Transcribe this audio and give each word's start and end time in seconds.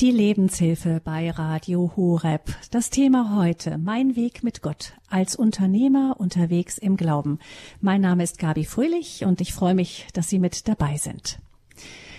Die 0.00 0.10
Lebenshilfe 0.10 1.00
bei 1.04 1.30
Radio 1.30 1.92
Horeb. 1.94 2.52
Das 2.72 2.90
Thema 2.90 3.36
heute, 3.36 3.78
mein 3.78 4.16
Weg 4.16 4.42
mit 4.42 4.60
Gott 4.60 4.94
als 5.08 5.36
Unternehmer 5.36 6.16
unterwegs 6.18 6.78
im 6.78 6.96
Glauben. 6.96 7.38
Mein 7.80 8.00
Name 8.00 8.24
ist 8.24 8.38
Gabi 8.38 8.64
Fröhlich 8.64 9.24
und 9.24 9.40
ich 9.40 9.52
freue 9.52 9.74
mich, 9.74 10.08
dass 10.12 10.28
Sie 10.28 10.40
mit 10.40 10.66
dabei 10.66 10.96
sind. 10.96 11.38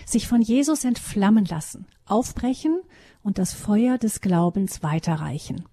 Sich 0.05 0.29
von 0.29 0.41
Jesus 0.41 0.85
entflammen 0.85 1.43
lassen, 1.43 1.85
aufbrechen 2.05 2.79
und 3.23 3.39
das 3.39 3.51
Feuer 3.51 3.97
des 3.97 4.21
Glaubens 4.21 4.81
weiterreichen. 4.81 5.65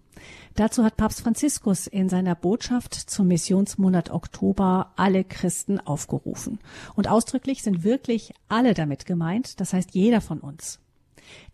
Dazu 0.56 0.82
hat 0.82 0.96
Papst 0.96 1.20
Franziskus 1.20 1.86
in 1.86 2.08
seiner 2.08 2.34
Botschaft 2.34 2.94
zum 2.94 3.28
Missionsmonat 3.28 4.10
Oktober 4.10 4.92
alle 4.96 5.22
Christen 5.22 5.78
aufgerufen. 5.78 6.58
Und 6.96 7.06
ausdrücklich 7.06 7.62
sind 7.62 7.84
wirklich 7.84 8.34
alle 8.48 8.74
damit 8.74 9.06
gemeint, 9.06 9.60
das 9.60 9.72
heißt 9.72 9.94
jeder 9.94 10.20
von 10.20 10.40
uns. 10.40 10.80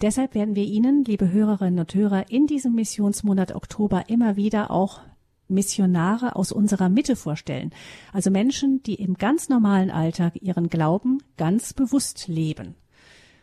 Deshalb 0.00 0.34
werden 0.34 0.54
wir 0.54 0.64
Ihnen, 0.64 1.04
liebe 1.04 1.30
Hörerinnen 1.30 1.80
und 1.80 1.94
Hörer, 1.94 2.30
in 2.30 2.46
diesem 2.46 2.74
Missionsmonat 2.74 3.54
Oktober 3.54 4.04
immer 4.08 4.36
wieder 4.36 4.70
auch 4.70 5.00
Missionare 5.48 6.36
aus 6.36 6.52
unserer 6.52 6.88
Mitte 6.88 7.16
vorstellen. 7.16 7.70
Also 8.12 8.30
Menschen, 8.30 8.82
die 8.82 8.94
im 8.94 9.14
ganz 9.14 9.48
normalen 9.48 9.90
Alltag 9.90 10.34
ihren 10.40 10.68
Glauben 10.68 11.22
ganz 11.36 11.72
bewusst 11.72 12.28
leben. 12.28 12.74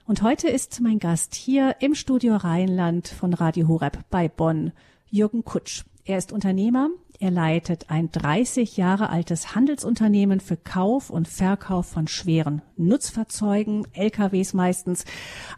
Und 0.06 0.22
heute 0.22 0.48
ist 0.48 0.82
mein 0.82 1.00
Gast 1.00 1.34
hier 1.34 1.78
im 1.80 1.96
Studio 1.96 2.36
Rheinland 2.36 3.08
von 3.08 3.34
Radio 3.34 3.68
Horeb 3.68 4.06
bei 4.12 4.30
Bonn, 4.30 4.72
Jürgen 5.10 5.44
Kutsch. 5.44 5.84
Er 6.08 6.20
ist 6.20 6.32
Unternehmer, 6.32 6.92
er 7.20 7.32
leitet 7.32 7.90
ein 7.90 8.12
30 8.12 8.78
Jahre 8.78 9.10
altes 9.10 9.56
Handelsunternehmen 9.56 10.40
für 10.40 10.56
Kauf 10.56 11.10
und 11.10 11.28
Verkauf 11.28 11.88
von 11.88 12.08
schweren 12.08 12.62
Nutzfahrzeugen, 12.78 13.88
LKWs 13.94 14.54
meistens, 14.54 15.04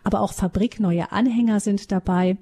aber 0.05 0.21
auch 0.21 0.31
fabrikneue 0.31 1.11
Anhänger 1.11 1.59
sind 1.59 1.91
dabei. 1.91 2.37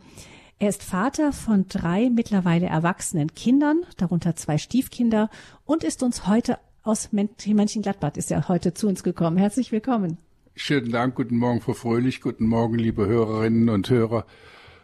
Er 0.59 0.69
ist 0.69 0.83
Vater 0.83 1.33
von 1.33 1.65
drei 1.67 2.11
mittlerweile 2.11 2.67
erwachsenen 2.67 3.34
Kindern, 3.34 3.81
darunter 3.97 4.35
zwei 4.35 4.59
Stiefkinder, 4.59 5.31
und 5.65 5.84
ist 5.84 6.03
uns 6.03 6.27
heute 6.27 6.59
aus 6.84 7.09
Mönchengladbach, 7.12 8.17
ist 8.17 8.29
er 8.29 8.47
heute 8.47 8.75
zu 8.75 8.87
uns 8.87 9.01
gekommen. 9.01 9.37
Herzlich 9.37 9.71
willkommen. 9.71 10.19
Schönen 10.53 10.91
Dank, 10.91 11.15
guten 11.15 11.37
Morgen, 11.37 11.59
Frau 11.59 11.73
Fröhlich, 11.73 12.21
guten 12.21 12.45
Morgen, 12.45 12.77
liebe 12.77 13.07
Hörerinnen 13.07 13.67
und 13.69 13.90
Hörer 13.90 14.27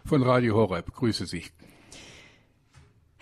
von 0.05 0.23
Radio 0.23 0.55
Horeb. 0.55 0.91
Grüße 0.91 1.27
Sie. 1.27 1.43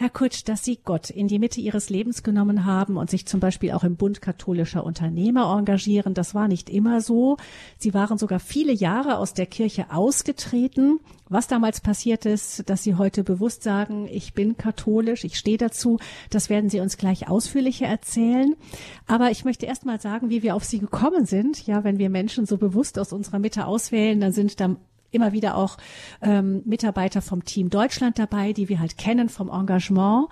Herr 0.02 0.10
Kutsch, 0.10 0.44
dass 0.46 0.64
Sie 0.64 0.80
Gott 0.82 1.10
in 1.10 1.28
die 1.28 1.40
Mitte 1.40 1.60
Ihres 1.60 1.90
Lebens 1.90 2.24
genommen 2.24 2.64
haben 2.64 2.96
und 2.96 3.10
sich 3.10 3.26
zum 3.26 3.42
Beispiel 3.42 3.74
auch 3.74 3.84
im 3.84 3.98
Bund 3.98 4.22
katholischer 4.22 4.86
Unternehmer 4.86 5.54
engagieren, 5.58 6.14
das 6.14 6.34
war 6.34 6.48
nicht 6.48 6.70
immer 6.70 7.02
so. 7.02 7.36
Sie 7.78 7.94
waren 7.94 8.18
sogar 8.18 8.40
viele 8.40 8.72
Jahre 8.72 9.18
aus 9.18 9.34
der 9.34 9.46
Kirche 9.46 9.92
ausgetreten. 9.92 11.02
Was 11.28 11.48
damals 11.48 11.82
passiert 11.82 12.26
ist, 12.26 12.70
dass 12.70 12.82
Sie 12.82 12.96
heute 12.96 13.26
bewusst 13.26 13.62
sagen, 13.62 14.08
ich 14.10 14.34
bin 14.34 14.56
katholisch, 14.56 15.26
ich 15.26 15.38
stehe 15.38 15.58
dazu, 15.58 16.00
das 16.30 16.50
werden 16.50 16.70
Sie 16.70 16.80
uns 16.80 16.96
gleich 16.96 17.28
ausführlicher 17.28 17.86
erzählen. 17.88 18.56
Aber 19.06 19.32
ich 19.32 19.44
möchte 19.44 19.66
erst 19.66 19.86
mal 19.86 20.00
sagen, 20.00 20.30
wie 20.30 20.44
wir 20.44 20.56
auf 20.56 20.64
Sie 20.64 20.80
gekommen 20.80 21.26
sind. 21.26 21.68
Ja, 21.68 21.84
wenn 21.84 22.00
wir 22.00 22.10
Menschen 22.10 22.46
so 22.46 22.56
bewusst 22.56 22.98
aus 23.00 23.12
unserer 23.12 23.40
Mitte 23.40 23.66
auswählen, 23.66 24.22
dann 24.22 24.32
sind 24.32 24.62
da 24.62 24.78
immer 25.12 25.32
wieder 25.32 25.56
auch 25.56 25.78
ähm, 26.22 26.62
Mitarbeiter 26.66 27.22
vom 27.22 27.44
Team 27.44 27.70
Deutschland 27.70 28.20
dabei, 28.20 28.54
die 28.54 28.70
wir 28.70 28.80
halt 28.80 28.98
kennen 28.98 29.30
vom 29.30 29.50
Engagement 29.50 30.28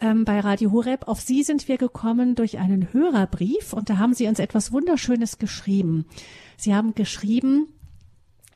ähm, 0.00 0.24
bei 0.24 0.40
Radio 0.40 0.72
Horeb. 0.72 1.08
Auf 1.08 1.20
Sie 1.20 1.42
sind 1.42 1.68
wir 1.68 1.78
gekommen 1.78 2.34
durch 2.34 2.58
einen 2.58 2.92
Hörerbrief 2.92 3.72
und 3.72 3.90
da 3.90 3.98
haben 3.98 4.14
Sie 4.14 4.26
uns 4.26 4.38
etwas 4.38 4.72
Wunderschönes 4.72 5.38
geschrieben. 5.38 6.06
Sie 6.56 6.74
haben 6.74 6.94
geschrieben, 6.94 7.68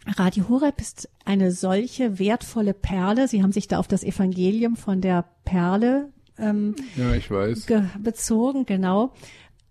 Radio 0.06 0.48
Horeb 0.48 0.80
ist 0.80 1.08
eine 1.24 1.52
solche 1.52 2.18
wertvolle 2.18 2.74
Perle. 2.74 3.28
Sie 3.28 3.42
haben 3.42 3.52
sich 3.52 3.68
da 3.68 3.78
auf 3.78 3.88
das 3.88 4.02
Evangelium 4.02 4.76
von 4.76 5.00
der 5.00 5.24
Perle 5.44 6.10
ähm, 6.40 6.74
ja, 6.96 7.14
ich 7.14 7.30
weiß. 7.30 7.66
bezogen, 7.98 8.64
genau. 8.64 9.12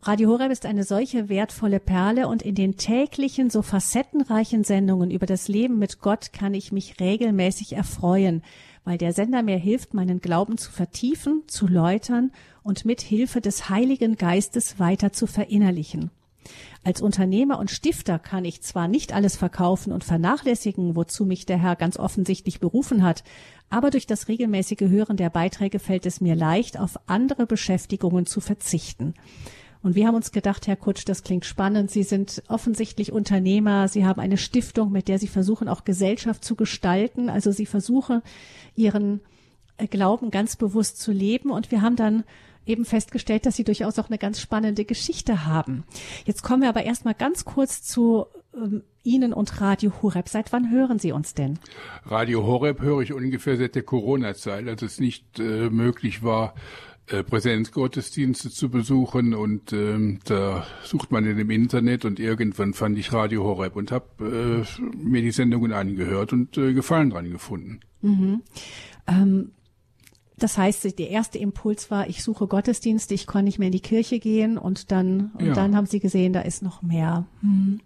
Radio 0.01 0.29
Horeb 0.29 0.49
ist 0.49 0.65
eine 0.65 0.85
solche 0.85 1.27
wertvolle 1.27 1.81
Perle 1.81 2.29
und 2.29 2.41
in 2.41 2.55
den 2.55 2.77
täglichen, 2.77 3.49
so 3.49 3.61
facettenreichen 3.61 4.63
Sendungen 4.63 5.11
über 5.11 5.25
das 5.25 5.49
Leben 5.49 5.77
mit 5.77 5.99
Gott 5.99 6.31
kann 6.31 6.53
ich 6.53 6.71
mich 6.71 7.01
regelmäßig 7.01 7.73
erfreuen, 7.73 8.41
weil 8.85 8.97
der 8.97 9.11
Sender 9.11 9.43
mir 9.43 9.57
hilft, 9.57 9.93
meinen 9.93 10.21
Glauben 10.21 10.57
zu 10.57 10.71
vertiefen, 10.71 11.43
zu 11.47 11.67
läutern 11.67 12.31
und 12.63 12.85
mit 12.85 13.01
Hilfe 13.01 13.41
des 13.41 13.69
Heiligen 13.69 14.15
Geistes 14.15 14.79
weiter 14.79 15.11
zu 15.11 15.27
verinnerlichen. 15.27 16.11
Als 16.85 17.01
Unternehmer 17.01 17.59
und 17.59 17.69
Stifter 17.69 18.19
kann 18.19 18.45
ich 18.45 18.61
zwar 18.61 18.87
nicht 18.87 19.13
alles 19.13 19.35
verkaufen 19.35 19.91
und 19.91 20.05
vernachlässigen, 20.05 20.95
wozu 20.95 21.25
mich 21.25 21.45
der 21.45 21.61
Herr 21.61 21.75
ganz 21.75 21.97
offensichtlich 21.99 22.61
berufen 22.61 23.03
hat, 23.03 23.25
aber 23.69 23.89
durch 23.89 24.07
das 24.07 24.29
regelmäßige 24.29 24.89
Hören 24.89 25.17
der 25.17 25.29
Beiträge 25.29 25.77
fällt 25.77 26.05
es 26.05 26.21
mir 26.21 26.35
leicht, 26.35 26.79
auf 26.79 26.97
andere 27.05 27.45
Beschäftigungen 27.45 28.25
zu 28.25 28.39
verzichten. 28.39 29.13
Und 29.81 29.95
wir 29.95 30.07
haben 30.07 30.15
uns 30.15 30.31
gedacht, 30.31 30.67
Herr 30.67 30.75
Kutsch, 30.75 31.03
das 31.05 31.23
klingt 31.23 31.45
spannend. 31.45 31.89
Sie 31.89 32.03
sind 32.03 32.43
offensichtlich 32.49 33.11
Unternehmer. 33.11 33.87
Sie 33.87 34.05
haben 34.05 34.19
eine 34.19 34.37
Stiftung, 34.37 34.91
mit 34.91 35.07
der 35.07 35.19
Sie 35.19 35.27
versuchen, 35.27 35.69
auch 35.69 35.85
Gesellschaft 35.85 36.43
zu 36.43 36.55
gestalten. 36.55 37.29
Also 37.29 37.51
Sie 37.51 37.65
versuchen, 37.65 38.21
Ihren 38.75 39.21
äh, 39.77 39.87
Glauben 39.87 40.31
ganz 40.31 40.57
bewusst 40.57 40.99
zu 40.99 41.11
leben. 41.11 41.49
Und 41.51 41.71
wir 41.71 41.81
haben 41.81 41.95
dann 41.95 42.25
eben 42.65 42.83
festgestellt, 42.83 43.45
dass 43.45 43.55
Sie 43.55 43.63
durchaus 43.63 43.97
auch 43.99 44.09
eine 44.09 44.17
ganz 44.17 44.41
spannende 44.41 44.83
Geschichte 44.83 45.45
haben. 45.45 45.85
Jetzt 46.25 46.43
kommen 46.43 46.61
wir 46.61 46.69
aber 46.69 46.83
erstmal 46.83 47.15
ganz 47.15 47.45
kurz 47.45 47.81
zu 47.81 48.25
ähm, 48.53 48.83
Ihnen 49.03 49.33
und 49.33 49.61
Radio 49.61 49.91
Horeb. 50.01 50.27
Seit 50.27 50.51
wann 50.51 50.71
hören 50.71 50.99
Sie 50.99 51.13
uns 51.13 51.33
denn? 51.33 51.57
Radio 52.05 52.45
Horeb 52.45 52.81
höre 52.81 53.01
ich 53.01 53.13
ungefähr 53.13 53.57
seit 53.57 53.75
der 53.75 53.83
Corona-Zeit, 53.83 54.67
als 54.67 54.81
es 54.81 54.99
nicht 54.99 55.39
äh, 55.39 55.69
möglich 55.69 56.21
war, 56.21 56.53
äh, 57.11 57.23
Präsenzgottesdienste 57.23 58.49
zu 58.49 58.69
besuchen 58.69 59.33
und 59.33 59.73
ähm, 59.73 60.19
da 60.25 60.65
sucht 60.83 61.11
man 61.11 61.25
in 61.25 61.37
dem 61.37 61.49
Internet 61.49 62.05
und 62.05 62.19
irgendwann 62.19 62.73
fand 62.73 62.97
ich 62.97 63.13
Radio 63.13 63.43
Horeb 63.43 63.75
und 63.75 63.91
habe 63.91 64.65
äh, 64.75 64.95
mir 64.95 65.21
die 65.21 65.31
Sendungen 65.31 65.73
angehört 65.73 66.33
und 66.33 66.57
äh, 66.57 66.73
Gefallen 66.73 67.09
dran 67.09 67.29
gefunden. 67.31 67.79
Mhm. 68.01 68.41
Ähm, 69.07 69.51
das 70.37 70.57
heißt, 70.57 70.97
der 70.97 71.09
erste 71.09 71.37
Impuls 71.37 71.91
war, 71.91 72.07
ich 72.07 72.23
suche 72.23 72.47
Gottesdienste, 72.47 73.13
ich 73.13 73.27
kann 73.27 73.45
nicht 73.45 73.59
mehr 73.59 73.67
in 73.67 73.73
die 73.73 73.81
Kirche 73.81 74.19
gehen 74.19 74.57
und 74.57 74.91
dann 74.91 75.31
und 75.33 75.47
ja. 75.47 75.53
dann 75.53 75.75
haben 75.75 75.87
Sie 75.87 75.99
gesehen, 75.99 76.33
da 76.33 76.41
ist 76.41 76.63
noch 76.63 76.81
mehr. 76.81 77.25
Mhm. 77.41 77.81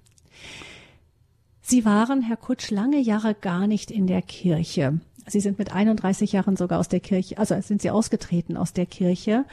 Sie 1.62 1.86
waren, 1.86 2.22
Herr 2.22 2.38
Kutsch, 2.38 2.72
lange 2.72 3.00
Jahre 3.00 3.34
gar 3.34 3.68
nicht 3.68 3.90
in 3.90 4.06
der 4.06 4.22
Kirche. 4.22 5.00
Sie 5.28 5.40
sind 5.40 5.60
mit 5.60 5.74
31 5.74 6.32
Jahren 6.32 6.56
sogar 6.56 6.80
aus 6.80 6.90
der 6.90 7.00
Kirche, 7.00 7.38
also 7.38 7.60
sind 7.62 7.82
Sie 7.82 7.90
ausgetreten 7.90 8.58
aus 8.58 8.74
der 8.74 8.86
Kirche. 8.86 9.46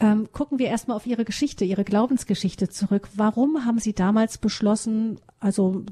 Ähm, 0.00 0.28
gucken 0.32 0.58
wir 0.58 0.66
erstmal 0.66 0.96
auf 0.96 1.06
Ihre 1.06 1.24
Geschichte, 1.24 1.64
Ihre 1.64 1.84
Glaubensgeschichte 1.84 2.68
zurück. 2.68 3.08
Warum 3.14 3.64
haben 3.64 3.78
Sie 3.78 3.92
damals 3.92 4.38
beschlossen, 4.38 5.20
also 5.38 5.84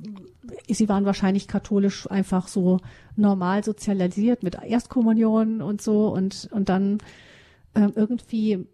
Sie 0.69 0.89
waren 0.89 1.05
wahrscheinlich 1.05 1.47
katholisch 1.47 2.11
einfach 2.11 2.49
so 2.49 2.81
normal 3.15 3.63
sozialisiert 3.63 4.43
mit 4.43 4.57
Erstkommunion 4.63 5.63
und 5.63 5.81
so 5.81 6.09
und, 6.09 6.49
und 6.51 6.69
dann 6.69 6.99
ähm, 7.75 7.93
irgendwie 7.95 8.67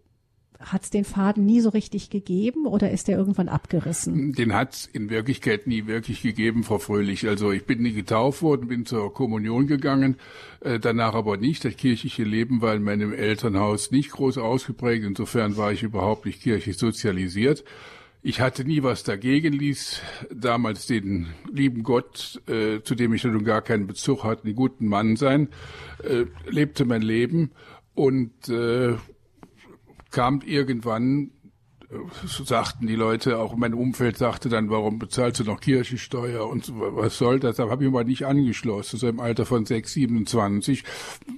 hat 0.59 0.83
es 0.83 0.89
den 0.89 1.05
Faden 1.05 1.45
nie 1.45 1.61
so 1.61 1.69
richtig 1.69 2.09
gegeben 2.09 2.65
oder 2.65 2.91
ist 2.91 3.07
der 3.07 3.17
irgendwann 3.17 3.49
abgerissen? 3.49 4.33
Den 4.33 4.53
hat 4.53 4.73
es 4.73 4.85
in 4.87 5.09
Wirklichkeit 5.09 5.67
nie 5.67 5.87
wirklich 5.87 6.21
gegeben, 6.21 6.63
Frau 6.63 6.79
Fröhlich. 6.79 7.27
Also 7.27 7.51
ich 7.51 7.65
bin 7.65 7.81
nie 7.81 7.93
getauft 7.93 8.41
worden, 8.41 8.67
bin 8.67 8.85
zur 8.85 9.13
Kommunion 9.13 9.67
gegangen, 9.67 10.17
äh, 10.61 10.79
danach 10.79 11.13
aber 11.13 11.37
nicht. 11.37 11.63
Das 11.63 11.75
kirchliche 11.75 12.23
Leben 12.23 12.61
war 12.61 12.75
in 12.75 12.83
meinem 12.83 13.13
Elternhaus 13.13 13.91
nicht 13.91 14.11
groß 14.11 14.37
ausgeprägt. 14.39 15.05
Insofern 15.05 15.57
war 15.57 15.71
ich 15.71 15.83
überhaupt 15.83 16.25
nicht 16.25 16.41
kirchlich 16.41 16.77
sozialisiert. 16.77 17.63
Ich 18.23 18.41
hatte 18.41 18.65
nie 18.65 18.83
was 18.83 19.03
dagegen, 19.03 19.53
ließ 19.53 20.01
damals 20.33 20.87
den 20.87 21.27
lieben 21.51 21.83
Gott, 21.83 22.41
äh, 22.47 22.81
zu 22.81 22.95
dem 22.95 23.13
ich 23.13 23.23
nun 23.23 23.45
gar 23.45 23.61
keinen 23.61 23.87
Bezug 23.87 24.23
hatte, 24.23 24.45
einen 24.45 24.55
guten 24.55 24.87
Mann 24.87 25.15
sein, 25.15 25.49
äh, 26.03 26.25
lebte 26.49 26.83
mein 26.83 27.03
Leben 27.03 27.51
und 27.93 28.49
äh, 28.49 28.95
kam 30.17 30.41
irgendwann, 30.43 31.29
so 32.25 32.43
sagten 32.43 32.87
die 32.87 32.95
Leute, 32.95 33.37
auch 33.37 33.55
mein 33.55 33.75
Umfeld 33.75 34.17
sagte 34.17 34.49
dann, 34.49 34.71
warum 34.71 34.97
bezahlst 34.97 35.41
du 35.41 35.43
noch 35.43 35.61
Kirchensteuer 35.61 36.49
und 36.49 36.71
was 36.73 37.19
soll 37.19 37.39
das? 37.39 37.57
Da 37.57 37.69
habe 37.69 37.85
ich 37.85 37.91
mal 37.91 38.03
nicht 38.03 38.25
angeschlossen. 38.25 38.97
So 38.97 39.07
im 39.07 39.19
Alter 39.19 39.45
von 39.45 39.67
6, 39.67 39.93
27 39.93 40.83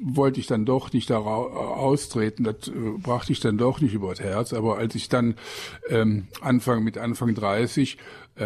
wollte 0.01 0.39
ich 0.39 0.47
dann 0.47 0.65
doch 0.65 0.93
nicht 0.93 1.09
da 1.09 1.17
austreten. 1.17 2.45
Das 2.45 2.69
äh, 2.69 2.71
brachte 2.97 3.33
ich 3.33 3.41
dann 3.41 3.57
doch 3.57 3.81
nicht 3.81 3.93
über 3.93 4.11
das 4.11 4.21
Herz. 4.21 4.53
Aber 4.53 4.77
als 4.77 4.95
ich 4.95 5.09
dann 5.09 5.35
ähm, 5.89 6.29
Anfang 6.39 6.81
mit 6.81 6.97
Anfang 6.97 7.35
30 7.35 7.97
ähm, 7.97 8.03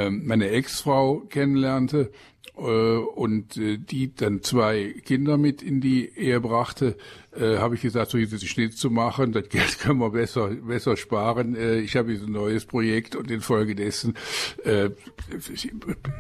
meine 0.09 0.49
Ex-Frau 0.49 1.19
kennenlernte 1.29 2.11
äh, 2.55 2.61
und 2.61 3.57
äh, 3.57 3.77
die 3.77 4.13
dann 4.13 4.43
zwei 4.43 4.93
Kinder 5.05 5.37
mit 5.37 5.63
in 5.63 5.81
die 5.81 6.07
Ehe 6.15 6.39
brachte, 6.39 6.97
äh, 7.35 7.57
habe 7.57 7.73
ich 7.73 7.81
gesagt, 7.81 8.11
so 8.11 8.19
jetzt 8.19 8.31
ist 8.31 8.45
Schnitt 8.45 8.77
zu 8.77 8.91
machen, 8.91 9.31
das 9.31 9.49
Geld 9.49 9.79
können 9.81 9.99
wir 9.99 10.11
besser, 10.11 10.49
besser 10.49 10.95
sparen. 10.95 11.55
Ich 11.83 11.95
habe 11.95 12.11
jetzt 12.11 12.23
ein 12.25 12.31
neues 12.31 12.65
Projekt 12.65 13.15
und 13.15 13.31
infolgedessen, 13.31 14.15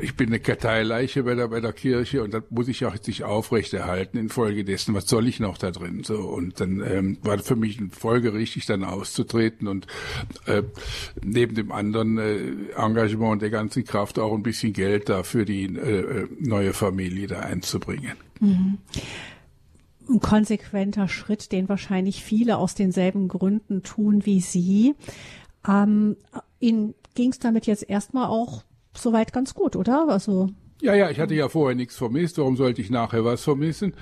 ich, 0.01 0.15
bin 0.15 0.27
eine 0.27 0.39
Karteileiche 0.39 1.23
bei 1.23 1.35
der, 1.35 1.49
bei 1.49 1.59
der 1.59 1.73
Kirche 1.73 2.23
und 2.23 2.33
das 2.33 2.43
muss 2.49 2.67
ich 2.67 2.83
auch 2.85 2.93
jetzt 2.93 3.07
nicht 3.07 3.23
aufrechterhalten. 3.23 4.17
Infolgedessen, 4.17 4.95
was 4.95 5.07
soll 5.07 5.27
ich 5.27 5.39
noch 5.39 5.59
da 5.59 5.69
drin? 5.69 6.03
So 6.03 6.17
Und 6.17 6.59
dann 6.59 6.81
ähm, 6.81 7.17
war 7.21 7.37
für 7.39 7.55
mich 7.55 7.79
folgerichtig, 7.91 8.65
dann 8.65 8.83
auszutreten 8.83 9.67
und 9.67 9.85
äh, 10.47 10.63
neben 11.21 11.53
dem 11.53 11.71
anderen 11.71 12.17
äh, 12.17 12.71
Engagement 12.75 13.41
der 13.41 13.51
ganzen 13.51 13.62
Kraft 13.83 14.19
auch 14.19 14.33
ein 14.33 14.43
bisschen 14.43 14.73
Geld 14.73 15.09
da 15.09 15.23
für 15.23 15.45
die 15.45 15.65
äh, 15.65 16.27
neue 16.39 16.73
Familie 16.73 17.27
da 17.27 17.39
einzubringen. 17.39 18.17
Mhm 18.39 18.77
ein 20.09 20.19
konsequenter 20.19 21.07
Schritt, 21.07 21.51
den 21.51 21.69
wahrscheinlich 21.69 22.23
viele 22.23 22.57
aus 22.57 22.75
denselben 22.75 23.27
Gründen 23.27 23.83
tun 23.83 24.25
wie 24.25 24.41
Sie. 24.41 24.95
Ähm, 25.67 26.17
Ihnen 26.59 26.93
ging 27.15 27.31
es 27.31 27.39
damit 27.39 27.67
jetzt 27.67 27.89
erstmal 27.89 28.27
auch 28.27 28.63
soweit 28.93 29.33
ganz 29.33 29.53
gut, 29.53 29.75
oder? 29.75 30.07
Also 30.09 30.49
ja, 30.81 30.93
ja, 30.95 31.09
ich 31.09 31.19
hatte 31.19 31.33
ja 31.33 31.47
vorher 31.47 31.75
nichts 31.75 31.95
vermisst. 31.95 32.37
Warum 32.37 32.57
sollte 32.57 32.81
ich 32.81 32.89
nachher 32.89 33.23
was 33.23 33.43
vermissen? 33.43 33.93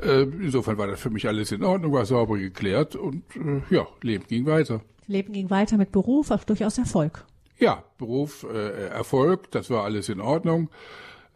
Äh, 0.00 0.22
insofern 0.22 0.78
war 0.78 0.86
das 0.86 1.00
für 1.00 1.10
mich 1.10 1.26
alles 1.26 1.50
in 1.50 1.64
Ordnung, 1.64 1.92
war 1.92 2.06
sauber 2.06 2.38
geklärt 2.38 2.94
und 2.94 3.24
äh, 3.34 3.74
ja, 3.74 3.86
Leben 4.02 4.24
ging 4.28 4.46
weiter. 4.46 4.82
Leben 5.08 5.32
ging 5.32 5.50
weiter 5.50 5.76
mit 5.76 5.90
Beruf, 5.90 6.30
auch 6.30 6.44
durchaus 6.44 6.78
Erfolg. 6.78 7.24
Ja, 7.60 7.84
Beruf, 7.98 8.46
äh, 8.50 8.88
Erfolg, 8.88 9.50
das 9.50 9.70
war 9.70 9.84
alles 9.84 10.08
in 10.08 10.20
Ordnung. 10.20 10.70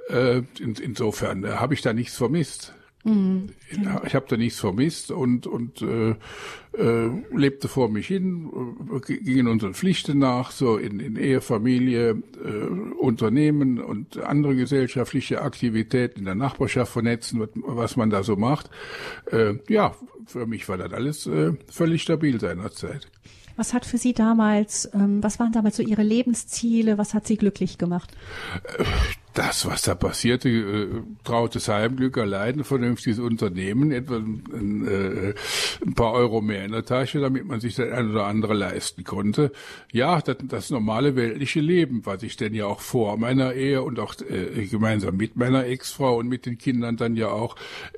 Äh, 0.09 0.38
in, 0.59 0.75
insofern 0.82 1.44
äh, 1.44 1.49
habe 1.53 1.75
ich 1.75 1.82
da 1.82 1.93
nichts 1.93 2.17
vermisst. 2.17 2.75
Mhm. 3.05 3.50
Ich 4.06 4.15
habe 4.15 4.25
da 4.29 4.38
nichts 4.38 4.59
vermisst 4.59 5.11
und 5.11 5.47
und 5.47 5.82
äh, 5.82 6.15
äh, 6.79 7.11
lebte 7.31 7.69
vor 7.69 7.91
mich 7.91 8.06
hin, 8.06 8.50
äh, 8.91 9.19
gingen 9.19 9.47
unseren 9.47 9.75
Pflichten 9.75 10.19
nach, 10.19 10.50
so 10.50 10.79
in, 10.79 11.00
in 11.00 11.17
Ehe, 11.17 11.43
Familie, 11.43 12.23
äh, 12.43 12.49
Unternehmen 12.99 13.79
und 13.79 14.17
andere 14.17 14.56
gesellschaftliche 14.56 15.43
Aktivitäten 15.43 16.20
in 16.20 16.25
der 16.25 16.35
Nachbarschaft 16.35 16.93
vernetzen, 16.93 17.41
was, 17.41 17.50
was 17.55 17.97
man 17.97 18.09
da 18.09 18.23
so 18.23 18.37
macht. 18.37 18.70
Äh, 19.31 19.56
ja, 19.69 19.94
für 20.27 20.47
mich 20.47 20.67
war 20.70 20.79
das 20.79 20.93
alles 20.94 21.27
äh, 21.27 21.53
völlig 21.70 22.00
stabil 22.00 22.41
seinerzeit. 22.41 23.11
Was 23.56 23.73
hat 23.73 23.87
für 23.87 23.99
Sie 23.99 24.12
damals, 24.12 24.91
ähm, 24.95 25.23
was 25.23 25.39
waren 25.39 25.53
damals 25.53 25.77
so 25.77 25.83
Ihre 25.83 26.03
Lebensziele? 26.03 26.99
Was 26.99 27.15
hat 27.15 27.27
Sie 27.27 27.37
glücklich 27.37 27.79
gemacht? 27.79 28.11
Das, 29.34 29.66
was 29.66 29.82
da 29.82 29.96
passierte, 29.96 30.48
äh, 30.48 30.86
trautes 31.25 31.66
Heimglück, 31.66 32.19
allein 32.19 32.60
ein 32.60 32.64
vernünftiges 32.64 33.19
Unternehmen, 33.19 33.90
etwa 33.90 34.19
ein, 34.19 34.86
äh, 34.86 35.34
ein, 35.84 35.94
paar 35.94 36.12
Euro 36.12 36.40
mehr 36.40 36.64
in 36.64 36.70
der 36.70 36.84
Tasche, 36.84 37.19
damit 37.19 37.44
man 37.44 37.58
sich 37.58 37.75
das 37.75 37.90
ein 37.90 38.12
oder 38.12 38.26
andere 38.26 38.54
leisten 38.54 39.02
konnte. 39.02 39.50
Ja, 39.92 40.20
das, 40.20 40.36
das 40.44 40.70
normale 40.70 41.16
weltliche 41.16 41.60
Leben, 41.60 42.06
was 42.06 42.22
ich 42.22 42.36
denn 42.36 42.54
ja 42.54 42.66
auch 42.66 42.78
vor 42.78 43.16
meiner 43.16 43.54
Ehe 43.54 43.82
und 43.82 43.98
auch 43.98 44.14
äh, 44.20 44.66
gemeinsam 44.66 45.16
mit 45.16 45.34
meiner 45.34 45.66
Ex-Frau 45.66 46.16
und 46.16 46.28
mit 46.28 46.46
den 46.46 46.56
Kindern 46.56 46.96
dann 46.96 47.16
ja 47.16 47.28
auch 47.28 47.56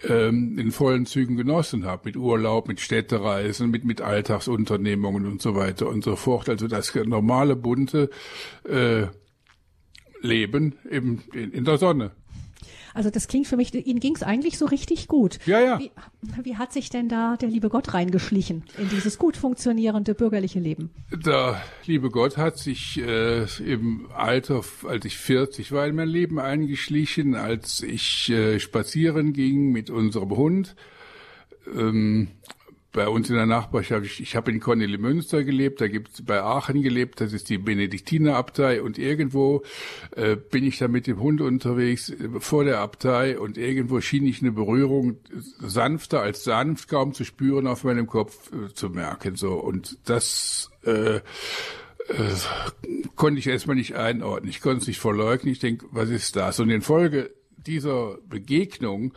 ähm, 0.08 0.58
in 0.58 0.72
vollen 0.72 1.04
Zügen 1.04 1.36
genossen 1.36 1.84
habe, 1.84 2.02
mit 2.06 2.16
Urlaub, 2.16 2.66
mit 2.66 2.80
Städtereisen, 2.80 3.70
mit, 3.70 3.84
mit 3.84 4.00
Alltagsunternehmungen 4.00 5.26
und 5.26 5.42
so 5.42 5.54
weiter 5.54 5.86
und 5.88 6.02
so 6.02 6.16
fort. 6.16 6.48
Also 6.48 6.66
das 6.66 6.94
normale, 6.94 7.56
bunte 7.56 8.08
äh, 8.64 9.08
Leben 10.26 10.74
im, 10.90 11.22
in, 11.32 11.52
in 11.52 11.64
der 11.64 11.78
Sonne. 11.78 12.12
Also 12.96 13.10
das 13.10 13.28
klingt 13.28 13.46
für 13.46 13.58
mich, 13.58 13.74
Ihnen 13.74 14.00
ging 14.00 14.16
es 14.16 14.22
eigentlich 14.22 14.56
so 14.56 14.64
richtig 14.64 15.06
gut. 15.06 15.38
Ja, 15.44 15.60
ja. 15.60 15.78
Wie, 15.78 15.90
wie, 16.44 16.56
hat 16.56 16.72
sich 16.72 16.88
denn 16.88 17.10
da 17.10 17.36
der 17.36 17.50
liebe 17.50 17.68
Gott 17.68 17.92
reingeschlichen 17.92 18.64
in 18.78 18.88
dieses 18.88 19.18
gut 19.18 19.36
funktionierende 19.36 20.14
bürgerliche 20.14 20.60
Leben? 20.60 20.88
Der 21.12 21.60
liebe 21.84 22.08
Gott 22.08 22.38
hat 22.38 22.56
sich 22.56 22.98
äh, 22.98 23.44
im 23.62 24.06
Alter, 24.14 24.62
als 24.88 25.04
ich 25.04 25.18
40 25.18 25.72
war, 25.72 25.86
in 25.86 25.94
mein 25.94 26.08
Leben 26.08 26.40
eingeschlichen, 26.40 27.34
als 27.34 27.82
ich 27.82 28.30
äh, 28.30 28.58
spazieren 28.60 29.34
ging 29.34 29.72
mit 29.72 29.90
unserem 29.90 30.30
Hund. 30.30 30.74
Ähm, 31.76 32.28
bei 32.96 33.08
uns 33.08 33.28
in 33.28 33.36
der 33.36 33.46
Nachbarschaft, 33.46 34.06
ich, 34.06 34.20
ich 34.20 34.34
habe 34.34 34.50
in 34.50 34.58
Kornelimünster 34.58 35.44
gelebt, 35.44 35.80
da 35.80 35.86
gibt's 35.86 36.22
bei 36.22 36.42
Aachen 36.42 36.82
gelebt, 36.82 37.20
das 37.20 37.34
ist 37.34 37.48
die 37.50 37.58
Benediktinerabtei 37.58 38.82
und 38.82 38.98
irgendwo 38.98 39.62
äh, 40.16 40.34
bin 40.34 40.64
ich 40.64 40.78
da 40.78 40.88
mit 40.88 41.06
dem 41.06 41.20
Hund 41.20 41.42
unterwegs 41.42 42.08
äh, 42.08 42.40
vor 42.40 42.64
der 42.64 42.80
Abtei 42.80 43.38
und 43.38 43.58
irgendwo 43.58 44.00
schien 44.00 44.26
ich 44.26 44.40
eine 44.40 44.50
Berührung 44.50 45.18
sanfter 45.60 46.22
als 46.22 46.42
sanft 46.42 46.88
kaum 46.88 47.12
zu 47.12 47.24
spüren 47.24 47.66
auf 47.66 47.84
meinem 47.84 48.06
Kopf 48.06 48.50
äh, 48.52 48.72
zu 48.72 48.88
merken 48.88 49.36
so 49.36 49.52
und 49.52 49.98
das 50.06 50.70
äh, 50.84 51.16
äh, 51.16 51.20
konnte 53.14 53.38
ich 53.38 53.46
erstmal 53.46 53.76
nicht 53.76 53.94
einordnen. 53.94 54.48
Ich 54.48 54.62
konnte 54.62 54.80
es 54.80 54.86
nicht 54.86 55.00
verleugnen. 55.00 55.52
Ich 55.52 55.58
denke, 55.58 55.86
was 55.90 56.08
ist 56.08 56.36
das? 56.36 56.60
Und 56.60 56.70
in 56.70 56.80
Folge 56.80 57.30
dieser 57.58 58.18
Begegnung 58.28 59.12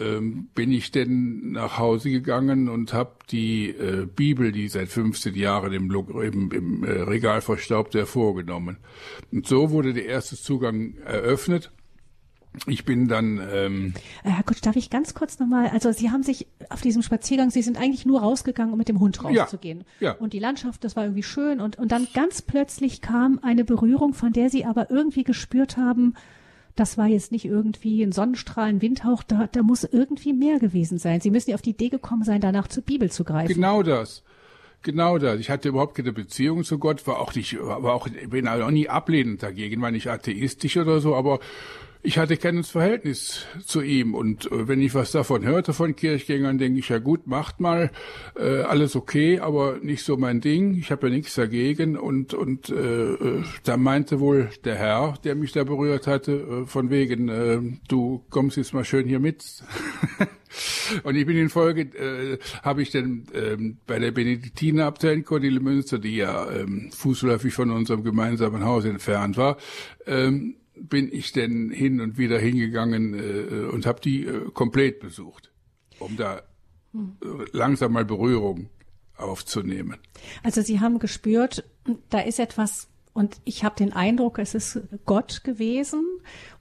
ähm, 0.00 0.48
bin 0.54 0.72
ich 0.72 0.90
denn 0.90 1.52
nach 1.52 1.78
Hause 1.78 2.10
gegangen 2.10 2.68
und 2.68 2.92
habe 2.92 3.12
die 3.30 3.70
äh, 3.70 4.06
Bibel, 4.06 4.52
die 4.52 4.68
seit 4.68 4.88
15 4.88 5.34
Jahren 5.34 5.72
im, 5.72 5.90
im, 5.90 6.50
im 6.50 6.84
äh, 6.84 6.90
Regal 6.90 7.40
verstaubt, 7.40 7.94
hervorgenommen. 7.94 8.78
Und 9.30 9.46
so 9.46 9.70
wurde 9.70 9.92
der 9.92 10.06
erste 10.06 10.36
Zugang 10.36 10.94
eröffnet. 11.04 11.70
Ich 12.66 12.84
bin 12.84 13.08
dann. 13.08 13.40
Ähm, 13.50 13.94
äh, 14.24 14.30
Herr 14.30 14.42
Kutsch, 14.42 14.60
darf 14.62 14.76
ich 14.76 14.90
ganz 14.90 15.14
kurz 15.14 15.38
nochmal, 15.38 15.68
also 15.68 15.90
Sie 15.90 16.10
haben 16.10 16.22
sich 16.22 16.46
auf 16.68 16.82
diesem 16.82 17.02
Spaziergang, 17.02 17.50
Sie 17.50 17.62
sind 17.62 17.78
eigentlich 17.78 18.04
nur 18.04 18.20
rausgegangen, 18.20 18.72
um 18.72 18.78
mit 18.78 18.88
dem 18.88 19.00
Hund 19.00 19.24
rauszugehen. 19.24 19.84
Ja, 20.00 20.10
ja. 20.10 20.16
Und 20.18 20.34
die 20.34 20.38
Landschaft, 20.38 20.84
das 20.84 20.94
war 20.94 21.04
irgendwie 21.04 21.22
schön. 21.22 21.60
Und, 21.60 21.78
und 21.78 21.92
dann 21.92 22.06
ganz 22.12 22.42
plötzlich 22.42 23.00
kam 23.00 23.38
eine 23.42 23.64
Berührung, 23.64 24.12
von 24.12 24.32
der 24.32 24.50
Sie 24.50 24.66
aber 24.66 24.90
irgendwie 24.90 25.24
gespürt 25.24 25.78
haben, 25.78 26.14
das 26.74 26.96
war 26.96 27.06
jetzt 27.06 27.32
nicht 27.32 27.44
irgendwie 27.44 28.02
ein 28.02 28.12
Sonnenstrahl, 28.12 28.68
ein 28.68 28.82
Windhauch, 28.82 29.22
da, 29.22 29.46
da 29.50 29.62
muss 29.62 29.84
irgendwie 29.84 30.32
mehr 30.32 30.58
gewesen 30.58 30.98
sein. 30.98 31.20
Sie 31.20 31.30
müssen 31.30 31.50
ja 31.50 31.56
auf 31.56 31.62
die 31.62 31.70
Idee 31.70 31.90
gekommen 31.90 32.24
sein, 32.24 32.40
danach 32.40 32.68
zur 32.68 32.82
Bibel 32.82 33.10
zu 33.10 33.24
greifen. 33.24 33.54
Genau 33.54 33.82
das. 33.82 34.22
Genau 34.82 35.18
das. 35.18 35.38
Ich 35.38 35.50
hatte 35.50 35.68
überhaupt 35.68 35.94
keine 35.94 36.12
Beziehung 36.12 36.64
zu 36.64 36.78
Gott, 36.78 37.06
war 37.06 37.20
auch 37.20 37.34
nicht, 37.34 37.56
war 37.60 37.94
auch, 37.94 38.08
bin 38.08 38.48
auch 38.48 38.70
nie 38.70 38.88
ablehnend 38.88 39.42
dagegen, 39.42 39.80
war 39.80 39.90
nicht 39.90 40.08
atheistisch 40.08 40.76
oder 40.76 41.00
so, 41.00 41.14
aber 41.14 41.38
ich 42.04 42.18
hatte 42.18 42.36
kein 42.36 42.64
Verhältnis 42.64 43.46
zu 43.64 43.80
ihm. 43.80 44.14
Und 44.14 44.50
äh, 44.50 44.66
wenn 44.66 44.80
ich 44.80 44.94
was 44.94 45.12
davon 45.12 45.44
hörte 45.44 45.72
von 45.72 45.94
Kirchgängern, 45.94 46.58
denke 46.58 46.80
ich, 46.80 46.88
ja 46.88 46.98
gut, 46.98 47.26
macht 47.26 47.60
mal, 47.60 47.90
äh, 48.36 48.62
alles 48.62 48.96
okay, 48.96 49.38
aber 49.38 49.78
nicht 49.80 50.04
so 50.04 50.16
mein 50.16 50.40
Ding. 50.40 50.74
Ich 50.74 50.90
habe 50.90 51.08
ja 51.08 51.14
nichts 51.14 51.34
dagegen. 51.36 51.96
Und, 51.96 52.34
und 52.34 52.70
äh, 52.70 53.12
äh, 53.12 53.44
da 53.62 53.76
meinte 53.76 54.18
wohl 54.18 54.50
der 54.64 54.74
Herr, 54.74 55.14
der 55.22 55.36
mich 55.36 55.52
da 55.52 55.62
berührt 55.62 56.08
hatte, 56.08 56.32
äh, 56.32 56.66
von 56.66 56.90
wegen, 56.90 57.28
äh, 57.28 57.60
du 57.86 58.24
kommst 58.30 58.56
jetzt 58.56 58.74
mal 58.74 58.84
schön 58.84 59.06
hier 59.06 59.20
mit. 59.20 59.44
Und 61.02 61.16
ich 61.16 61.24
bin 61.24 61.38
in 61.38 61.48
Folge, 61.48 61.82
äh, 61.82 62.38
habe 62.62 62.82
ich 62.82 62.90
dann 62.90 63.24
ähm, 63.32 63.78
bei 63.86 63.98
der 63.98 64.10
Benediktinerabtei 64.10 65.14
in 65.14 65.24
Cordelia-Münster, 65.24 65.98
die 65.98 66.16
ja 66.16 66.50
ähm, 66.50 66.90
fußläufig 66.92 67.54
von 67.54 67.70
unserem 67.70 68.04
gemeinsamen 68.04 68.62
Haus 68.62 68.84
entfernt 68.84 69.38
war, 69.38 69.56
ähm, 70.06 70.56
bin 70.74 71.12
ich 71.12 71.32
denn 71.32 71.70
hin 71.70 72.00
und 72.00 72.18
wieder 72.18 72.38
hingegangen 72.38 73.14
äh, 73.14 73.66
und 73.66 73.86
habe 73.86 74.00
die 74.00 74.24
äh, 74.26 74.50
komplett 74.52 75.00
besucht, 75.00 75.52
um 75.98 76.16
da 76.16 76.38
äh, 76.38 76.98
langsam 77.52 77.92
mal 77.92 78.04
Berührung 78.04 78.68
aufzunehmen. 79.16 79.98
Also 80.42 80.62
Sie 80.62 80.80
haben 80.80 80.98
gespürt, 80.98 81.64
da 82.10 82.20
ist 82.20 82.38
etwas 82.38 82.88
und 83.12 83.36
ich 83.44 83.62
habe 83.64 83.76
den 83.76 83.92
Eindruck, 83.92 84.38
es 84.38 84.54
ist 84.54 84.80
Gott 85.04 85.44
gewesen 85.44 86.04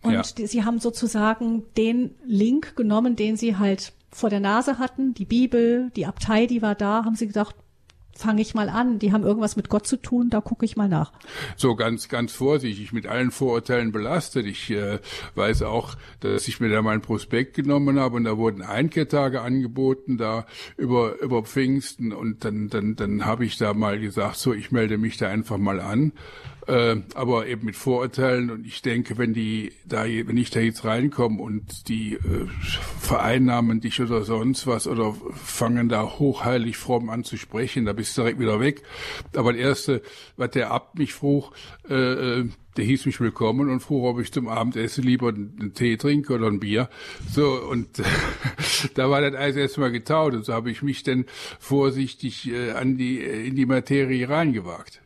und 0.01 0.13
ja. 0.13 0.21
die, 0.21 0.47
Sie 0.47 0.63
haben 0.63 0.79
sozusagen 0.79 1.63
den 1.77 2.15
Link 2.25 2.75
genommen, 2.75 3.15
den 3.15 3.37
Sie 3.37 3.57
halt 3.57 3.93
vor 4.09 4.29
der 4.29 4.41
Nase 4.41 4.77
hatten, 4.77 5.13
die 5.13 5.25
Bibel, 5.25 5.89
die 5.95 6.05
Abtei, 6.05 6.45
die 6.45 6.61
war 6.61 6.75
da, 6.75 7.05
haben 7.05 7.15
Sie 7.15 7.27
gesagt, 7.27 7.55
fange 8.13 8.41
ich 8.41 8.53
mal 8.53 8.69
an. 8.69 8.99
Die 8.99 9.11
haben 9.11 9.23
irgendwas 9.23 9.55
mit 9.55 9.69
Gott 9.69 9.87
zu 9.87 9.97
tun, 9.97 10.29
da 10.29 10.41
gucke 10.41 10.65
ich 10.65 10.77
mal 10.77 10.87
nach. 10.87 11.11
So 11.55 11.75
ganz, 11.75 12.09
ganz 12.09 12.33
vorsichtig, 12.33 12.93
mit 12.93 13.07
allen 13.07 13.31
Vorurteilen 13.31 13.91
belastet. 13.91 14.45
Ich 14.45 14.69
äh, 14.69 14.99
weiß 15.35 15.63
auch, 15.63 15.95
dass 16.19 16.47
ich 16.47 16.59
mir 16.59 16.69
da 16.69 16.81
mal 16.81 16.93
ein 16.93 17.01
Prospekt 17.01 17.55
genommen 17.55 17.99
habe 17.99 18.17
und 18.17 18.25
da 18.25 18.37
wurden 18.37 18.61
Einkehrtage 18.61 19.41
angeboten, 19.41 20.17
da 20.17 20.45
über, 20.77 21.19
über 21.21 21.43
Pfingsten 21.43 22.13
und 22.13 22.45
dann, 22.45 22.69
dann, 22.69 22.95
dann 22.95 23.25
habe 23.25 23.45
ich 23.45 23.57
da 23.57 23.73
mal 23.73 23.99
gesagt, 23.99 24.37
so, 24.37 24.53
ich 24.53 24.71
melde 24.71 24.97
mich 24.97 25.17
da 25.17 25.27
einfach 25.27 25.57
mal 25.57 25.79
an 25.79 26.13
äh, 26.67 26.97
aber 27.15 27.47
eben 27.47 27.65
mit 27.65 27.75
Vorurteilen. 27.75 28.51
Und 28.51 28.65
ich 28.65 28.81
denke, 28.81 29.17
wenn 29.17 29.33
die 29.33 29.73
da, 29.85 30.05
wenn 30.05 30.37
ich 30.37 30.49
da 30.49 30.59
jetzt 30.59 30.85
reinkomme 30.85 31.41
und 31.41 31.87
die 31.87 32.13
äh, 32.13 32.47
vereinnahmen 32.99 33.81
dich 33.81 34.01
oder 34.01 34.23
sonst 34.23 34.67
was 34.67 34.87
oder 34.87 35.15
fangen 35.33 35.89
da 35.89 36.03
hochheilig 36.03 36.77
fromm 36.77 37.09
an 37.09 37.23
zu 37.23 37.37
sprechen, 37.37 37.85
da 37.85 37.93
bist 37.93 38.17
du 38.17 38.21
direkt 38.21 38.39
wieder 38.39 38.59
weg. 38.59 38.83
Aber 39.35 39.53
das 39.53 39.61
erste, 39.61 40.01
was 40.37 40.51
der 40.51 40.71
Abt 40.71 40.97
mich 40.97 41.13
frug, 41.13 41.51
äh, 41.89 42.39
äh 42.39 42.49
der 42.77 42.85
hieß 42.85 43.05
mich 43.05 43.19
willkommen 43.19 43.69
und 43.69 43.81
frug, 43.81 44.05
ob 44.05 44.19
ich 44.21 44.31
zum 44.31 44.47
Abendessen 44.47 45.03
lieber 45.03 45.29
einen 45.29 45.73
Tee 45.73 45.97
trinke 45.97 46.33
oder 46.33 46.47
ein 46.47 46.59
Bier. 46.59 46.89
So, 47.29 47.61
und 47.61 48.01
da 48.95 49.09
war 49.09 49.21
das 49.21 49.35
Eis 49.35 49.55
erstmal 49.55 49.91
getaut 49.91 50.33
und 50.33 50.45
so 50.45 50.53
habe 50.53 50.71
ich 50.71 50.81
mich 50.81 51.03
dann 51.03 51.25
vorsichtig 51.59 52.49
äh, 52.49 52.71
an 52.71 52.97
die, 52.97 53.19
äh, 53.19 53.47
in 53.47 53.55
die 53.55 53.65
Materie 53.65 54.29
reingewagt. 54.29 55.01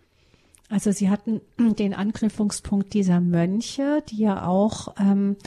Also 0.69 0.91
Sie 0.91 1.09
hatten 1.09 1.41
den 1.57 1.93
Anknüpfungspunkt 1.93 2.93
dieser 2.93 3.19
Mönche, 3.19 4.03
die 4.09 4.17
ja 4.17 4.47
auch 4.47 4.95
ähm, 4.99 5.37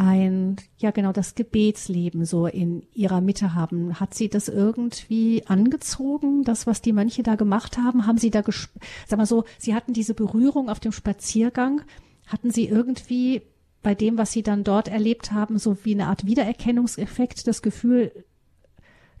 ein, 0.00 0.56
ja 0.78 0.92
genau, 0.92 1.12
das 1.12 1.34
Gebetsleben 1.34 2.24
so 2.24 2.46
in 2.46 2.86
ihrer 2.94 3.20
Mitte 3.20 3.54
haben. 3.54 4.00
Hat 4.00 4.14
sie 4.14 4.28
das 4.28 4.48
irgendwie 4.48 5.42
angezogen, 5.46 6.42
das, 6.42 6.66
was 6.66 6.80
die 6.80 6.94
Mönche 6.94 7.22
da 7.22 7.34
gemacht 7.34 7.76
haben? 7.76 8.06
Haben 8.06 8.18
sie 8.18 8.30
da, 8.30 8.42
sag 9.06 9.18
mal 9.18 9.26
so, 9.26 9.44
sie 9.58 9.74
hatten 9.74 9.92
diese 9.92 10.14
Berührung 10.14 10.70
auf 10.70 10.80
dem 10.80 10.92
Spaziergang. 10.92 11.82
Hatten 12.26 12.50
sie 12.50 12.66
irgendwie 12.66 13.42
bei 13.82 13.94
dem, 13.94 14.16
was 14.16 14.32
sie 14.32 14.42
dann 14.42 14.64
dort 14.64 14.88
erlebt 14.88 15.32
haben, 15.32 15.58
so 15.58 15.76
wie 15.84 15.94
eine 15.94 16.06
Art 16.06 16.26
Wiedererkennungseffekt, 16.26 17.46
das 17.46 17.60
Gefühl, 17.60 18.24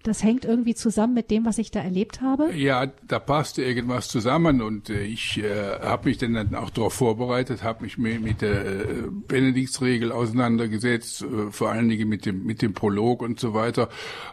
das 0.02 0.22
hängt 0.22 0.44
irgendwie 0.44 0.74
zusammen 0.74 1.14
mit 1.14 1.30
dem, 1.30 1.44
was 1.44 1.58
ich 1.58 1.70
da 1.70 1.80
erlebt 1.80 2.20
habe? 2.20 2.52
Ja, 2.54 2.86
da 3.06 3.18
passte 3.18 3.62
irgendwas 3.62 4.08
zusammen 4.08 4.62
und 4.62 4.90
äh, 4.90 5.02
ich 5.02 5.38
äh, 5.38 5.78
habe 5.80 6.08
mich 6.08 6.18
dann 6.18 6.54
auch 6.54 6.70
darauf 6.70 6.94
vorbereitet, 6.94 7.62
habe 7.62 7.84
mich 7.84 7.98
mit, 7.98 8.40
der 8.40 8.64
äh, 8.64 8.84
Benediktsregel 9.28 10.12
auseinandergesetzt, 10.12 11.22
äh, 11.22 11.50
vor 11.50 11.70
allen 11.70 11.88
Dingen 11.88 12.08
mit 12.08 12.26
dem 12.26 12.44
mit 12.44 12.62
dem 12.62 12.72
Prolog 12.72 13.22
und 13.22 13.38
so 13.38 13.54
weiter 13.54 13.88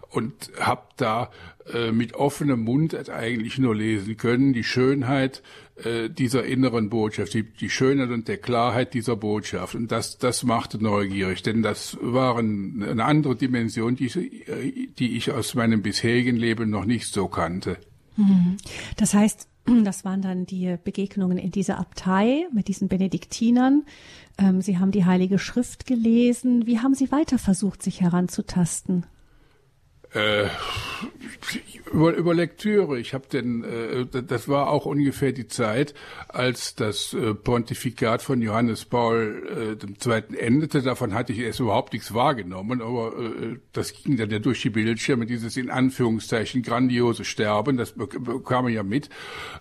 und 0.09 0.51
habe 0.59 0.83
da 0.95 1.29
äh, 1.73 1.91
mit 1.91 2.13
offenem 2.13 2.61
Mund 2.61 3.09
eigentlich 3.09 3.57
nur 3.57 3.75
lesen 3.75 4.17
können 4.17 4.53
die 4.53 4.63
Schönheit 4.63 5.41
äh, 5.83 6.09
dieser 6.09 6.45
inneren 6.45 6.89
Botschaft, 6.89 7.33
die, 7.33 7.69
Schönheit 7.69 8.09
und 8.09 8.27
der 8.27 8.37
Klarheit 8.37 8.93
dieser 8.93 9.15
Botschaft. 9.15 9.75
Und 9.75 9.91
das, 9.91 10.17
das 10.17 10.43
machte 10.43 10.81
neugierig, 10.81 11.43
denn 11.43 11.61
das 11.61 11.97
waren 12.01 12.83
eine 12.83 13.05
andere 13.05 13.35
Dimension, 13.35 13.95
die, 13.95 14.09
die 14.97 15.17
ich 15.17 15.31
aus 15.31 15.55
meinem 15.55 15.81
bisherigen 15.81 16.37
Leben 16.37 16.69
noch 16.69 16.85
nicht 16.85 17.07
so 17.07 17.27
kannte. 17.27 17.77
Mhm. 18.15 18.57
Das 18.95 19.13
heißt, 19.13 19.47
das 19.83 20.05
waren 20.05 20.21
dann 20.21 20.45
die 20.45 20.77
Begegnungen 20.83 21.37
in 21.37 21.51
dieser 21.51 21.79
Abtei 21.79 22.47
mit 22.53 22.67
diesen 22.67 22.87
Benediktinern. 22.87 23.83
Ähm, 24.37 24.61
Sie 24.61 24.77
haben 24.77 24.91
die 24.91 25.05
Heilige 25.05 25.39
Schrift 25.39 25.85
gelesen. 25.85 26.65
Wie 26.65 26.79
haben 26.79 26.93
Sie 26.93 27.11
weiter 27.11 27.37
versucht, 27.37 27.83
sich 27.83 28.01
heranzutasten? 28.01 29.05
Äh, 30.17 30.49
über, 31.91 32.13
über 32.15 32.33
Lektüre. 32.33 32.99
Ich 32.99 33.13
habe 33.13 33.25
denn, 33.31 33.63
äh, 33.63 34.05
das 34.23 34.47
war 34.47 34.69
auch 34.69 34.85
ungefähr 34.85 35.31
die 35.31 35.47
Zeit, 35.47 35.93
als 36.27 36.75
das 36.75 37.13
äh, 37.13 37.33
Pontifikat 37.33 38.21
von 38.21 38.41
Johannes 38.41 38.85
Paul 38.85 39.77
äh, 39.79 40.09
II. 40.09 40.37
endete. 40.37 40.81
Davon 40.81 41.13
hatte 41.13 41.33
ich 41.33 41.39
erst 41.39 41.59
überhaupt 41.59 41.93
nichts 41.93 42.13
wahrgenommen, 42.13 42.81
aber 42.81 43.13
äh, 43.17 43.57
das 43.73 43.93
ging 43.93 44.17
dann 44.17 44.29
ja 44.29 44.39
durch 44.39 44.61
die 44.61 44.69
Bildschirme, 44.69 45.25
dieses 45.25 45.55
in 45.57 45.69
Anführungszeichen 45.69 46.61
grandiose 46.61 47.23
Sterben, 47.23 47.77
das 47.77 47.93
bekam 47.93 48.67
ich 48.67 48.75
ja 48.75 48.83
mit. 48.83 49.09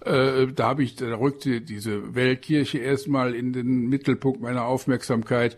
Äh, 0.04 0.48
da 0.48 0.68
habe 0.68 0.82
ich, 0.82 0.96
da 0.96 1.14
rückte 1.14 1.60
diese 1.60 2.14
Weltkirche 2.14 2.78
erstmal 2.78 3.34
in 3.34 3.52
den 3.52 3.88
Mittelpunkt 3.88 4.40
meiner 4.40 4.64
Aufmerksamkeit 4.64 5.56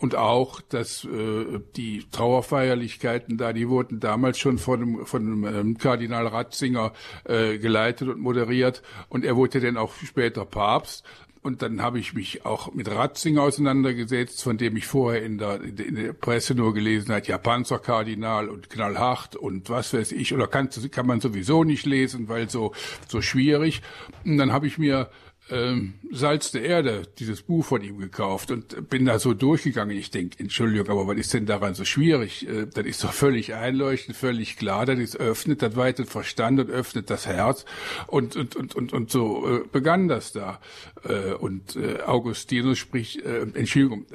und 0.00 0.14
auch, 0.14 0.62
dass 0.62 1.04
äh, 1.04 1.60
die 1.76 2.04
Trauerfeierlichkeiten 2.10 3.36
da, 3.36 3.52
die 3.52 3.68
wurden 3.68 4.00
damals 4.00 4.38
schon 4.38 4.56
von 4.58 4.80
dem, 4.80 5.06
von 5.06 5.24
dem 5.24 5.44
ähm, 5.44 5.78
Kardinal 5.78 6.26
Ratzinger 6.26 6.92
äh, 7.24 7.58
geleitet 7.58 8.08
und 8.08 8.18
moderiert 8.18 8.82
und 9.10 9.26
er 9.26 9.36
wurde 9.36 9.60
dann 9.60 9.76
auch 9.76 9.92
später 9.94 10.44
Papst. 10.46 11.04
Und 11.42 11.62
dann 11.62 11.80
habe 11.80 11.98
ich 11.98 12.12
mich 12.12 12.44
auch 12.44 12.74
mit 12.74 12.90
Ratzinger 12.90 13.42
auseinandergesetzt, 13.42 14.42
von 14.42 14.58
dem 14.58 14.76
ich 14.76 14.86
vorher 14.86 15.22
in 15.22 15.38
der, 15.38 15.62
in 15.62 15.94
der 15.94 16.12
Presse 16.12 16.54
nur 16.54 16.74
gelesen 16.74 17.14
habe, 17.14 17.26
ja, 17.26 17.38
Panzerkardinal 17.38 18.50
und 18.50 18.68
knallhart 18.68 19.36
und 19.36 19.70
was 19.70 19.94
weiß 19.94 20.12
ich, 20.12 20.34
oder 20.34 20.46
kann, 20.48 20.68
kann 20.90 21.06
man 21.06 21.20
sowieso 21.20 21.64
nicht 21.64 21.86
lesen, 21.86 22.28
weil 22.28 22.50
so, 22.50 22.72
so 23.08 23.22
schwierig. 23.22 23.80
Und 24.24 24.36
dann 24.36 24.52
habe 24.52 24.66
ich 24.66 24.76
mir 24.76 25.08
ähm, 25.50 25.94
Salz 26.10 26.50
der 26.50 26.62
Erde, 26.62 27.02
dieses 27.18 27.42
Buch 27.42 27.64
von 27.64 27.82
ihm 27.82 27.98
gekauft 27.98 28.50
und 28.50 28.88
bin 28.88 29.04
da 29.04 29.18
so 29.18 29.34
durchgegangen. 29.34 29.96
Ich 29.96 30.10
denke, 30.10 30.38
Entschuldigung, 30.38 30.88
aber 30.88 31.06
was 31.06 31.18
ist 31.18 31.34
denn 31.34 31.46
daran 31.46 31.74
so 31.74 31.84
schwierig? 31.84 32.48
Äh, 32.48 32.66
das 32.66 32.84
ist 32.86 33.04
doch 33.04 33.12
völlig 33.12 33.54
einleuchtend, 33.54 34.16
völlig 34.16 34.56
klar. 34.56 34.86
Das 34.86 34.98
ist 34.98 35.16
öffnet, 35.16 35.62
das 35.62 35.76
weitet 35.76 36.08
Verstand 36.08 36.60
und 36.60 36.70
öffnet 36.70 37.10
das 37.10 37.26
Herz. 37.26 37.64
Und, 38.06 38.36
und, 38.36 38.56
und, 38.56 38.74
und, 38.74 38.92
und 38.92 39.10
so 39.10 39.46
äh, 39.48 39.68
begann 39.70 40.08
das 40.08 40.32
da. 40.32 40.60
Äh, 41.04 41.34
und 41.34 41.78
Augustinus 42.06 42.78
spricht, 42.78 43.22
Entschuldigung, 43.22 44.06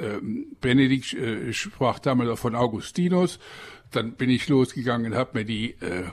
Benedikt 0.62 1.15
sprach 1.51 2.00
damals 2.00 2.39
von 2.39 2.56
Augustinus. 2.56 3.39
Dann 3.92 4.13
bin 4.13 4.30
ich 4.30 4.48
losgegangen 4.50 5.12
und 5.12 5.18
habe 5.18 5.39
mir 5.39 5.46
die 5.46 5.72
äh, 5.82 6.06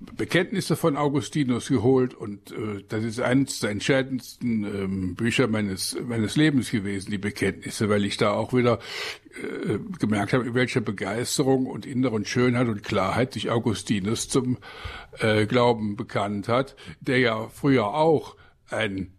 Bekenntnisse 0.00 0.76
von 0.76 0.96
Augustinus 0.96 1.68
geholt 1.68 2.14
und 2.14 2.52
äh, 2.52 2.84
das 2.88 3.02
ist 3.02 3.20
eines 3.20 3.60
der 3.60 3.70
entscheidendsten 3.70 4.64
ähm, 4.64 5.14
Bücher 5.16 5.48
meines 5.48 5.96
meines 6.06 6.36
Lebens 6.36 6.70
gewesen, 6.70 7.10
die 7.10 7.18
Bekenntnisse, 7.18 7.88
weil 7.88 8.04
ich 8.04 8.16
da 8.16 8.32
auch 8.32 8.52
wieder 8.52 8.78
äh, 9.42 9.78
gemerkt 9.98 10.32
habe, 10.32 10.46
in 10.46 10.54
welcher 10.54 10.80
Begeisterung 10.80 11.66
und 11.66 11.84
inneren 11.84 12.24
Schönheit 12.24 12.68
und 12.68 12.84
Klarheit 12.84 13.32
sich 13.32 13.50
Augustinus 13.50 14.28
zum 14.28 14.58
äh, 15.18 15.46
Glauben 15.46 15.96
bekannt 15.96 16.46
hat, 16.46 16.76
der 17.00 17.18
ja 17.18 17.48
früher 17.48 17.88
auch 17.88 18.36
ein 18.70 19.17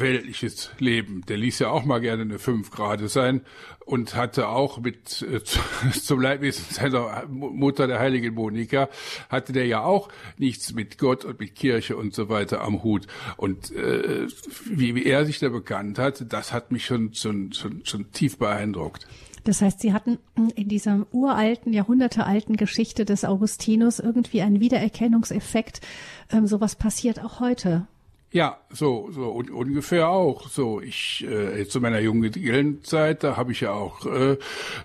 weltliches 0.00 0.70
Leben. 0.78 1.22
Der 1.28 1.36
ließ 1.36 1.58
ja 1.60 1.70
auch 1.70 1.84
mal 1.84 2.00
gerne 2.00 2.22
eine 2.22 2.38
fünf 2.38 2.70
Grade 2.70 3.08
sein 3.08 3.42
und 3.84 4.16
hatte 4.16 4.48
auch 4.48 4.78
mit 4.78 5.22
äh, 5.22 5.40
zum 5.92 6.20
Leidwesen 6.20 6.64
seiner 6.70 7.26
Mutter, 7.28 7.86
der 7.86 7.98
heiligen 7.98 8.34
Monika, 8.34 8.88
hatte 9.28 9.52
der 9.52 9.66
ja 9.66 9.82
auch 9.82 10.08
nichts 10.38 10.72
mit 10.74 10.98
Gott 10.98 11.24
und 11.24 11.40
mit 11.40 11.54
Kirche 11.54 11.96
und 11.96 12.14
so 12.14 12.28
weiter 12.28 12.62
am 12.62 12.82
Hut. 12.82 13.06
Und 13.36 13.70
äh, 13.72 14.26
wie, 14.66 14.94
wie 14.94 15.04
er 15.04 15.24
sich 15.26 15.38
da 15.38 15.48
bekannt 15.48 15.98
hat, 15.98 16.32
das 16.32 16.52
hat 16.52 16.72
mich 16.72 16.86
schon, 16.86 17.14
schon, 17.14 17.52
schon, 17.52 17.84
schon 17.84 18.10
tief 18.12 18.38
beeindruckt. 18.38 19.06
Das 19.44 19.60
heißt, 19.60 19.80
Sie 19.80 19.92
hatten 19.92 20.18
in 20.54 20.68
dieser 20.68 21.06
uralten, 21.12 21.74
jahrhundertealten 21.74 22.56
Geschichte 22.56 23.04
des 23.04 23.26
Augustinus 23.26 23.98
irgendwie 23.98 24.40
einen 24.40 24.60
Wiedererkennungseffekt. 24.60 25.82
Ähm, 26.32 26.46
sowas 26.46 26.76
passiert 26.76 27.22
auch 27.22 27.40
heute. 27.40 27.86
Ja, 28.34 28.58
so, 28.68 29.12
so 29.12 29.30
un 29.30 29.48
ungefähr 29.48 30.08
auch. 30.08 30.48
So, 30.48 30.80
ich 30.80 31.24
äh, 31.24 31.68
zu 31.68 31.80
meiner 31.80 32.00
jungen 32.00 32.82
Zeit, 32.82 33.22
da 33.22 33.36
habe 33.36 33.52
ich 33.52 33.60
ja 33.60 33.70
auch 33.70 34.04
äh, 34.06 34.38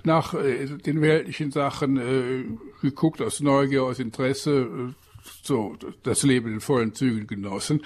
nach 0.04 0.36
äh, 0.36 0.68
den 0.68 1.02
weltlichen 1.02 1.50
Sachen 1.50 1.98
äh, 1.98 2.44
geguckt 2.84 3.24
aus 3.24 3.40
Neugier, 3.40 3.86
aus 3.86 3.98
Interesse. 3.98 4.68
Äh, 4.94 5.09
so 5.44 5.76
das 6.04 6.24
Leben 6.24 6.54
in 6.54 6.60
vollen 6.60 6.94
Zügen 6.94 7.28
genossen 7.28 7.82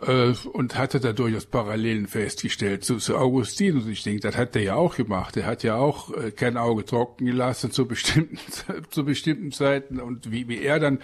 äh, 0.00 0.32
und 0.52 0.76
hatte 0.76 1.00
da 1.00 1.12
durchaus 1.12 1.46
Parallelen 1.46 2.06
festgestellt 2.06 2.84
zu, 2.84 2.96
zu 2.96 3.16
Augustin. 3.16 3.76
Und 3.76 3.88
ich 3.88 4.02
denke, 4.02 4.20
das 4.20 4.36
hat 4.36 4.56
er 4.56 4.62
ja 4.62 4.74
auch 4.74 4.96
gemacht. 4.96 5.36
Er 5.36 5.46
hat 5.46 5.62
ja 5.62 5.76
auch 5.76 6.12
äh, 6.12 6.30
kein 6.30 6.56
Auge 6.56 6.84
trocken 6.84 7.26
gelassen 7.26 7.70
zu 7.70 7.86
bestimmten, 7.86 8.38
zu 8.90 9.04
bestimmten 9.04 9.52
Zeiten 9.52 10.00
und 10.00 10.30
wie, 10.30 10.48
wie 10.48 10.62
er 10.62 10.80
dann 10.80 11.00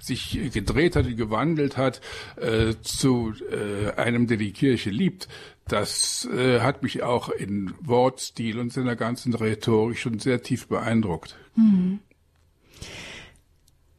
sich 0.00 0.38
gedreht 0.52 0.96
hat 0.96 1.06
und 1.06 1.16
gewandelt 1.16 1.76
hat 1.76 2.00
äh, 2.36 2.74
zu 2.82 3.32
äh, 3.50 3.92
einem, 3.92 4.26
der 4.26 4.36
die 4.36 4.52
Kirche 4.52 4.90
liebt. 4.90 5.28
Das 5.68 6.28
äh, 6.32 6.60
hat 6.60 6.84
mich 6.84 7.02
auch 7.02 7.28
in 7.28 7.74
Wortstil 7.80 8.60
und 8.60 8.72
seiner 8.72 8.94
ganzen 8.94 9.34
Rhetorik 9.34 9.98
schon 9.98 10.20
sehr 10.20 10.42
tief 10.42 10.68
beeindruckt. 10.68 11.36
Mhm. 11.56 12.00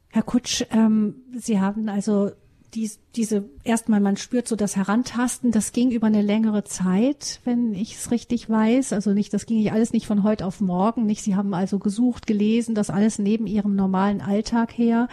Herr 0.10 0.24
Kutsch, 0.24 0.64
ähm, 0.72 1.16
Sie 1.36 1.60
haben 1.60 1.90
also 1.90 2.32
dies, 2.74 3.00
diese, 3.16 3.50
erstmal, 3.64 4.00
man 4.00 4.18
spürt 4.18 4.48
so 4.48 4.56
das 4.56 4.76
Herantasten, 4.76 5.52
das 5.52 5.72
ging 5.72 5.92
über 5.92 6.08
eine 6.08 6.22
längere 6.22 6.64
Zeit, 6.64 7.40
wenn 7.44 7.74
ich 7.74 7.96
es 7.96 8.12
richtig 8.12 8.50
weiß. 8.50 8.94
Also 8.94 9.14
nicht, 9.14 9.34
das 9.34 9.46
ging 9.46 9.58
nicht 9.58 9.72
alles 9.72 9.94
nicht 9.94 10.06
von 10.06 10.24
heute 10.24 10.46
auf 10.46 10.60
morgen, 10.60 11.06
nicht. 11.06 11.24
Sie 11.24 11.36
haben 11.36 11.54
also 11.54 11.80
gesucht, 11.80 12.28
gelesen, 12.28 12.76
das 12.76 12.90
alles 12.90 13.20
neben 13.20 13.48
Ihrem 13.48 13.76
normalen 13.76 14.22
Alltag 14.22 14.78
her. 14.78 15.08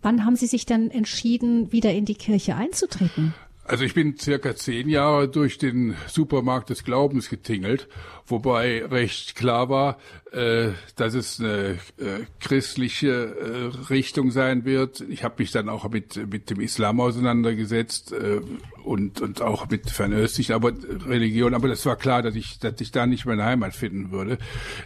Wann 0.00 0.24
haben 0.24 0.36
Sie 0.36 0.46
sich 0.46 0.66
dann 0.66 0.90
entschieden, 0.90 1.72
wieder 1.72 1.92
in 1.92 2.04
die 2.04 2.14
Kirche 2.14 2.54
einzutreten? 2.54 3.34
Also 3.66 3.84
ich 3.84 3.94
bin 3.94 4.18
circa 4.18 4.54
zehn 4.54 4.90
Jahre 4.90 5.26
durch 5.26 5.56
den 5.56 5.96
Supermarkt 6.06 6.68
des 6.68 6.84
Glaubens 6.84 7.30
getingelt, 7.30 7.88
wobei 8.26 8.84
recht 8.84 9.36
klar 9.36 9.70
war, 9.70 9.96
äh, 10.32 10.72
dass 10.96 11.14
es 11.14 11.40
eine 11.40 11.78
äh, 11.96 12.26
christliche 12.40 13.10
äh, 13.10 13.88
Richtung 13.88 14.30
sein 14.30 14.66
wird. 14.66 15.00
Ich 15.08 15.24
habe 15.24 15.36
mich 15.38 15.50
dann 15.50 15.70
auch 15.70 15.88
mit 15.88 16.30
mit 16.30 16.50
dem 16.50 16.60
Islam 16.60 17.00
auseinandergesetzt 17.00 18.12
äh, 18.12 18.42
und 18.84 19.22
und 19.22 19.40
auch 19.40 19.70
mit 19.70 19.88
fernöstlichen 19.88 20.54
aber 20.54 20.72
Religion. 21.06 21.54
Aber 21.54 21.68
das 21.68 21.86
war 21.86 21.96
klar, 21.96 22.20
dass 22.20 22.34
ich 22.34 22.58
dass 22.58 22.78
ich 22.82 22.90
da 22.90 23.06
nicht 23.06 23.24
meine 23.24 23.44
Heimat 23.44 23.74
finden 23.74 24.10
würde. 24.10 24.36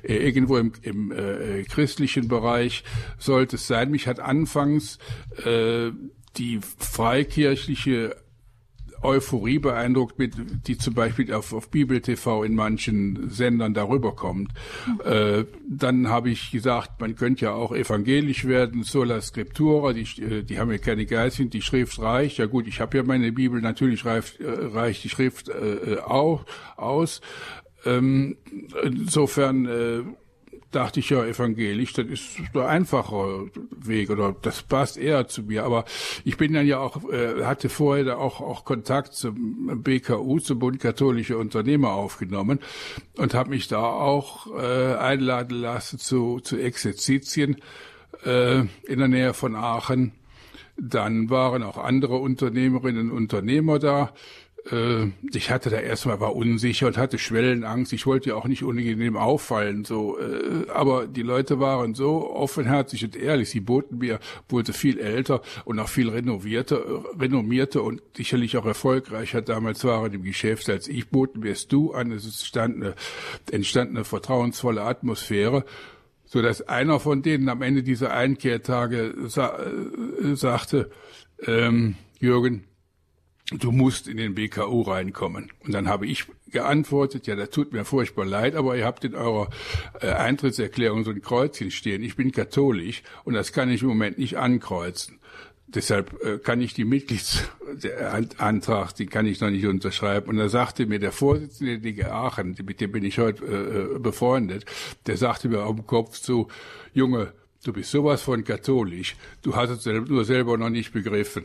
Äh, 0.04 0.18
irgendwo 0.18 0.56
im, 0.56 0.72
im 0.82 1.10
äh, 1.10 1.64
christlichen 1.64 2.28
Bereich 2.28 2.84
sollte 3.18 3.56
es 3.56 3.66
sein. 3.66 3.90
Mich 3.90 4.06
hat 4.06 4.20
anfangs 4.20 4.98
die 6.36 6.60
freikirchliche 6.78 8.16
Euphorie 9.02 9.58
beeindruckt, 9.58 10.18
mit, 10.18 10.34
die 10.66 10.78
zum 10.78 10.94
Beispiel 10.94 11.32
auf, 11.32 11.52
auf 11.52 11.70
Bibel 11.70 12.00
TV 12.00 12.44
in 12.44 12.54
manchen 12.54 13.30
Sendern 13.30 13.74
darüber 13.74 14.14
kommt. 14.14 14.52
Mhm. 14.86 15.00
Äh, 15.04 15.44
dann 15.68 16.08
habe 16.08 16.30
ich 16.30 16.50
gesagt, 16.50 17.00
man 17.00 17.14
könnte 17.16 17.46
ja 17.46 17.52
auch 17.52 17.72
evangelisch 17.72 18.46
werden, 18.46 18.82
sola 18.82 19.20
scriptura, 19.20 19.92
die, 19.92 20.02
äh, 20.22 20.42
die 20.42 20.58
haben 20.58 20.70
ja 20.70 20.78
keine 20.78 21.06
Geißchen, 21.06 21.50
die 21.50 21.62
Schrift 21.62 21.98
reicht. 22.00 22.38
Ja 22.38 22.46
gut, 22.46 22.66
ich 22.66 22.80
habe 22.80 22.96
ja 22.96 23.02
meine 23.02 23.32
Bibel, 23.32 23.60
natürlich 23.60 24.04
reicht, 24.04 24.40
äh, 24.40 24.48
reicht 24.48 25.04
die 25.04 25.08
Schrift 25.08 25.48
äh, 25.48 25.94
äh 25.94 25.98
auch 26.00 26.44
aus. 26.76 27.20
Ähm, 27.84 28.36
insofern 28.82 29.66
äh, 29.66 30.02
dachte 30.70 31.00
ich 31.00 31.10
ja 31.10 31.24
evangelisch, 31.24 31.94
das 31.94 32.06
ist 32.06 32.38
der 32.54 32.68
einfache 32.68 33.50
Weg 33.70 34.10
oder 34.10 34.34
das 34.42 34.62
passt 34.62 34.98
eher 34.98 35.26
zu 35.26 35.42
mir. 35.42 35.64
Aber 35.64 35.84
ich 36.24 36.36
bin 36.36 36.52
dann 36.52 36.66
ja 36.66 36.78
auch, 36.78 37.10
äh, 37.10 37.44
hatte 37.44 37.68
vorher 37.68 38.04
da 38.04 38.16
auch, 38.16 38.40
auch 38.40 38.64
Kontakt 38.64 39.14
zum 39.14 39.82
BKU, 39.82 40.40
zum 40.40 40.58
Bund 40.58 40.80
Katholische 40.80 41.38
Unternehmer 41.38 41.92
aufgenommen 41.92 42.60
und 43.16 43.34
habe 43.34 43.50
mich 43.50 43.68
da 43.68 43.82
auch 43.82 44.46
äh, 44.58 44.94
einladen 44.94 45.58
lassen 45.58 45.98
zu, 45.98 46.40
zu 46.40 46.58
Exerzitien 46.58 47.56
äh, 48.24 48.60
in 48.60 48.98
der 48.98 49.08
Nähe 49.08 49.34
von 49.34 49.56
Aachen. 49.56 50.12
Dann 50.76 51.28
waren 51.28 51.64
auch 51.64 51.76
andere 51.76 52.16
Unternehmerinnen 52.16 53.10
und 53.10 53.16
Unternehmer 53.16 53.78
da 53.78 54.12
ich 55.32 55.50
hatte 55.50 55.70
da 55.70 55.78
erstmal 55.78 56.20
war 56.20 56.36
unsicher 56.36 56.86
und 56.88 56.98
hatte 56.98 57.18
Schwellenangst. 57.18 57.92
Ich 57.92 58.06
wollte 58.06 58.30
ja 58.30 58.34
auch 58.34 58.46
nicht 58.46 58.62
unangenehm 58.62 59.16
auffallen, 59.16 59.84
so. 59.84 60.18
Äh, 60.18 60.68
aber 60.70 61.06
die 61.06 61.22
Leute 61.22 61.58
waren 61.58 61.94
so 61.94 62.30
offenherzig 62.30 63.04
und 63.04 63.16
ehrlich. 63.16 63.50
Sie 63.50 63.60
boten 63.60 63.98
mir, 63.98 64.18
wurde 64.48 64.72
viel 64.72 64.98
älter 64.98 65.40
und 65.64 65.78
auch 65.78 65.88
viel 65.88 66.10
renovierter, 66.10 66.82
renommierter 67.18 67.82
und 67.82 68.02
sicherlich 68.14 68.56
auch 68.58 68.66
erfolgreicher 68.66 69.40
damals 69.40 69.84
waren 69.84 70.12
im 70.12 70.22
Geschäft 70.22 70.68
als 70.68 70.88
ich. 70.88 71.08
Boten 71.08 71.40
mir 71.40 71.52
es 71.52 71.68
du 71.68 71.92
an. 71.92 72.12
Es 72.12 72.26
entstand 72.26 72.76
eine, 72.76 72.94
entstand 73.50 73.90
eine 73.90 74.04
vertrauensvolle 74.04 74.82
Atmosphäre 74.82 75.64
so 76.30 76.42
dass 76.42 76.60
einer 76.68 77.00
von 77.00 77.22
denen 77.22 77.48
am 77.48 77.62
Ende 77.62 77.82
dieser 77.82 78.12
Einkehrtage 78.12 79.14
sa 79.28 79.58
äh, 79.58 80.36
sagte, 80.36 80.90
ähm, 81.46 81.94
Jürgen, 82.20 82.64
du 83.50 83.72
musst 83.72 84.06
in 84.08 84.18
den 84.18 84.34
BKU 84.34 84.82
reinkommen. 84.82 85.50
Und 85.64 85.72
dann 85.72 85.88
habe 85.88 86.06
ich 86.06 86.26
geantwortet, 86.50 87.26
ja, 87.26 87.34
das 87.36 87.50
tut 87.50 87.72
mir 87.72 87.84
furchtbar 87.84 88.24
leid, 88.26 88.54
aber 88.54 88.76
ihr 88.76 88.84
habt 88.84 89.04
in 89.04 89.14
eurer 89.14 89.48
äh, 90.00 90.08
Eintrittserklärung 90.08 91.04
so 91.04 91.10
ein 91.10 91.22
Kreuzchen 91.22 91.70
stehen. 91.70 92.02
Ich 92.02 92.16
bin 92.16 92.32
katholisch 92.32 93.02
und 93.24 93.34
das 93.34 93.52
kann 93.52 93.70
ich 93.70 93.82
im 93.82 93.88
Moment 93.88 94.18
nicht 94.18 94.36
ankreuzen. 94.36 95.20
Deshalb 95.66 96.22
äh, 96.24 96.38
kann 96.38 96.62
ich 96.62 96.72
die 96.72 96.86
Mitgliedsantrag, 96.86 98.96
den 98.96 99.10
kann 99.10 99.26
ich 99.26 99.40
noch 99.40 99.50
nicht 99.50 99.66
unterschreiben. 99.66 100.30
Und 100.30 100.38
da 100.38 100.48
sagte 100.48 100.86
mir 100.86 100.98
der 100.98 101.12
Vorsitzende 101.12 101.78
der 101.78 101.92
DG 101.92 102.04
Aachen, 102.04 102.56
mit 102.64 102.80
dem 102.80 102.92
bin 102.92 103.04
ich 103.04 103.18
heute 103.18 103.44
äh, 103.44 103.96
äh, 103.96 103.98
befreundet, 103.98 104.64
der 105.06 105.18
sagte 105.18 105.50
mir 105.50 105.64
auf 105.64 105.76
dem 105.76 105.86
Kopf 105.86 106.18
zu, 106.18 106.48
Junge, 106.94 107.34
du 107.64 107.74
bist 107.74 107.90
sowas 107.90 108.22
von 108.22 108.44
katholisch, 108.44 109.16
du 109.42 109.56
hast 109.56 109.68
es 109.70 109.84
nur 109.84 110.24
selber 110.24 110.56
noch 110.56 110.70
nicht 110.70 110.92
begriffen 110.92 111.44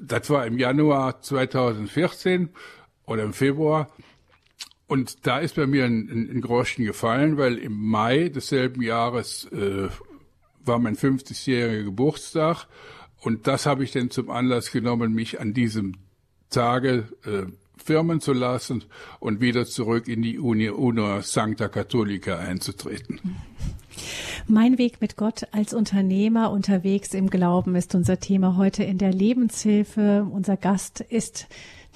das 0.00 0.30
war 0.30 0.46
im 0.46 0.58
Januar 0.58 1.20
2014 1.20 2.50
oder 3.06 3.22
im 3.22 3.32
Februar. 3.32 3.90
Und 4.86 5.26
da 5.26 5.38
ist 5.38 5.56
bei 5.56 5.66
mir 5.66 5.84
ein, 5.84 6.08
ein, 6.10 6.30
ein 6.30 6.40
Groschen 6.40 6.84
gefallen, 6.84 7.38
weil 7.38 7.56
im 7.58 7.72
Mai 7.72 8.28
desselben 8.28 8.82
Jahres 8.82 9.46
äh, 9.52 9.88
war 10.64 10.78
mein 10.78 10.96
50-jähriger 10.96 11.84
Geburtstag. 11.84 12.66
Und 13.20 13.46
das 13.46 13.66
habe 13.66 13.84
ich 13.84 13.92
dann 13.92 14.10
zum 14.10 14.30
Anlass 14.30 14.70
genommen, 14.70 15.12
mich 15.12 15.40
an 15.40 15.54
diesem 15.54 15.94
Tage 16.50 17.08
äh, 17.24 17.44
firmen 17.82 18.20
zu 18.20 18.32
lassen 18.32 18.84
und 19.20 19.40
wieder 19.40 19.64
zurück 19.64 20.08
in 20.08 20.22
die 20.22 20.38
Uni 20.38 20.70
Una 20.70 21.22
Sancta 21.22 21.68
Catholica 21.68 22.36
einzutreten. 22.38 23.20
Mein 24.46 24.78
Weg 24.78 25.00
mit 25.00 25.16
Gott 25.16 25.46
als 25.52 25.74
Unternehmer 25.74 26.50
unterwegs 26.50 27.14
im 27.14 27.30
Glauben 27.30 27.74
ist 27.74 27.94
unser 27.94 28.18
Thema 28.20 28.56
heute 28.56 28.84
in 28.84 28.98
der 28.98 29.12
Lebenshilfe. 29.12 30.26
Unser 30.30 30.56
Gast 30.56 31.00
ist 31.00 31.46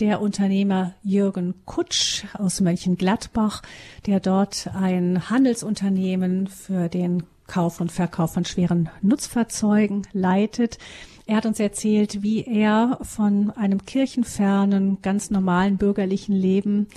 der 0.00 0.20
Unternehmer 0.20 0.94
Jürgen 1.02 1.54
Kutsch 1.64 2.24
aus 2.34 2.60
Mönchengladbach, 2.60 3.62
der 4.06 4.20
dort 4.20 4.68
ein 4.74 5.30
Handelsunternehmen 5.30 6.46
für 6.48 6.88
den 6.88 7.24
Kauf 7.46 7.80
und 7.80 7.92
Verkauf 7.92 8.34
von 8.34 8.44
schweren 8.44 8.88
Nutzfahrzeugen 9.02 10.06
leitet. 10.12 10.78
Er 11.26 11.36
hat 11.36 11.46
uns 11.46 11.58
erzählt, 11.58 12.22
wie 12.22 12.44
er 12.44 12.98
von 13.02 13.50
einem 13.50 13.84
kirchenfernen, 13.84 14.98
ganz 15.02 15.30
normalen 15.30 15.76
bürgerlichen 15.76 16.34
Leben 16.34 16.88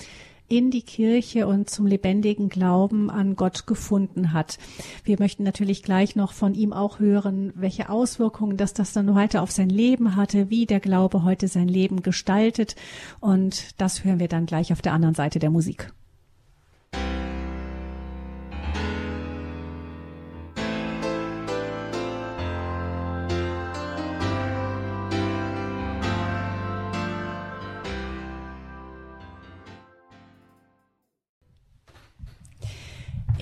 in 0.50 0.70
die 0.70 0.82
Kirche 0.82 1.46
und 1.46 1.70
zum 1.70 1.86
lebendigen 1.86 2.48
Glauben 2.48 3.08
an 3.08 3.36
Gott 3.36 3.66
gefunden 3.66 4.32
hat. 4.32 4.58
Wir 5.04 5.16
möchten 5.18 5.44
natürlich 5.44 5.82
gleich 5.82 6.16
noch 6.16 6.32
von 6.32 6.54
ihm 6.54 6.72
auch 6.72 6.98
hören, 6.98 7.52
welche 7.54 7.88
Auswirkungen 7.88 8.56
das 8.56 8.74
das 8.74 8.92
dann 8.92 9.14
heute 9.14 9.42
auf 9.42 9.52
sein 9.52 9.70
Leben 9.70 10.16
hatte, 10.16 10.50
wie 10.50 10.66
der 10.66 10.80
Glaube 10.80 11.22
heute 11.22 11.46
sein 11.46 11.68
Leben 11.68 12.02
gestaltet. 12.02 12.74
Und 13.20 13.80
das 13.80 14.04
hören 14.04 14.18
wir 14.18 14.28
dann 14.28 14.46
gleich 14.46 14.72
auf 14.72 14.82
der 14.82 14.92
anderen 14.92 15.14
Seite 15.14 15.38
der 15.38 15.50
Musik. 15.50 15.92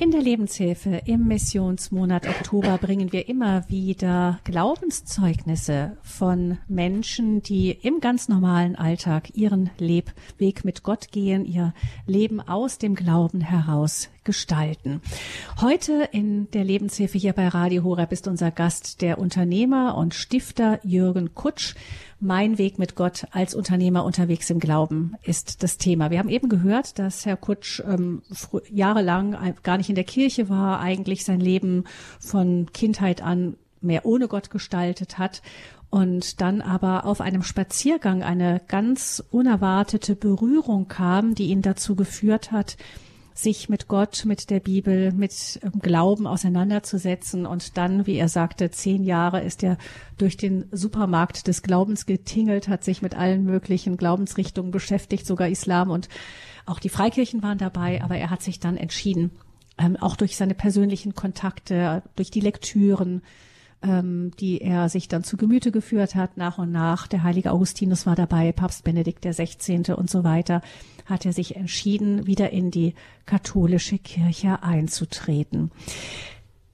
In 0.01 0.13
der 0.13 0.23
Lebenshilfe 0.23 1.03
im 1.07 1.27
Missionsmonat 1.27 2.29
Oktober 2.29 2.79
bringen 2.79 3.13
wir 3.13 3.29
immer 3.29 3.69
wieder 3.69 4.39
Glaubenszeugnisse 4.45 5.97
von 6.03 6.59
Menschen, 6.69 7.43
die 7.43 7.73
im 7.73 7.99
ganz 7.99 8.29
normalen 8.29 8.77
Alltag 8.77 9.35
ihren 9.35 9.71
Lebweg 9.79 10.65
mit 10.65 10.85
Gott 10.85 11.11
gehen, 11.11 11.45
ihr 11.45 11.75
Leben 12.07 12.41
aus 12.41 12.79
dem 12.79 12.95
Glauben 12.95 13.41
heraus 13.41 14.09
gestalten. 14.29 15.01
Heute 15.59 16.07
in 16.13 16.51
der 16.51 16.63
Lebenshilfe 16.63 17.17
hier 17.17 17.33
bei 17.33 17.49
Radio 17.49 17.83
Horeb 17.83 18.13
ist 18.13 18.29
unser 18.29 18.51
Gast 18.51 19.01
der 19.01 19.17
Unternehmer 19.19 19.97
und 19.97 20.13
Stifter 20.13 20.81
Jürgen 20.85 21.35
Kutsch. 21.35 21.75
Mein 22.21 22.59
Weg 22.59 22.79
mit 22.79 22.95
Gott 22.95 23.27
als 23.31 23.55
Unternehmer 23.55 24.05
unterwegs 24.05 24.51
im 24.51 24.61
Glauben 24.61 25.15
ist 25.23 25.63
das 25.63 25.79
Thema. 25.79 26.11
Wir 26.11 26.19
haben 26.19 26.29
eben 26.29 26.51
gehört, 26.51 26.99
dass 26.99 27.25
Herr 27.25 27.39
Kutsch 27.39 27.81
ähm, 27.81 28.21
jahrelang 28.71 29.55
gar 29.63 29.79
nicht 29.79 29.89
in 29.89 29.95
der 29.95 30.05
Kirche 30.05 30.51
war, 30.51 30.81
eigentlich 30.81 31.25
sein 31.25 31.41
Leben 31.41 31.85
von 32.21 32.71
Kindheit 32.75 33.23
an 33.23 33.57
mehr 33.81 34.05
ohne 34.05 34.29
Gott 34.29 34.51
gestaltet 34.51 35.17
hat 35.17 35.41
und 35.89 36.43
dann 36.43 36.61
aber 36.61 37.07
auf 37.07 37.23
einem 37.23 37.43
Spaziergang 37.43 38.23
eine 38.23 38.61
ganz 38.69 39.25
unerwartete 39.31 40.17
Berührung 40.17 40.87
kam, 40.87 41.35
die 41.35 41.47
ihn 41.47 41.63
dazu 41.63 41.97
geführt 41.97 42.53
hat, 42.53 42.77
sich 43.39 43.69
mit 43.69 43.87
Gott, 43.87 44.25
mit 44.25 44.51
der 44.51 44.59
Bibel, 44.59 45.13
mit 45.13 45.61
ähm, 45.63 45.79
Glauben 45.81 46.27
auseinanderzusetzen. 46.27 47.47
Und 47.47 47.77
dann, 47.77 48.07
wie 48.07 48.17
er 48.17 48.29
sagte, 48.29 48.71
zehn 48.71 49.05
Jahre 49.05 49.43
ist 49.43 49.63
er 49.63 49.79
durch 50.17 50.37
den 50.37 50.67
Supermarkt 50.73 51.47
des 51.47 51.63
Glaubens 51.63 52.05
getingelt, 52.05 52.67
hat 52.67 52.83
sich 52.83 53.01
mit 53.01 53.15
allen 53.15 53.45
möglichen 53.45 53.97
Glaubensrichtungen 53.97 54.73
beschäftigt, 54.73 55.25
sogar 55.25 55.49
Islam 55.49 55.91
und 55.91 56.09
auch 56.67 56.81
die 56.81 56.89
Freikirchen 56.89 57.43
waren 57.43 57.59
dabei. 57.59 58.03
Aber 58.03 58.17
er 58.17 58.31
hat 58.31 58.43
sich 58.43 58.59
dann 58.59 58.77
entschieden, 58.77 59.31
ähm, 59.79 59.97
auch 59.97 60.17
durch 60.17 60.37
seine 60.37 60.55
persönlichen 60.55 61.15
Kontakte, 61.15 62.03
durch 62.17 62.33
die 62.33 62.41
Lektüren, 62.41 63.23
ähm, 63.83 64.33
die 64.41 64.61
er 64.61 64.89
sich 64.89 65.07
dann 65.07 65.23
zu 65.23 65.37
Gemüte 65.37 65.71
geführt 65.71 66.17
hat, 66.17 66.37
nach 66.37 66.59
und 66.59 66.73
nach. 66.73 67.07
Der 67.07 67.23
heilige 67.23 67.53
Augustinus 67.53 68.05
war 68.05 68.17
dabei, 68.17 68.51
Papst 68.51 68.83
Benedikt 68.83 69.25
16. 69.25 69.85
und 69.95 70.11
so 70.11 70.25
weiter, 70.25 70.63
hat 71.09 71.27
er 71.27 71.33
sich 71.33 71.57
entschieden, 71.57 72.27
wieder 72.27 72.51
in 72.51 72.71
die 72.71 72.95
katholische 73.27 73.99
Kirche 73.99 74.63
einzutreten. 74.63 75.71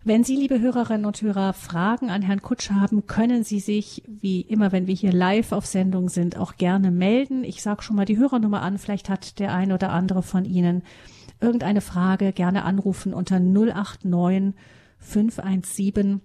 Wenn 0.06 0.22
Sie, 0.22 0.36
liebe 0.36 0.60
Hörerinnen 0.60 1.06
und 1.06 1.22
Hörer, 1.22 1.54
Fragen 1.54 2.10
an 2.10 2.20
Herrn 2.20 2.42
Kutsch 2.42 2.70
haben, 2.70 3.06
können 3.06 3.42
Sie 3.42 3.58
sich, 3.58 4.02
wie 4.06 4.42
immer, 4.42 4.70
wenn 4.70 4.86
wir 4.86 4.94
hier 4.94 5.12
live 5.12 5.52
auf 5.52 5.64
Sendung 5.64 6.10
sind, 6.10 6.36
auch 6.36 6.56
gerne 6.56 6.90
melden. 6.90 7.42
Ich 7.42 7.62
sage 7.62 7.82
schon 7.82 7.96
mal 7.96 8.04
die 8.04 8.18
Hörernummer 8.18 8.60
an. 8.60 8.76
Vielleicht 8.76 9.08
hat 9.08 9.38
der 9.38 9.54
ein 9.54 9.72
oder 9.72 9.92
andere 9.92 10.22
von 10.22 10.44
Ihnen 10.44 10.82
irgendeine 11.40 11.80
Frage. 11.80 12.34
Gerne 12.34 12.64
anrufen 12.64 13.14
unter 13.14 13.40
089 13.40 14.52
517 14.98 16.20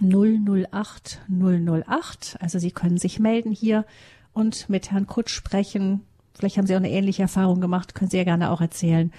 008 0.00 1.20
008. 1.28 2.36
Also 2.40 2.60
Sie 2.60 2.70
können 2.70 2.98
sich 2.98 3.18
melden 3.18 3.50
hier 3.50 3.86
und 4.32 4.68
mit 4.68 4.92
Herrn 4.92 5.08
Kutsch 5.08 5.34
sprechen. 5.34 6.02
Vielleicht 6.36 6.58
haben 6.58 6.66
Sie 6.66 6.74
auch 6.74 6.78
eine 6.78 6.90
ähnliche 6.90 7.22
Erfahrung 7.22 7.60
gemacht, 7.60 7.94
können 7.94 8.10
Sie 8.10 8.16
ja 8.16 8.24
gerne 8.24 8.50
auch 8.50 8.60
erzählen. 8.60 9.12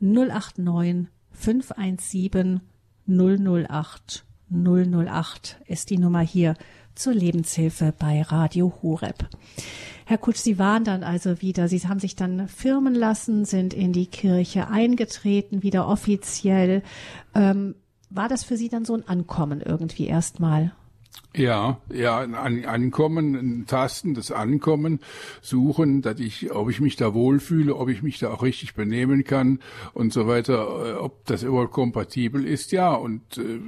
089 0.00 1.08
517 1.32 2.60
008 3.06 4.24
008 4.52 5.60
ist 5.66 5.90
die 5.90 5.98
Nummer 5.98 6.20
hier 6.20 6.54
zur 6.94 7.14
Lebenshilfe 7.14 7.94
bei 7.98 8.22
Radio 8.22 8.72
Horeb. 8.82 9.28
Herr 10.04 10.18
Kutsch, 10.18 10.38
Sie 10.38 10.58
waren 10.58 10.84
dann 10.84 11.04
also 11.04 11.40
wieder, 11.40 11.68
Sie 11.68 11.80
haben 11.80 12.00
sich 12.00 12.16
dann 12.16 12.48
firmen 12.48 12.94
lassen, 12.94 13.44
sind 13.44 13.72
in 13.72 13.92
die 13.92 14.06
Kirche 14.06 14.68
eingetreten, 14.68 15.62
wieder 15.62 15.88
offiziell. 15.88 16.82
Ähm, 17.34 17.76
war 18.10 18.28
das 18.28 18.44
für 18.44 18.56
Sie 18.56 18.68
dann 18.68 18.84
so 18.84 18.94
ein 18.94 19.08
Ankommen 19.08 19.62
irgendwie 19.62 20.06
erstmal? 20.06 20.72
Ja, 21.34 21.80
ja, 21.90 22.18
ein 22.18 22.66
Ankommen, 22.66 23.34
ein 23.34 23.66
Tasten, 23.66 24.12
das 24.12 24.30
Ankommen, 24.30 25.00
suchen, 25.40 26.02
dass 26.02 26.20
ich, 26.20 26.52
ob 26.52 26.68
ich 26.68 26.80
mich 26.80 26.96
da 26.96 27.14
wohlfühle, 27.14 27.74
ob 27.74 27.88
ich 27.88 28.02
mich 28.02 28.18
da 28.18 28.30
auch 28.30 28.42
richtig 28.42 28.74
benehmen 28.74 29.24
kann 29.24 29.60
und 29.94 30.12
so 30.12 30.26
weiter, 30.26 30.54
äh, 30.86 30.92
ob 30.92 31.24
das 31.24 31.42
überhaupt 31.42 31.72
kompatibel 31.72 32.46
ist, 32.46 32.70
ja, 32.72 32.92
und 32.92 33.38
äh, 33.38 33.60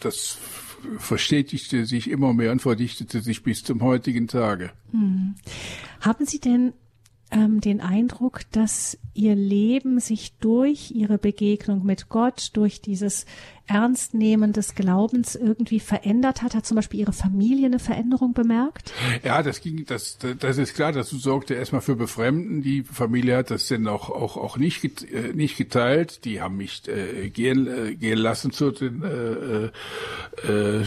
das 0.00 0.36
verstetigte 0.98 1.86
sich 1.86 2.10
immer 2.10 2.34
mehr 2.34 2.50
und 2.50 2.60
verdichtete 2.60 3.20
sich 3.20 3.44
bis 3.44 3.62
zum 3.62 3.82
heutigen 3.82 4.26
Tage. 4.26 4.72
Hm. 4.90 5.36
Haben 6.00 6.26
Sie 6.26 6.40
denn 6.40 6.72
ähm, 7.32 7.60
den 7.60 7.80
Eindruck, 7.80 8.42
dass 8.52 8.98
ihr 9.14 9.34
Leben 9.34 9.98
sich 10.00 10.34
durch 10.38 10.90
ihre 10.90 11.18
Begegnung 11.18 11.84
mit 11.84 12.08
Gott, 12.08 12.50
durch 12.52 12.80
dieses 12.80 13.26
Ernstnehmen 13.66 14.52
des 14.52 14.74
Glaubens 14.74 15.34
irgendwie 15.34 15.80
verändert 15.80 16.42
hat? 16.42 16.54
Hat 16.54 16.66
zum 16.66 16.76
Beispiel 16.76 17.00
ihre 17.00 17.12
Familie 17.12 17.66
eine 17.66 17.78
Veränderung 17.78 18.34
bemerkt? 18.34 18.92
Ja, 19.24 19.42
das 19.42 19.60
ging, 19.60 19.84
das, 19.86 20.18
das 20.38 20.58
ist 20.58 20.74
klar, 20.74 20.92
das 20.92 21.10
sorgte 21.10 21.54
erstmal 21.54 21.80
für 21.80 21.96
Befremden. 21.96 22.62
Die 22.62 22.82
Familie 22.82 23.38
hat 23.38 23.50
das 23.50 23.66
dann 23.68 23.88
auch, 23.88 24.10
auch, 24.10 24.36
auch 24.36 24.56
nicht, 24.58 24.84
äh, 24.84 25.32
nicht 25.32 25.56
geteilt. 25.56 26.24
Die 26.24 26.40
haben 26.40 26.56
mich 26.56 26.82
äh, 26.88 27.30
gehen, 27.30 27.66
äh, 27.66 27.94
gehen 27.94 28.18
lassen 28.18 28.52
zu 28.52 28.70
den, 28.70 29.02
äh, 29.02 29.70
äh, 30.46 30.84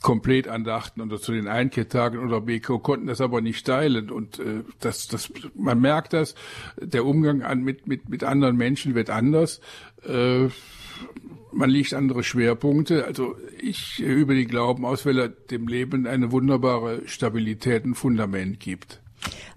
Komplettandachten 0.00 1.02
oder 1.02 1.20
zu 1.20 1.32
den 1.32 1.46
Einkehrtagen 1.46 2.18
oder 2.18 2.40
Beko 2.40 2.78
konnten 2.78 3.06
das 3.06 3.20
aber 3.20 3.40
nicht 3.40 3.66
teilen. 3.66 4.10
Und 4.10 4.38
äh, 4.38 4.64
das 4.80 5.08
das 5.08 5.32
man 5.54 5.80
merkt 5.80 6.12
das 6.12 6.34
der 6.80 7.04
Umgang 7.04 7.42
an 7.42 7.62
mit 7.62 7.86
mit 7.86 8.08
mit 8.08 8.24
anderen 8.24 8.56
Menschen 8.56 8.94
wird 8.94 9.10
anders. 9.10 9.60
Äh, 10.06 10.48
man 11.52 11.68
legt 11.68 11.94
andere 11.94 12.22
Schwerpunkte. 12.22 13.04
Also 13.04 13.36
ich 13.60 14.00
über 14.00 14.34
den 14.34 14.48
Glauben 14.48 14.84
aus 14.84 15.04
weil 15.04 15.18
er 15.18 15.28
dem 15.28 15.68
Leben 15.68 16.06
eine 16.06 16.32
wunderbare 16.32 17.02
Stabilität 17.06 17.84
und 17.84 17.94
Fundament 17.94 18.60
gibt. 18.60 19.00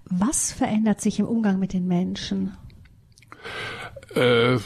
Was 0.04 0.52
verändert 0.52 1.00
sich 1.00 1.18
im 1.18 1.26
Umgang 1.26 1.58
mit 1.58 1.72
den 1.72 1.86
Menschen? 1.86 2.56
Äh, 4.14 4.58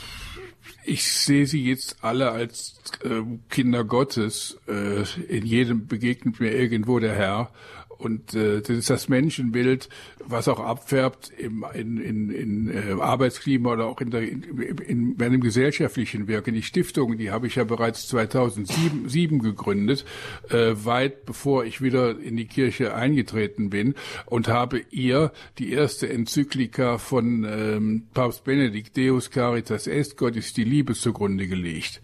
ich 0.88 1.12
sehe 1.12 1.46
sie 1.46 1.64
jetzt 1.64 1.96
alle 2.02 2.30
als 2.32 2.74
äh, 3.04 3.22
Kinder 3.50 3.84
Gottes. 3.84 4.58
Äh, 4.66 5.02
in 5.28 5.44
jedem 5.44 5.86
begegnet 5.86 6.40
mir 6.40 6.52
irgendwo 6.52 6.98
der 6.98 7.14
Herr. 7.14 7.50
Und 7.98 8.32
äh, 8.34 8.60
das 8.60 8.70
ist 8.70 8.90
das 8.90 9.08
Menschenbild, 9.08 9.88
was 10.24 10.46
auch 10.46 10.60
abfärbt 10.60 11.32
im, 11.36 11.64
in, 11.74 11.98
in, 11.98 12.30
in 12.30 12.68
äh, 12.68 12.92
Arbeitsklima 13.00 13.72
oder 13.72 13.86
auch 13.86 14.00
in, 14.00 14.10
der, 14.10 14.22
in, 14.22 14.42
in 14.86 15.16
meinem 15.16 15.40
gesellschaftlichen 15.40 16.28
Wirken. 16.28 16.54
Die 16.54 16.62
Stiftung, 16.62 17.18
die 17.18 17.32
habe 17.32 17.48
ich 17.48 17.56
ja 17.56 17.64
bereits 17.64 18.06
2007 18.06 19.40
gegründet, 19.40 20.04
äh, 20.48 20.74
weit 20.84 21.26
bevor 21.26 21.64
ich 21.64 21.82
wieder 21.82 22.18
in 22.20 22.36
die 22.36 22.46
Kirche 22.46 22.94
eingetreten 22.94 23.68
bin 23.68 23.94
und 24.26 24.46
habe 24.46 24.80
ihr 24.90 25.32
die 25.58 25.72
erste 25.72 26.08
Enzyklika 26.08 26.98
von 26.98 27.44
ähm, 27.44 28.02
Papst 28.14 28.44
Benedikt 28.44 28.96
Deus 28.96 29.30
Caritas 29.30 29.88
Est, 29.88 30.16
Gott 30.16 30.36
ist 30.36 30.56
die 30.56 30.64
Liebe 30.64 30.94
zugrunde 30.94 31.48
gelegt, 31.48 32.00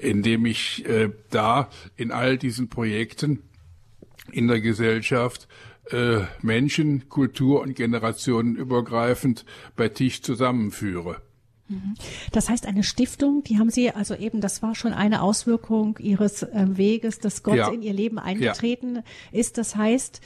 indem 0.00 0.44
ich 0.44 0.84
äh, 0.88 1.10
da 1.30 1.70
in 1.96 2.10
all 2.10 2.36
diesen 2.36 2.68
Projekten 2.68 3.42
in 4.32 4.48
der 4.48 4.60
Gesellschaft 4.60 5.48
äh, 5.90 6.20
Menschen, 6.42 7.08
Kultur 7.08 7.60
und 7.60 7.76
Generationen 7.76 8.56
übergreifend 8.56 9.44
bei 9.76 9.88
Tisch 9.88 10.22
zusammenführe. 10.22 11.22
Mhm. 11.68 11.94
Das 12.32 12.48
heißt, 12.48 12.66
eine 12.66 12.82
Stiftung, 12.82 13.42
die 13.44 13.58
haben 13.58 13.70
Sie, 13.70 13.90
also 13.90 14.14
eben, 14.14 14.40
das 14.40 14.62
war 14.62 14.74
schon 14.74 14.92
eine 14.92 15.22
Auswirkung 15.22 15.96
Ihres 15.98 16.42
äh, 16.42 16.66
Weges, 16.68 17.18
dass 17.18 17.42
Gott 17.42 17.56
ja. 17.56 17.68
in 17.68 17.82
Ihr 17.82 17.92
Leben 17.92 18.18
eingetreten 18.18 18.96
ja. 18.96 19.02
ist. 19.32 19.58
Das 19.58 19.76
heißt, 19.76 20.20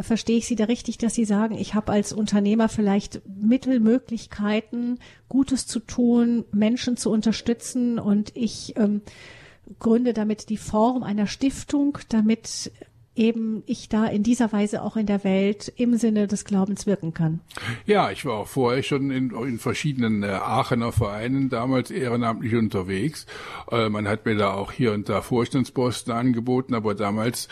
verstehe 0.00 0.38
ich 0.38 0.46
Sie 0.46 0.56
da 0.56 0.64
richtig, 0.64 0.98
dass 0.98 1.14
Sie 1.14 1.24
sagen, 1.24 1.56
ich 1.56 1.74
habe 1.74 1.92
als 1.92 2.12
Unternehmer 2.12 2.68
vielleicht 2.68 3.22
Mittel, 3.28 3.80
Möglichkeiten, 3.80 4.98
Gutes 5.28 5.66
zu 5.66 5.80
tun, 5.80 6.44
Menschen 6.52 6.96
zu 6.96 7.10
unterstützen 7.10 7.98
und 7.98 8.32
ich 8.34 8.76
ähm, 8.76 9.02
gründe 9.78 10.12
damit 10.12 10.48
die 10.48 10.56
Form 10.56 11.02
einer 11.02 11.26
Stiftung, 11.26 11.98
damit 12.08 12.72
eben 13.16 13.62
ich 13.66 13.88
da 13.88 14.06
in 14.06 14.22
dieser 14.22 14.52
Weise 14.52 14.82
auch 14.82 14.96
in 14.96 15.06
der 15.06 15.24
Welt 15.24 15.72
im 15.76 15.96
Sinne 15.96 16.26
des 16.26 16.44
Glaubens 16.44 16.86
wirken 16.86 17.14
kann. 17.14 17.40
Ja, 17.86 18.10
ich 18.10 18.24
war 18.24 18.34
auch 18.34 18.48
vorher 18.48 18.82
schon 18.82 19.10
in, 19.10 19.30
in 19.30 19.58
verschiedenen 19.58 20.22
äh, 20.22 20.28
Aachener 20.28 20.92
Vereinen 20.92 21.48
damals 21.48 21.90
ehrenamtlich 21.90 22.54
unterwegs. 22.54 23.26
Äh, 23.70 23.88
man 23.88 24.08
hat 24.08 24.26
mir 24.26 24.36
da 24.36 24.52
auch 24.52 24.72
hier 24.72 24.92
und 24.92 25.08
da 25.08 25.22
Vorstandsposten 25.22 26.12
angeboten, 26.12 26.74
aber 26.74 26.94
damals 26.94 27.48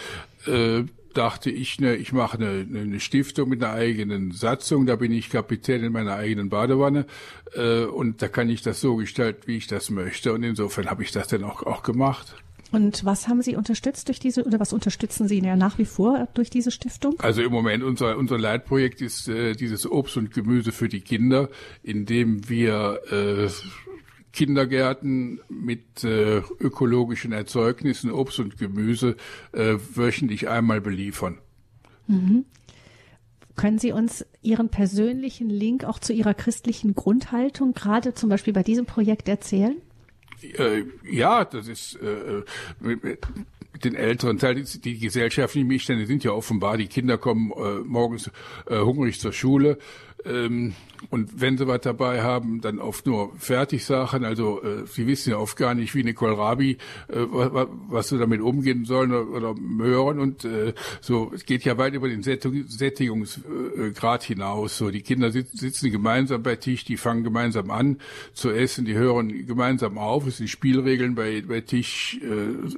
äh, 0.47 0.85
dachte 1.15 1.51
ich, 1.51 1.79
ne, 1.81 1.95
ich 1.95 2.13
mache 2.13 2.39
eine, 2.39 2.67
eine 2.81 3.01
Stiftung 3.01 3.49
mit 3.49 3.63
einer 3.63 3.75
eigenen 3.75 4.33
Satzung, 4.33 4.87
da 4.87 4.97
bin 4.97 5.13
ich 5.13 5.31
Kapitän 5.31 5.85
in 5.85 5.93
meiner 5.93 6.15
eigenen 6.15 6.49
Badewanne 6.49 7.07
äh, 7.55 7.85
und 7.85 8.23
da 8.23 8.29
kann 8.29 8.49
ich 8.49 8.63
das 8.63 8.81
so 8.81 8.97
gestalten, 8.97 9.43
wie 9.47 9.57
ich 9.57 9.67
das 9.67 9.91
möchte. 9.91 10.33
Und 10.33 10.43
insofern 10.43 10.91
habe 10.91 11.03
ich 11.03 11.13
das 11.13 11.29
dann 11.29 11.45
auch, 11.45 11.63
auch 11.63 11.83
gemacht. 11.83 12.37
Und 12.73 13.05
was 13.05 13.29
haben 13.29 13.43
Sie 13.43 13.55
unterstützt 13.55 14.09
durch 14.09 14.19
diese 14.19 14.45
oder 14.45 14.59
was 14.59 14.73
unterstützen 14.73 15.29
Sie 15.29 15.39
ja 15.41 15.57
nach 15.57 15.79
wie 15.79 15.85
vor 15.85 16.27
durch 16.33 16.49
diese 16.49 16.71
Stiftung? 16.71 17.15
Also 17.19 17.43
im 17.43 17.53
Moment 17.53 17.85
unser 17.85 18.17
unser 18.17 18.39
Leitprojekt 18.39 19.03
ist 19.03 19.29
äh, 19.29 19.53
dieses 19.53 19.89
Obst 19.89 20.17
und 20.17 20.33
Gemüse 20.33 20.73
für 20.73 20.89
die 20.89 21.03
Kinder, 21.03 21.51
in 21.83 22.07
dem 22.07 22.49
wir 22.49 22.99
äh, 23.11 23.49
Kindergärten 24.33 25.41
mit 25.51 26.03
äh, 26.03 26.39
ökologischen 26.59 27.33
Erzeugnissen, 27.33 28.11
Obst 28.11 28.41
und 28.41 28.57
Gemüse 28.57 29.17
äh, 29.53 29.77
wöchentlich 29.95 30.49
einmal 30.49 30.81
beliefern. 30.81 31.39
Mhm. 32.07 32.47
Können 33.55 33.79
Sie 33.79 33.93
uns 33.93 34.25
Ihren 34.41 34.71
persönlichen 34.71 35.51
Link 35.51 35.85
auch 35.85 35.99
zu 35.99 36.15
Ihrer 36.15 36.33
christlichen 36.33 36.95
Grundhaltung 36.95 37.75
gerade 37.75 38.15
zum 38.15 38.31
Beispiel 38.31 38.55
bei 38.55 38.63
diesem 38.63 38.87
Projekt 38.87 39.29
erzählen? 39.29 39.77
Äh, 40.43 40.85
ja, 41.05 41.45
das 41.45 41.69
ist 41.69 41.97
äh, 41.97 42.43
mit 42.81 43.19
den 43.85 43.95
älteren 43.95 44.39
Teil, 44.39 44.57
die, 44.57 44.81
die 44.81 44.99
gesellschaftlichen 44.99 45.69
Missstände 45.69 46.07
sind 46.07 46.25
ja 46.25 46.33
offenbar, 46.33 46.77
die 46.77 46.87
Kinder 46.87 47.19
kommen 47.19 47.53
äh, 47.53 47.81
morgens 47.85 48.31
äh, 48.69 48.79
hungrig 48.79 49.21
zur 49.21 49.33
Schule 49.33 49.79
ähm, 50.25 50.75
und 51.11 51.41
wenn 51.41 51.59
sie 51.59 51.67
was 51.67 51.81
dabei 51.81 52.23
haben, 52.23 52.61
dann 52.61 52.79
oft 52.79 53.07
nur 53.07 53.33
Fertigsachen. 53.37 54.25
Also 54.25 54.63
äh, 54.63 54.87
sie 54.87 55.09
wissen 55.09 55.31
ja 55.31 55.39
oft 55.39 55.57
gar 55.57 55.75
nicht, 55.75 55.97
wie 55.97 56.01
eine 56.01 56.15
Kohlrabi, 56.15 56.79
äh, 57.09 57.09
was, 57.09 57.69
was 57.89 58.09
sie 58.09 58.19
damit 58.19 58.41
umgehen 58.41 58.85
sollen 58.85 59.13
oder, 59.13 59.31
oder 59.31 59.55
Möhren. 59.55 60.21
Und 60.21 60.45
äh, 60.45 60.75
so, 61.01 61.33
es 61.35 61.45
geht 61.45 61.65
ja 61.65 61.77
weit 61.77 61.95
über 61.95 62.09
den 62.09 62.23
Sättigungsgrad 62.23 64.23
hinaus. 64.23 64.79
So, 64.79 64.91
die 64.91 65.03
Kinder 65.03 65.33
sitzen, 65.33 65.57
sitzen 65.57 65.91
gemeinsam 65.91 66.43
bei 66.43 66.57
Tisch, 66.57 66.85
die 66.85 66.97
fangen 66.97 67.25
gemeinsam 67.25 67.71
an 67.71 67.99
zu 68.33 68.51
essen, 68.51 68.85
die 68.85 68.95
hören 68.95 69.47
gemeinsam 69.47 69.99
auf. 69.99 70.27
Es 70.27 70.37
sind 70.37 70.49
Spielregeln 70.49 71.17
bei, 71.17 71.43
bei 71.43 71.63
Tisch 71.63 72.21
äh, 72.23 72.69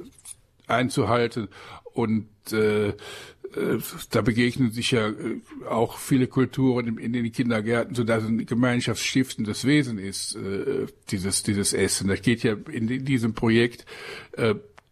einzuhalten. 0.67 1.47
Und 1.93 2.27
äh, 2.51 2.89
äh, 2.89 2.93
da 4.11 4.21
begegnen 4.21 4.71
sich 4.71 4.91
ja 4.91 5.09
äh, 5.09 5.13
auch 5.69 5.97
viele 5.97 6.27
Kulturen 6.27 6.97
in 6.97 7.13
den 7.13 7.31
Kindergärten, 7.31 7.95
so 7.95 8.03
dass 8.03 8.23
ein 8.25 8.45
gemeinschaftsstiftendes 8.45 9.65
Wesen 9.65 9.97
ist, 9.97 10.35
äh, 10.35 10.87
dieses, 11.09 11.43
dieses 11.43 11.73
Essen. 11.73 12.07
Das 12.07 12.21
geht 12.21 12.43
ja 12.43 12.55
in 12.71 13.05
diesem 13.05 13.33
Projekt 13.33 13.85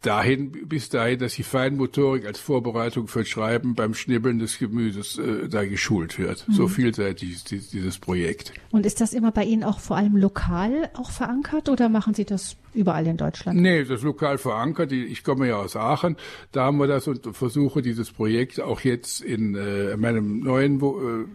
dahin, 0.03 0.51
bis 0.67 0.89
dahin, 0.89 1.19
dass 1.19 1.33
die 1.33 1.43
Feinmotorik 1.43 2.25
als 2.25 2.39
Vorbereitung 2.39 3.07
für 3.07 3.25
Schreiben 3.25 3.73
beim 3.75 3.93
Schnibbeln 3.93 4.39
des 4.39 4.59
Gemüses 4.59 5.17
äh, 5.17 5.47
da 5.49 5.65
geschult 5.65 6.19
wird. 6.19 6.47
Mhm. 6.47 6.53
So 6.53 6.67
vielseitig 6.67 7.31
ist 7.31 7.51
dieses 7.51 7.97
Projekt. 7.97 8.53
Und 8.71 8.85
ist 8.85 9.01
das 9.01 9.13
immer 9.13 9.31
bei 9.31 9.43
Ihnen 9.43 9.63
auch 9.63 9.79
vor 9.79 9.97
allem 9.97 10.15
lokal 10.15 10.89
auch 10.93 11.11
verankert 11.11 11.69
oder 11.69 11.89
machen 11.89 12.13
Sie 12.13 12.25
das 12.25 12.57
überall 12.73 13.07
in 13.07 13.17
Deutschland? 13.17 13.59
Nee, 13.59 13.83
das 13.83 13.99
ist 13.99 14.03
lokal 14.03 14.37
verankert. 14.37 14.91
Ich 14.91 15.23
komme 15.23 15.47
ja 15.47 15.57
aus 15.57 15.75
Aachen. 15.75 16.17
Da 16.51 16.65
haben 16.65 16.77
wir 16.77 16.87
das 16.87 17.07
und 17.07 17.35
versuche 17.35 17.81
dieses 17.81 18.11
Projekt 18.11 18.59
auch 18.59 18.81
jetzt 18.81 19.21
in 19.21 19.55
äh, 19.55 19.95
meinem 19.97 20.41
neuen 20.41 20.81
Wo 20.81 20.99
äh, 20.99 21.25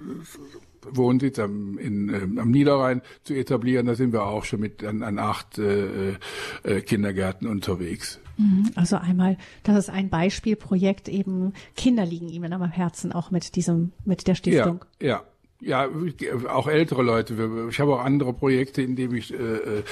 Wohnsitz 0.90 1.38
am, 1.38 1.78
in, 1.78 2.08
äh, 2.08 2.40
am 2.40 2.50
Niederrhein 2.50 3.02
zu 3.24 3.34
etablieren. 3.34 3.86
Da 3.86 3.94
sind 3.94 4.12
wir 4.12 4.24
auch 4.24 4.44
schon 4.44 4.60
mit 4.60 4.84
an, 4.84 5.02
an 5.02 5.18
acht 5.18 5.58
äh, 5.58 6.12
äh, 6.62 6.80
Kindergärten 6.80 7.46
unterwegs. 7.46 8.20
Mhm. 8.38 8.70
Also 8.76 8.96
einmal, 8.96 9.36
das 9.64 9.76
ist 9.76 9.90
ein 9.90 10.08
Beispielprojekt 10.08 11.08
eben, 11.08 11.52
Kinder 11.76 12.06
liegen 12.06 12.28
ihm 12.28 12.44
am 12.44 12.70
Herzen 12.70 13.12
auch 13.12 13.30
mit 13.30 13.56
diesem, 13.56 13.92
mit 14.04 14.26
der 14.26 14.36
Stiftung. 14.36 14.84
Ja, 15.02 15.22
ja. 15.60 15.88
ja, 15.88 16.48
auch 16.48 16.68
ältere 16.68 17.02
Leute. 17.02 17.68
Ich 17.68 17.80
habe 17.80 17.94
auch 17.96 18.04
andere 18.04 18.32
Projekte, 18.32 18.80
in 18.80 18.94
denen 18.94 19.16
ich 19.16 19.34
äh, 19.34 19.36
äh, 19.38 19.82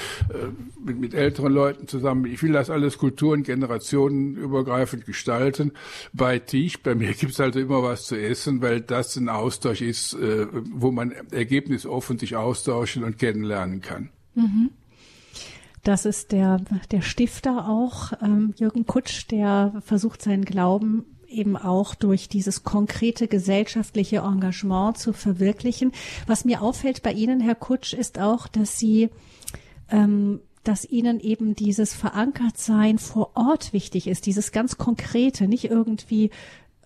mit, 0.81 0.97
mit 0.97 1.13
älteren 1.13 1.51
Leuten 1.51 1.87
zusammen. 1.89 2.25
Ich 2.25 2.41
will 2.41 2.53
das 2.53 2.69
alles 2.69 2.97
kultur- 2.97 3.33
und 3.33 3.43
generationenübergreifend 3.43 5.05
gestalten. 5.05 5.73
Bei 6.13 6.39
Tisch, 6.39 6.81
bei 6.81 6.95
mir 6.95 7.13
gibt's 7.19 7.39
halt 7.39 7.57
immer 7.57 7.83
was 7.83 8.05
zu 8.05 8.15
essen, 8.15 8.61
weil 8.61 8.79
das 8.79 9.17
ein 9.17 9.27
Austausch 9.27 9.81
ist, 9.81 10.13
äh, 10.13 10.47
wo 10.71 10.91
man 10.91 11.11
ergebnisoffen 11.31 12.17
sich 12.17 12.37
austauschen 12.37 13.03
und 13.03 13.19
kennenlernen 13.19 13.81
kann. 13.81 14.09
Mhm. 14.35 14.69
Das 15.87 16.03
ist 16.03 16.33
der, 16.33 16.59
der 16.91 17.01
Stifter 17.01 17.69
auch, 17.69 18.11
ähm, 18.21 18.53
Jürgen 18.57 18.85
Kutsch, 18.85 19.25
der 19.31 19.71
versucht 19.79 20.21
seinen 20.21 20.43
Glauben 20.43 21.05
eben 21.29 21.55
auch 21.55 21.95
durch 21.95 22.27
dieses 22.27 22.65
konkrete 22.65 23.29
gesellschaftliche 23.29 24.17
Engagement 24.17 24.97
zu 24.97 25.13
verwirklichen. 25.13 25.93
Was 26.25 26.43
mir 26.43 26.61
auffällt 26.61 27.03
bei 27.03 27.13
Ihnen, 27.13 27.39
Herr 27.39 27.55
Kutsch, 27.55 27.93
ist 27.93 28.19
auch, 28.19 28.49
dass 28.49 28.77
Sie 28.77 29.11
ähm, 29.89 30.41
dass 30.65 30.83
ihnen 30.83 31.21
eben 31.21 31.55
dieses 31.55 31.93
Verankertsein 31.93 32.97
vor 32.97 33.31
Ort 33.35 33.71
wichtig 33.71 34.07
ist, 34.07 34.25
dieses 34.25 34.51
ganz 34.51 34.77
Konkrete, 34.77 35.47
nicht 35.47 35.63
irgendwie, 35.71 36.31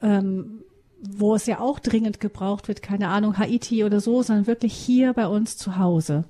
ähm, 0.04 0.64
wo 1.02 1.34
es 1.34 1.48
ja 1.48 1.60
auch 1.60 1.80
dringend 1.80 2.20
gebraucht 2.20 2.68
wird, 2.68 2.84
keine 2.84 3.08
Ahnung, 3.08 3.40
Haiti 3.40 3.84
oder 3.84 4.00
so, 4.00 4.22
sondern 4.22 4.46
wirklich 4.46 4.74
hier 4.74 5.14
bei 5.14 5.26
uns 5.26 5.58
zu 5.58 5.80
Hause. 5.80 6.26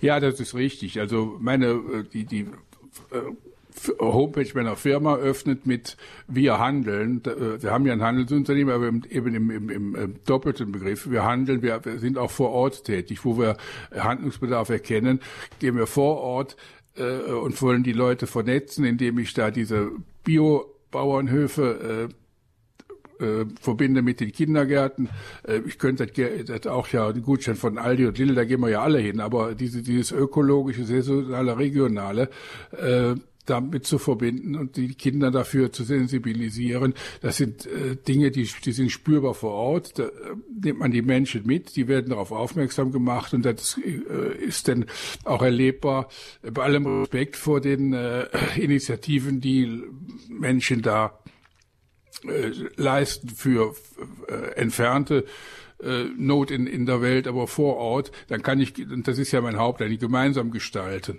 Ja, 0.00 0.20
das 0.20 0.40
ist 0.40 0.54
richtig. 0.54 0.98
Also 1.00 1.36
meine, 1.40 1.66
äh, 1.66 2.04
die, 2.12 2.24
die 2.24 2.40
äh, 3.10 3.20
Homepage 4.00 4.48
meiner 4.54 4.76
Firma 4.76 5.16
öffnet 5.16 5.66
mit 5.66 5.96
Wir 6.26 6.58
handeln. 6.58 7.22
Äh, 7.24 7.62
wir 7.62 7.70
haben 7.70 7.86
ja 7.86 7.92
ein 7.92 8.02
Handelsunternehmen, 8.02 8.74
aber 8.74 8.86
eben 8.86 9.34
im, 9.34 9.50
im, 9.50 9.94
im 9.94 10.14
doppelten 10.24 10.72
Begriff. 10.72 11.10
Wir 11.10 11.24
handeln, 11.24 11.62
wir, 11.62 11.80
sind 11.98 12.18
auch 12.18 12.30
vor 12.30 12.50
Ort 12.50 12.84
tätig. 12.84 13.24
Wo 13.24 13.38
wir 13.38 13.56
Handlungsbedarf 13.94 14.68
erkennen, 14.68 15.20
gehen 15.58 15.76
wir 15.76 15.86
vor 15.86 16.18
Ort 16.18 16.56
äh, 16.96 17.32
und 17.32 17.60
wollen 17.62 17.82
die 17.82 17.92
Leute 17.92 18.26
vernetzen, 18.26 18.84
indem 18.84 19.18
ich 19.18 19.34
da 19.34 19.50
diese 19.50 19.90
Bio-Bauernhöfe 20.24 22.08
äh, 22.10 22.14
äh, 23.20 23.46
verbinde 23.60 24.02
mit 24.02 24.20
den 24.20 24.32
Kindergärten. 24.32 25.08
Äh, 25.46 25.60
ich 25.66 25.78
könnte 25.78 26.06
das 26.06 26.66
auch 26.66 26.88
ja 26.88 27.12
den 27.12 27.22
Gutschein 27.22 27.56
von 27.56 27.78
Aldi 27.78 28.06
und 28.06 28.18
Lidl, 28.18 28.34
da 28.34 28.44
gehen 28.44 28.60
wir 28.60 28.70
ja 28.70 28.82
alle 28.82 28.98
hin, 28.98 29.20
aber 29.20 29.54
diese, 29.54 29.82
dieses 29.82 30.12
ökologische, 30.12 30.84
saisonale, 30.84 31.58
regionale, 31.58 32.28
äh, 32.72 33.14
damit 33.46 33.86
zu 33.86 33.98
verbinden 33.98 34.56
und 34.56 34.76
die 34.76 34.94
Kinder 34.94 35.30
dafür 35.30 35.72
zu 35.72 35.84
sensibilisieren. 35.84 36.94
Das 37.22 37.36
sind 37.36 37.66
äh, 37.66 37.96
Dinge, 37.96 38.30
die, 38.30 38.48
die 38.64 38.72
sind 38.72 38.90
spürbar 38.90 39.34
vor 39.34 39.52
Ort. 39.52 39.98
Da 39.98 40.04
äh, 40.04 40.08
nimmt 40.62 40.80
man 40.80 40.90
die 40.90 41.02
Menschen 41.02 41.46
mit, 41.46 41.76
die 41.76 41.88
werden 41.88 42.10
darauf 42.10 42.32
aufmerksam 42.32 42.92
gemacht 42.92 43.32
und 43.32 43.44
das 43.44 43.78
äh, 43.78 44.44
ist 44.44 44.68
dann 44.68 44.86
auch 45.24 45.42
erlebbar 45.42 46.08
bei 46.42 46.62
allem 46.62 47.02
Respekt 47.02 47.36
vor 47.36 47.60
den 47.60 47.92
äh, 47.92 48.26
Initiativen, 48.56 49.40
die 49.40 49.82
Menschen 50.28 50.82
da 50.82 51.18
äh, 52.24 52.50
leisten 52.76 53.28
für 53.28 53.74
äh, 54.28 54.54
entfernte 54.56 55.24
äh, 55.82 56.04
Not 56.16 56.50
in, 56.50 56.66
in 56.66 56.86
der 56.86 57.02
Welt, 57.02 57.26
aber 57.26 57.46
vor 57.46 57.76
Ort, 57.76 58.12
dann 58.28 58.42
kann 58.42 58.60
ich, 58.60 58.78
und 58.78 59.06
das 59.06 59.18
ist 59.18 59.32
ja 59.32 59.40
mein 59.40 59.58
Haupt, 59.58 59.82
eigentlich 59.82 60.00
gemeinsam 60.00 60.50
gestalten 60.50 61.18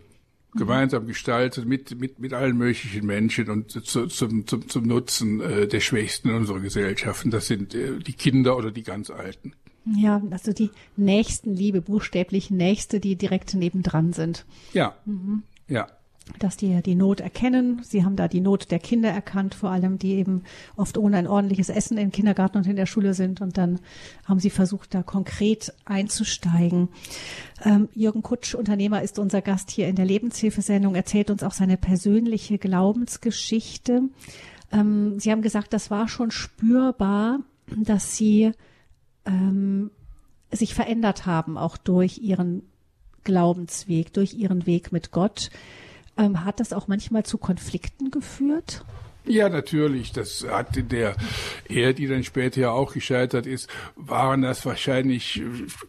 gemeinsam 0.57 1.05
gestaltet 1.05 1.65
mit, 1.65 1.99
mit, 1.99 2.19
mit 2.19 2.33
allen 2.33 2.57
möglichen 2.57 3.05
Menschen 3.05 3.49
und 3.49 3.71
zu, 3.71 4.07
zum, 4.07 4.47
zum, 4.47 4.67
zum 4.67 4.83
Nutzen 4.83 5.39
äh, 5.39 5.67
der 5.67 5.79
Schwächsten 5.79 6.29
in 6.29 6.35
unserer 6.35 6.59
Gesellschaften. 6.59 7.31
Das 7.31 7.47
sind 7.47 7.75
äh, 7.75 7.99
die 7.99 8.13
Kinder 8.13 8.57
oder 8.57 8.71
die 8.71 8.83
ganz 8.83 9.09
Alten. 9.09 9.53
Ja, 9.85 10.21
also 10.31 10.51
die 10.51 10.71
Nächstenliebe, 10.95 11.81
buchstäblich 11.81 12.49
Nächste, 12.49 12.99
die 12.99 13.15
direkt 13.15 13.53
nebendran 13.53 14.13
sind. 14.13 14.45
Ja, 14.73 14.97
mhm. 15.05 15.43
ja 15.67 15.87
dass 16.39 16.57
die 16.57 16.81
die 16.81 16.95
Not 16.95 17.19
erkennen. 17.19 17.81
Sie 17.83 18.03
haben 18.03 18.15
da 18.15 18.27
die 18.27 18.41
Not 18.41 18.71
der 18.71 18.79
Kinder 18.79 19.09
erkannt, 19.09 19.55
vor 19.55 19.71
allem 19.71 19.97
die 19.97 20.13
eben 20.13 20.43
oft 20.75 20.97
ohne 20.97 21.17
ein 21.17 21.27
ordentliches 21.27 21.69
Essen 21.69 21.97
im 21.97 22.11
Kindergarten 22.11 22.57
und 22.57 22.67
in 22.67 22.75
der 22.75 22.85
Schule 22.85 23.13
sind. 23.13 23.41
Und 23.41 23.57
dann 23.57 23.79
haben 24.25 24.39
sie 24.39 24.49
versucht, 24.49 24.93
da 24.93 25.03
konkret 25.03 25.73
einzusteigen. 25.85 26.89
Ähm, 27.63 27.89
Jürgen 27.93 28.23
Kutsch, 28.23 28.55
Unternehmer, 28.55 29.01
ist 29.01 29.19
unser 29.19 29.41
Gast 29.41 29.71
hier 29.71 29.87
in 29.87 29.95
der 29.95 30.05
Lebenshilfesendung, 30.05 30.95
erzählt 30.95 31.29
uns 31.29 31.43
auch 31.43 31.53
seine 31.53 31.77
persönliche 31.77 32.57
Glaubensgeschichte. 32.57 34.03
Ähm, 34.71 35.19
sie 35.19 35.31
haben 35.31 35.41
gesagt, 35.41 35.73
das 35.73 35.89
war 35.89 36.07
schon 36.07 36.31
spürbar, 36.31 37.39
dass 37.75 38.15
Sie 38.15 38.51
ähm, 39.25 39.91
sich 40.51 40.73
verändert 40.73 41.25
haben, 41.25 41.57
auch 41.57 41.77
durch 41.77 42.19
Ihren 42.19 42.63
Glaubensweg, 43.23 44.13
durch 44.13 44.33
Ihren 44.33 44.65
Weg 44.65 44.91
mit 44.91 45.11
Gott. 45.11 45.49
Ähm, 46.17 46.43
hat 46.45 46.59
das 46.59 46.73
auch 46.73 46.87
manchmal 46.87 47.23
zu 47.23 47.37
Konflikten 47.37 48.11
geführt? 48.11 48.83
Ja, 49.27 49.49
natürlich. 49.49 50.13
Das 50.13 50.45
hat 50.49 50.77
in 50.77 50.87
der 50.87 51.15
Ehe, 51.67 51.93
die 51.93 52.07
dann 52.07 52.23
später 52.23 52.61
ja 52.61 52.71
auch 52.71 52.93
gescheitert 52.93 53.45
ist, 53.45 53.69
waren 53.95 54.41
das 54.41 54.65
wahrscheinlich 54.65 55.41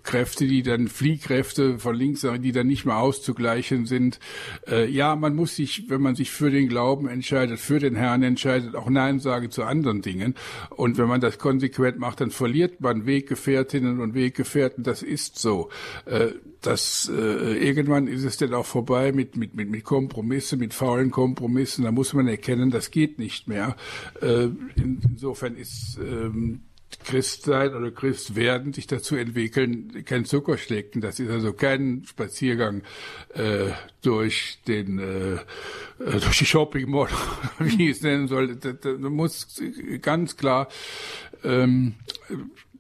Kräfte, 0.03 0.47
die 0.47 0.63
dann 0.63 0.89
Fliehkräfte 0.89 1.79
von 1.79 1.95
links, 1.95 2.27
die 2.41 2.53
dann 2.53 2.67
nicht 2.67 2.85
mehr 2.85 2.97
auszugleichen 2.97 3.87
sind. 3.87 4.19
Äh, 4.67 4.91
ja, 4.91 5.15
man 5.15 5.37
muss 5.37 5.55
sich, 5.55 5.89
wenn 5.89 6.03
man 6.03 6.17
sich 6.17 6.31
für 6.31 6.51
den 6.51 6.69
Glauben 6.69 7.09
entscheidet, 7.09 7.61
für 7.61 7.79
den 7.79 7.95
Herrn 7.95 8.23
entscheidet, 8.23 8.75
auch 8.75 8.91
Nein 8.91 9.21
sagen 9.21 9.51
zu 9.51 9.63
anderen 9.63 10.03
Dingen. 10.03 10.35
Und 10.71 10.99
wenn 10.99 11.07
man 11.07 11.21
das 11.21 11.39
konsequent 11.39 11.99
macht, 11.99 12.21
dann 12.21 12.31
verliert 12.31 12.81
man 12.81 13.07
Weggefährtinnen 13.07 14.01
und 14.01 14.15
Weggefährten. 14.15 14.83
Das 14.83 15.03
ist 15.03 15.39
so. 15.39 15.71
Äh, 16.07 16.33
das 16.61 17.11
äh, 17.15 17.55
irgendwann 17.55 18.09
ist 18.09 18.25
es 18.25 18.37
dann 18.37 18.53
auch 18.53 18.67
vorbei 18.67 19.13
mit 19.13 19.37
mit 19.37 19.55
mit 19.55 19.71
mit 19.71 19.85
Kompromissen, 19.85 20.59
mit 20.59 20.75
faulen 20.75 21.13
Kompromissen. 21.13 21.85
Da 21.85 21.93
muss 21.93 22.15
man 22.15 22.27
erkennen, 22.27 22.71
das 22.71 22.91
geht 22.91 23.19
nicht 23.19 23.28
mehr. 23.47 23.77
Äh, 24.21 24.49
insofern 24.77 25.57
ist 25.57 25.99
ähm, 25.99 26.63
Christsein 27.05 27.75
oder 27.75 27.91
Christwerden 27.91 28.73
sich 28.73 28.87
dazu 28.87 29.17
entwickeln, 29.17 30.05
kein 30.05 30.25
Zuckerschlecken. 30.25 31.01
Das 31.01 31.21
ist 31.21 31.31
also 31.31 31.53
kein 31.53 32.05
Spaziergang 32.07 32.83
äh, 33.35 33.71
durch 34.03 34.59
den 34.67 34.99
äh, 34.99 35.35
äh 35.35 35.39
durch 35.99 36.39
die 36.39 36.47
Shopping 36.47 36.91
Mall, 36.91 37.09
wie 37.59 37.91
ich 37.91 37.99
es 37.99 38.03
nennen 38.03 38.29
soll. 38.29 38.59
Man 38.99 39.13
muss 39.13 39.63
ganz 40.01 40.37
klar 40.37 40.69
ähm, 41.45 41.95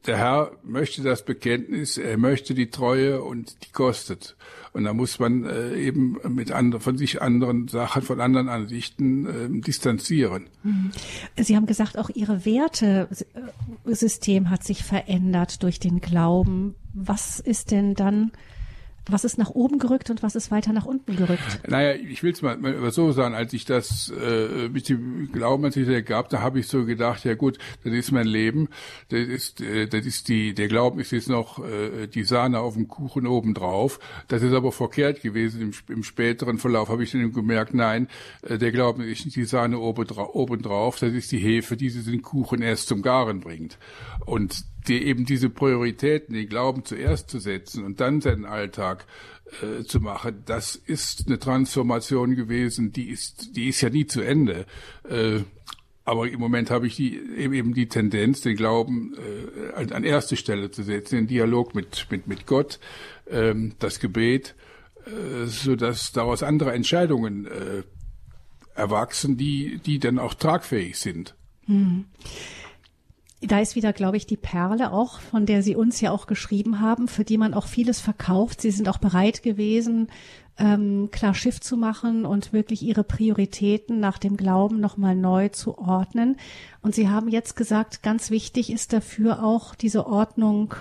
der 0.07 0.17
Herr 0.17 0.53
möchte 0.63 1.03
das 1.03 1.25
Bekenntnis, 1.25 1.99
er 1.99 2.17
möchte 2.17 2.55
die 2.55 2.71
Treue 2.71 3.23
und 3.23 3.65
die 3.65 3.73
kostet. 3.73 4.37
Und 4.79 4.85
da 4.85 4.95
muss 4.95 5.19
man 5.19 5.45
äh, 5.45 5.75
eben 5.75 6.19
mit 6.29 6.53
anderen, 6.53 6.81
von 6.81 6.97
sich 6.97 7.21
anderen 7.21 7.67
Sachen, 7.67 8.01
von 8.01 8.21
anderen 8.21 8.49
Ansichten 8.49 9.27
äh, 9.27 9.61
distanzieren. 9.61 10.49
Mhm. 10.63 10.93
Sie 11.37 11.57
haben 11.57 11.67
gesagt, 11.67 11.99
auch 11.99 12.11
Ihre 12.11 12.45
Wertesystem 12.45 14.51
hat 14.51 14.63
sich 14.63 14.85
verändert 14.85 15.65
durch 15.65 15.81
den 15.81 16.01
Glauben. 16.01 16.77
Was 16.95 17.41
ist 17.41 17.73
denn 17.73 17.95
dann 17.95 18.31
was 19.09 19.25
ist 19.25 19.39
nach 19.39 19.51
oben 19.51 19.79
gerückt 19.79 20.11
und 20.11 20.23
was 20.23 20.35
ist 20.35 20.51
weiter 20.51 20.73
nach 20.73 20.85
unten 20.85 21.17
gerückt? 21.17 21.61
Naja, 21.67 21.95
ich 21.95 22.23
will 22.23 22.33
es 22.33 22.43
mal, 22.43 22.57
mal 22.57 22.91
so 22.91 23.13
sagen, 23.13 23.35
als 23.35 23.53
ich 23.53 23.65
das 23.65 24.11
äh, 24.11 24.69
mit 24.69 24.89
dem 24.89 25.31
Glauben, 25.33 25.65
als 25.65 25.77
ich 25.77 25.87
das 25.87 26.05
gab, 26.05 26.29
da 26.29 26.41
habe 26.41 26.61
ich 26.61 26.69
so 26.69 26.85
gedacht, 26.85 27.25
ja 27.25 27.35
gut, 27.35 27.59
das 27.85 27.93
ist 27.93 28.13
mein 28.13 28.27
Leben, 28.27 28.69
das 29.09 29.21
ist, 29.21 29.61
äh, 29.61 29.87
das 29.87 30.07
ist 30.07 30.29
die, 30.29 30.55
der 30.55 30.69
Glauben 30.69 31.01
ist 31.01 31.11
jetzt 31.11 31.29
noch 31.29 31.65
äh, 31.65 32.07
die 32.07 32.25
Sahne 32.25 32.61
auf 32.61 32.75
dem 32.75 32.89
Kuchen 32.89 33.27
oben 33.27 33.55
drauf. 33.55 33.99
Das 34.29 34.43
ist 34.43 34.53
aber 34.53 34.73
verkehrt 34.73 35.23
gewesen. 35.23 35.61
Im, 35.63 35.73
im 35.95 36.03
späteren 36.03 36.59
Verlauf 36.59 36.89
habe 36.89 37.03
ich 37.03 37.13
dann 37.13 37.33
gemerkt, 37.33 37.75
nein, 37.75 38.09
äh, 38.43 38.59
der 38.59 38.73
Glauben 38.73 39.03
ist 39.03 39.25
nicht 39.25 39.37
die 39.37 39.45
Sahne 39.45 39.79
oben, 39.79 40.09
oben 40.11 40.63
drauf, 40.63 40.99
das 40.99 41.13
ist 41.13 41.33
die 41.33 41.39
Hefe, 41.39 41.77
die 41.77 41.91
den 41.91 42.23
Kuchen 42.23 42.63
erst 42.63 42.89
zum 42.89 43.03
Garen 43.03 43.41
bringt. 43.41 43.79
Und 44.27 44.65
die 44.89 45.05
eben 45.05 45.25
diese 45.25 45.51
Prioritäten, 45.51 46.35
den 46.35 46.49
Glauben 46.49 46.85
zuerst 46.85 47.31
zu 47.31 47.39
setzen 47.39 47.85
und 47.85 48.01
dann 48.01 48.21
seinen 48.21 48.45
Alltag 48.45 49.07
äh, 49.63 49.85
zu 49.85 50.01
machen, 50.01 50.43
das 50.47 50.77
ist 50.77 51.27
eine 51.27 51.39
Transformation 51.39 52.35
gewesen, 52.35 52.93
die 52.93 53.09
ist, 53.09 53.57
die 53.57 53.69
ist 53.69 53.81
ja 53.81 53.91
nie 53.91 54.07
zu 54.07 54.21
Ende. 54.21 54.67
Äh, 55.09 55.41
aber 56.05 56.27
im 56.27 56.41
Moment 56.41 56.71
habe 56.71 56.87
ich 56.87 56.97
die, 56.97 57.19
eben 57.37 57.75
die 57.75 57.87
Tendenz, 57.87 58.41
den 58.41 58.57
Glauben 58.57 59.15
äh, 59.15 59.93
an 59.93 60.05
erste 60.05 60.37
Stelle 60.37 60.71
zu 60.71 60.83
setzen, 60.83 61.17
den 61.17 61.27
Dialog 61.27 61.75
mit, 61.75 62.07
mit, 62.11 62.27
mit 62.27 62.47
Gott, 62.47 62.81
ähm, 63.29 63.75
das 63.79 64.01
Gebet, 64.01 64.55
äh, 65.05 65.47
so 65.47 65.77
dass 65.77 66.13
daraus 66.13 66.43
andere 66.43 66.73
Entscheidungen 66.73 67.47
äh, 67.47 67.83
erwachsen, 68.75 69.37
die, 69.37 69.81
die 69.85 69.99
dann 69.99 70.19
auch 70.19 70.33
tragfähig 70.33 70.99
sind. 70.99 71.35
Hm. 71.67 72.07
Da 73.41 73.61
ist 73.61 73.77
wieder, 73.77 73.93
glaube 73.93 74.17
ich, 74.17 74.27
die 74.27 74.37
Perle 74.37 74.93
auch, 74.93 75.21
von 75.21 75.47
der 75.47 75.63
Sie 75.63 75.77
uns 75.77 76.01
ja 76.01 76.11
auch 76.11 76.27
geschrieben 76.27 76.81
haben, 76.81 77.07
für 77.07 77.25
die 77.25 77.39
man 77.39 77.55
auch 77.55 77.67
vieles 77.67 78.01
verkauft. 78.01 78.61
Sie 78.61 78.73
sind 78.73 78.89
auch 78.89 78.99
bereit 78.99 79.45
gewesen, 79.45 80.09
ähm, 80.59 81.11
klar 81.13 81.35
Schiff 81.35 81.61
zu 81.61 81.77
machen 81.77 82.27
und 82.27 82.53
wirklich 82.53 82.83
Ihre 82.83 83.05
Prioritäten 83.05 84.01
nach 84.01 84.19
dem 84.19 84.37
Glauben 84.37 84.81
nochmal 84.81 85.15
neu 85.15 85.51
zu 85.51 85.79
ordnen. 85.79 86.37
Und 86.83 86.97
Sie 86.97 87.09
haben 87.09 87.29
jetzt 87.29 87.55
gesagt, 87.55 88.03
ganz 88.03 88.31
wichtig 88.31 88.73
ist 88.73 88.93
dafür 88.93 89.45
auch 89.45 89.77
diese 89.77 90.07
Ordnung 90.09 90.75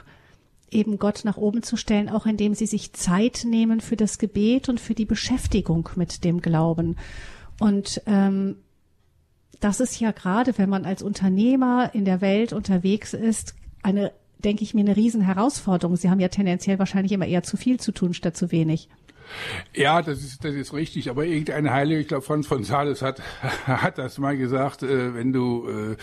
eben 0.72 0.98
Gott 0.98 1.22
nach 1.24 1.38
oben 1.38 1.64
zu 1.64 1.78
stellen, 1.78 2.10
auch 2.10 2.26
indem 2.26 2.54
sie 2.54 2.66
sich 2.66 2.94
Zeit 2.94 3.44
nehmen 3.46 3.80
für 3.80 3.96
das 3.96 4.18
Gebet 4.18 4.68
und 4.68 4.80
für 4.80 4.96
die 4.96 5.06
Beschäftigung 5.06 5.90
mit 5.96 6.24
dem 6.24 6.42
Glauben. 6.42 6.98
Und 7.60 8.02
ähm, 8.06 8.58
das 9.60 9.80
ist 9.80 10.00
ja 10.00 10.12
gerade, 10.12 10.58
wenn 10.58 10.70
man 10.70 10.86
als 10.86 11.02
Unternehmer 11.02 11.92
in 11.94 12.06
der 12.06 12.22
Welt 12.22 12.54
unterwegs 12.54 13.14
ist, 13.14 13.56
eine, 13.84 14.12
denke 14.40 14.64
ich 14.64 14.74
mir, 14.74 14.82
eine 14.82 14.96
Riesenherausforderung. 14.96 15.96
Sie 15.96 16.10
haben 16.10 16.20
ja 16.20 16.28
tendenziell 16.28 16.80
wahrscheinlich 16.80 17.12
immer 17.12 17.26
eher 17.26 17.44
zu 17.44 17.58
viel 17.58 17.80
zu 17.80 17.92
tun 17.92 18.14
statt 18.14 18.38
zu 18.38 18.52
wenig. 18.52 18.90
Ja, 19.74 20.02
das 20.02 20.20
ist, 20.20 20.44
das 20.44 20.54
ist 20.54 20.74
richtig. 20.74 21.10
Aber 21.10 21.26
irgendein 21.26 21.72
Heilige, 21.72 22.02
ich 22.02 22.08
glaube, 22.08 22.24
Franz 22.24 22.48
von 22.48 22.64
Sales 22.64 23.02
hat, 23.02 23.22
hat 23.66 23.98
das 23.98 24.18
mal 24.18 24.38
gesagt, 24.38 24.84
äh, 24.84 25.14
wenn 25.14 25.34
du 25.34 25.96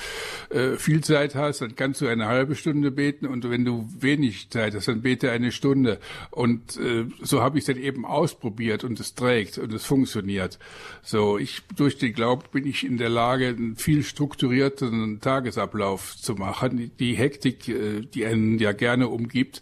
äh, 0.52 0.56
äh, 0.56 0.76
viel 0.76 1.02
Zeit 1.02 1.34
hast, 1.34 1.60
dann 1.60 1.76
kannst 1.76 2.00
du 2.00 2.06
eine 2.06 2.26
halbe 2.26 2.54
Stunde 2.54 2.90
beten 2.90 3.26
und 3.26 3.48
wenn 3.50 3.64
du 3.64 3.88
wenig 3.98 4.50
Zeit 4.50 4.74
hast, 4.74 4.88
dann 4.88 5.02
bete 5.02 5.30
eine 5.30 5.52
Stunde. 5.52 5.98
Und 6.30 6.76
äh, 6.76 7.06
so 7.22 7.42
habe 7.42 7.58
ich 7.58 7.68
es 7.68 7.74
dann 7.74 7.82
eben 7.82 8.04
ausprobiert 8.04 8.84
und 8.84 9.00
es 9.00 9.14
trägt 9.14 9.58
und 9.58 9.72
es 9.72 9.84
funktioniert. 9.84 10.58
So, 11.02 11.38
ich 11.38 11.62
durch 11.76 11.98
den 11.98 12.12
Glauben 12.12 12.42
bin 12.52 12.66
ich 12.66 12.84
in 12.84 12.98
der 12.98 13.08
Lage, 13.08 13.48
einen 13.48 13.76
viel 13.76 14.02
strukturierten 14.02 15.20
Tagesablauf 15.20 16.16
zu 16.16 16.34
machen. 16.34 16.76
Die, 16.76 16.88
die 16.88 17.14
Hektik, 17.14 17.68
äh, 17.68 18.00
die 18.02 18.24
einen 18.24 18.58
ja 18.58 18.72
gerne 18.72 19.08
umgibt, 19.08 19.60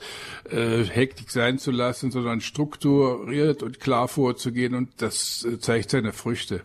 äh, 0.51 0.85
Hektik 0.85 1.31
sein 1.31 1.59
zu 1.59 1.71
lassen, 1.71 2.11
sondern 2.11 2.41
strukturiert 2.41 3.52
strukturiert 3.53 3.63
und 3.63 3.81
klar 3.81 4.09
vorzugehen 4.09 4.75
und 4.75 4.91
das 4.99 5.45
äh, 5.45 5.59
zeigt 5.59 5.91
seine 5.91 6.13
Früchte. 6.13 6.63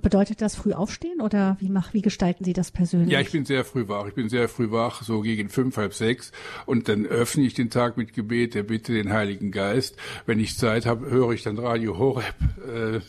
Bedeutet 0.00 0.40
das 0.40 0.54
früh 0.54 0.74
aufstehen 0.74 1.20
oder 1.20 1.56
wie, 1.58 1.68
mach, 1.68 1.92
wie 1.92 2.02
gestalten 2.02 2.44
Sie 2.44 2.52
das 2.52 2.70
persönlich? 2.70 3.10
Ja, 3.10 3.20
ich 3.20 3.32
bin 3.32 3.44
sehr 3.44 3.64
früh 3.64 3.88
wach. 3.88 4.06
Ich 4.06 4.14
bin 4.14 4.28
sehr 4.28 4.48
früh 4.48 4.70
wach, 4.70 5.02
so 5.02 5.22
gegen 5.22 5.48
fünf, 5.48 5.76
halb 5.76 5.92
sechs. 5.92 6.30
Und 6.66 6.88
dann 6.88 7.04
öffne 7.04 7.42
ich 7.44 7.54
den 7.54 7.68
Tag 7.68 7.96
mit 7.96 8.12
Gebet, 8.12 8.54
der 8.54 8.62
Bitte 8.62 8.92
den 8.92 9.12
Heiligen 9.12 9.50
Geist. 9.50 9.96
Wenn 10.24 10.38
ich 10.38 10.56
Zeit 10.56 10.86
habe, 10.86 11.10
höre 11.10 11.32
ich 11.32 11.42
dann 11.42 11.58
Radio 11.58 11.98
Horeb, 11.98 12.32
äh, 12.64 13.00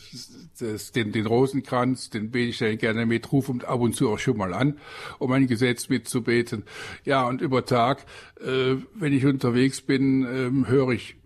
das, 0.58 0.90
den, 0.90 1.12
den 1.12 1.26
Rosenkranz, 1.26 2.10
den 2.10 2.32
bete 2.32 2.50
ich 2.50 2.58
dann 2.58 2.76
gerne 2.76 3.06
mit, 3.06 3.30
rufe 3.30 3.52
und 3.52 3.66
ab 3.66 3.80
und 3.80 3.94
zu 3.94 4.10
auch 4.10 4.18
schon 4.18 4.36
mal 4.36 4.52
an, 4.52 4.76
um 5.20 5.30
ein 5.30 5.46
Gesetz 5.46 5.88
mitzubeten. 5.88 6.64
Ja, 7.04 7.24
und 7.28 7.40
über 7.40 7.64
Tag, 7.64 8.04
äh, 8.40 8.74
wenn 8.96 9.12
ich 9.12 9.24
unterwegs 9.26 9.80
bin, 9.80 10.24
äh, 10.24 10.68
höre 10.68 10.90
ich 10.90 11.19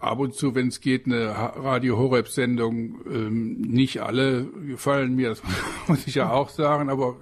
ab 0.00 0.18
und 0.18 0.34
zu, 0.34 0.54
wenn 0.54 0.68
es 0.68 0.80
geht, 0.80 1.06
eine 1.06 1.28
Radio 1.28 1.98
Horeb 1.98 2.28
Sendung. 2.28 3.00
Ähm, 3.10 3.60
nicht 3.60 4.02
alle 4.02 4.46
gefallen 4.66 5.14
mir, 5.14 5.30
das 5.30 5.42
muss 5.86 6.06
ich 6.06 6.14
ja 6.14 6.30
auch 6.30 6.48
sagen, 6.48 6.88
aber 6.88 7.16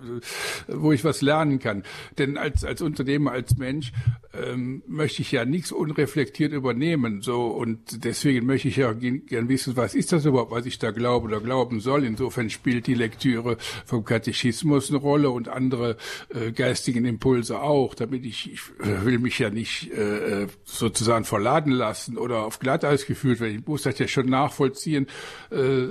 äh, 0.68 0.72
wo 0.74 0.92
ich 0.92 1.04
was 1.04 1.20
lernen 1.20 1.58
kann. 1.58 1.82
Denn 2.18 2.36
als 2.36 2.64
als 2.64 2.80
Unternehmer, 2.80 3.32
als 3.32 3.56
Mensch 3.56 3.92
ähm, 4.32 4.82
möchte 4.86 5.22
ich 5.22 5.32
ja 5.32 5.44
nichts 5.44 5.72
unreflektiert 5.72 6.52
übernehmen. 6.52 7.22
So 7.22 7.46
und 7.46 8.04
deswegen 8.04 8.46
möchte 8.46 8.68
ich 8.68 8.76
ja 8.76 8.92
gern 8.92 9.48
wissen, 9.48 9.76
was 9.76 9.94
ist 9.94 10.12
das 10.12 10.24
überhaupt, 10.24 10.52
was 10.52 10.66
ich 10.66 10.78
da 10.78 10.90
glaube 10.90 11.26
oder 11.26 11.40
glauben 11.40 11.80
soll. 11.80 12.04
Insofern 12.04 12.50
spielt 12.50 12.86
die 12.86 12.94
Lektüre 12.94 13.56
vom 13.84 14.04
Katechismus 14.04 14.90
eine 14.90 14.98
Rolle 14.98 15.30
und 15.30 15.48
andere 15.48 15.96
äh, 16.28 16.52
geistigen 16.52 17.04
Impulse 17.04 17.60
auch, 17.60 17.94
damit 17.94 18.24
ich, 18.24 18.52
ich 18.52 18.60
will 18.78 19.18
mich 19.18 19.38
ja 19.38 19.50
nicht 19.50 19.90
äh, 19.92 20.46
sozusagen 20.64 21.24
verladen 21.24 21.72
lassen 21.72 22.16
oder 22.18 22.44
auf 22.44 22.58
Glatteis 22.68 23.06
gefühlt 23.06 23.40
werden. 23.40 23.60
Ich 23.60 23.66
muss 23.66 23.84
das 23.84 23.98
ja 23.98 24.06
schon 24.06 24.26
nachvollziehen, 24.26 25.06
äh, 25.50 25.86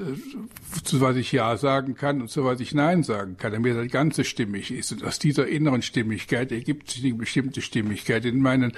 zu 0.83 1.01
was 1.01 1.15
ich 1.15 1.31
Ja 1.31 1.57
sagen 1.57 1.95
kann 1.95 2.21
und 2.21 2.29
zu 2.29 2.45
was 2.45 2.59
ich 2.59 2.75
Nein 2.75 3.01
sagen 3.01 3.35
kann, 3.35 3.51
damit 3.51 3.75
das 3.75 3.91
Ganze 3.91 4.23
stimmig 4.23 4.71
ist. 4.71 4.91
Und 4.91 5.03
aus 5.03 5.17
dieser 5.17 5.47
inneren 5.47 5.81
Stimmigkeit 5.81 6.51
ergibt 6.51 6.91
sich 6.91 7.03
eine 7.03 7.15
bestimmte 7.15 7.63
Stimmigkeit 7.63 8.25
in 8.25 8.41
meinen 8.41 8.73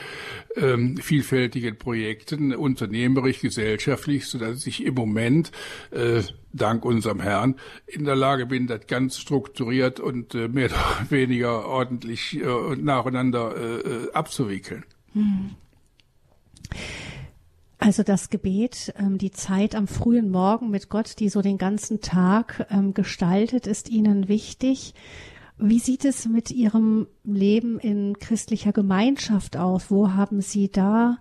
ähm, 0.55 0.95
vielfältigen 0.95 1.77
Projekten, 1.77 2.55
unternehmerisch, 2.55 3.41
gesellschaftlich, 3.41 4.27
so 4.27 4.37
dass 4.37 4.65
ich 4.65 4.85
im 4.85 4.93
Moment 4.93 5.51
äh, 5.91 6.21
dank 6.53 6.85
unserem 6.85 7.19
Herrn 7.19 7.55
in 7.85 8.05
der 8.05 8.15
Lage 8.15 8.45
bin, 8.45 8.67
das 8.67 8.87
ganz 8.87 9.17
strukturiert 9.17 9.99
und 9.99 10.35
äh, 10.35 10.47
mehr 10.47 10.67
oder 10.67 11.09
weniger 11.09 11.65
ordentlich 11.65 12.39
äh, 12.39 12.45
und 12.45 12.81
nacheinander 12.81 13.57
äh, 13.57 13.79
äh 13.79 14.11
abzuwickeln. 14.13 14.85
Hm. 15.11 15.55
Also 17.79 18.03
das 18.03 18.29
Gebet, 18.29 18.93
ähm, 18.99 19.17
die 19.17 19.31
Zeit 19.31 19.73
am 19.73 19.87
frühen 19.87 20.29
Morgen 20.29 20.69
mit 20.69 20.89
Gott, 20.89 21.17
die 21.19 21.29
so 21.29 21.41
den 21.41 21.57
ganzen 21.57 22.01
Tag 22.01 22.67
ähm, 22.69 22.93
gestaltet, 22.93 23.67
ist 23.67 23.89
Ihnen 23.89 24.27
wichtig. 24.27 24.93
Wie 25.57 25.79
sieht 25.79 26.03
es 26.03 26.27
mit 26.27 26.51
Ihrem 26.51 27.07
Leben 27.23 27.79
in 27.79 28.19
christlicher 28.19 28.73
Gemeinschaft 28.73 29.55
aus? 29.55 29.89
Wo 29.89 30.11
haben 30.11 30.41
Sie 30.41 30.69
da 30.69 31.19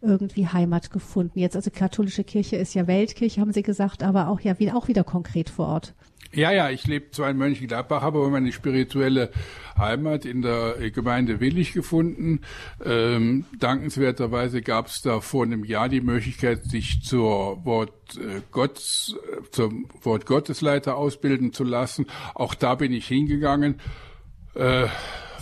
irgendwie 0.00 0.46
Heimat 0.46 0.90
gefunden? 0.90 1.38
Jetzt 1.38 1.56
also 1.56 1.70
katholische 1.70 2.24
Kirche 2.24 2.56
ist 2.56 2.74
ja 2.74 2.86
Weltkirche, 2.86 3.42
haben 3.42 3.52
Sie 3.52 3.62
gesagt, 3.62 4.02
aber 4.02 4.28
auch 4.28 4.40
ja 4.40 4.54
auch 4.74 4.88
wieder 4.88 5.04
konkret 5.04 5.50
vor 5.50 5.68
Ort. 5.68 5.94
Ja, 6.38 6.52
ja, 6.52 6.70
ich 6.70 6.86
lebe 6.86 7.10
zwar 7.10 7.30
in 7.30 7.36
Mönchengladbach, 7.36 8.00
habe 8.00 8.18
aber 8.18 8.30
meine 8.30 8.52
spirituelle 8.52 9.32
Heimat 9.76 10.24
in 10.24 10.40
der 10.40 10.76
Gemeinde 10.92 11.40
Willig 11.40 11.72
gefunden. 11.72 12.42
Ähm, 12.84 13.44
dankenswerterweise 13.58 14.62
gab 14.62 14.86
es 14.86 15.02
da 15.02 15.20
vor 15.20 15.44
einem 15.44 15.64
Jahr 15.64 15.88
die 15.88 16.00
Möglichkeit, 16.00 16.64
sich 16.64 17.02
zur 17.02 17.64
Wort 17.64 18.16
äh, 18.18 18.40
Gottes, 18.52 19.16
äh, 19.32 19.50
zum 19.50 19.88
Wort 20.02 20.26
Gottesleiter 20.26 20.94
ausbilden 20.94 21.52
zu 21.52 21.64
lassen. 21.64 22.06
Auch 22.36 22.54
da 22.54 22.76
bin 22.76 22.92
ich 22.92 23.08
hingegangen. 23.08 23.80
Äh, 24.54 24.86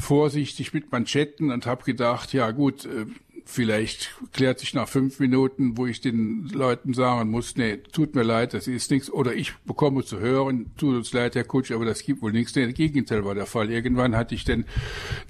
vorsichtig 0.01 0.73
mit 0.73 0.93
Manschetten 0.93 1.51
und 1.51 1.67
habe 1.67 1.85
gedacht, 1.85 2.33
ja 2.33 2.53
gut, 2.53 2.87
äh, 2.87 3.05
vielleicht 3.47 4.11
klärt 4.33 4.59
sich 4.59 4.75
nach 4.75 4.89
fünf 4.89 5.21
Minuten, 5.21 5.79
wo 5.79 5.87
ich 5.87 6.01
den 6.01 6.49
Leuten 6.53 6.93
sagen 6.93 7.31
muss, 7.31 7.57
nee, 7.57 7.77
tut 7.77 8.15
mir 8.15 8.25
leid, 8.25 8.53
das 8.53 8.67
ist 8.67 8.91
nichts. 8.91 9.11
Oder 9.11 9.35
ich 9.35 9.55
bekomme 9.65 10.05
zu 10.05 10.19
hören, 10.19 10.73
tut 10.77 10.97
uns 10.97 11.13
leid, 11.13 11.37
Herr 11.37 11.45
Kutsch, 11.45 11.71
aber 11.71 11.85
das 11.85 12.03
gibt 12.03 12.23
wohl 12.23 12.33
nichts. 12.33 12.53
Das 12.53 12.75
Gegenteil 12.75 13.25
war 13.25 13.35
der 13.35 13.47
Fall. 13.47 13.71
Irgendwann 13.71 14.17
hatte 14.17 14.35
ich 14.35 14.45
dann 14.45 14.65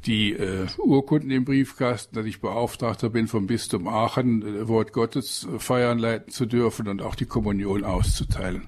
die 0.07 0.33
äh, 0.33 0.67
Urkunden 0.79 1.31
im 1.31 1.45
Briefkasten, 1.45 2.17
dass 2.17 2.27
ich 2.27 2.41
Beauftragter 2.41 3.11
bin 3.11 3.29
vom 3.29 3.47
Bistum 3.47 3.87
Aachen, 3.87 4.43
äh, 4.43 4.67
Wort 4.67 4.93
Gottes 4.93 5.47
äh, 5.55 5.59
feiern 5.59 5.99
leiten 5.99 6.33
zu 6.33 6.47
dürfen 6.47 6.89
und 6.89 7.03
auch 7.03 7.15
die 7.15 7.27
Kommunion 7.27 7.85
auszuteilen. 7.85 8.63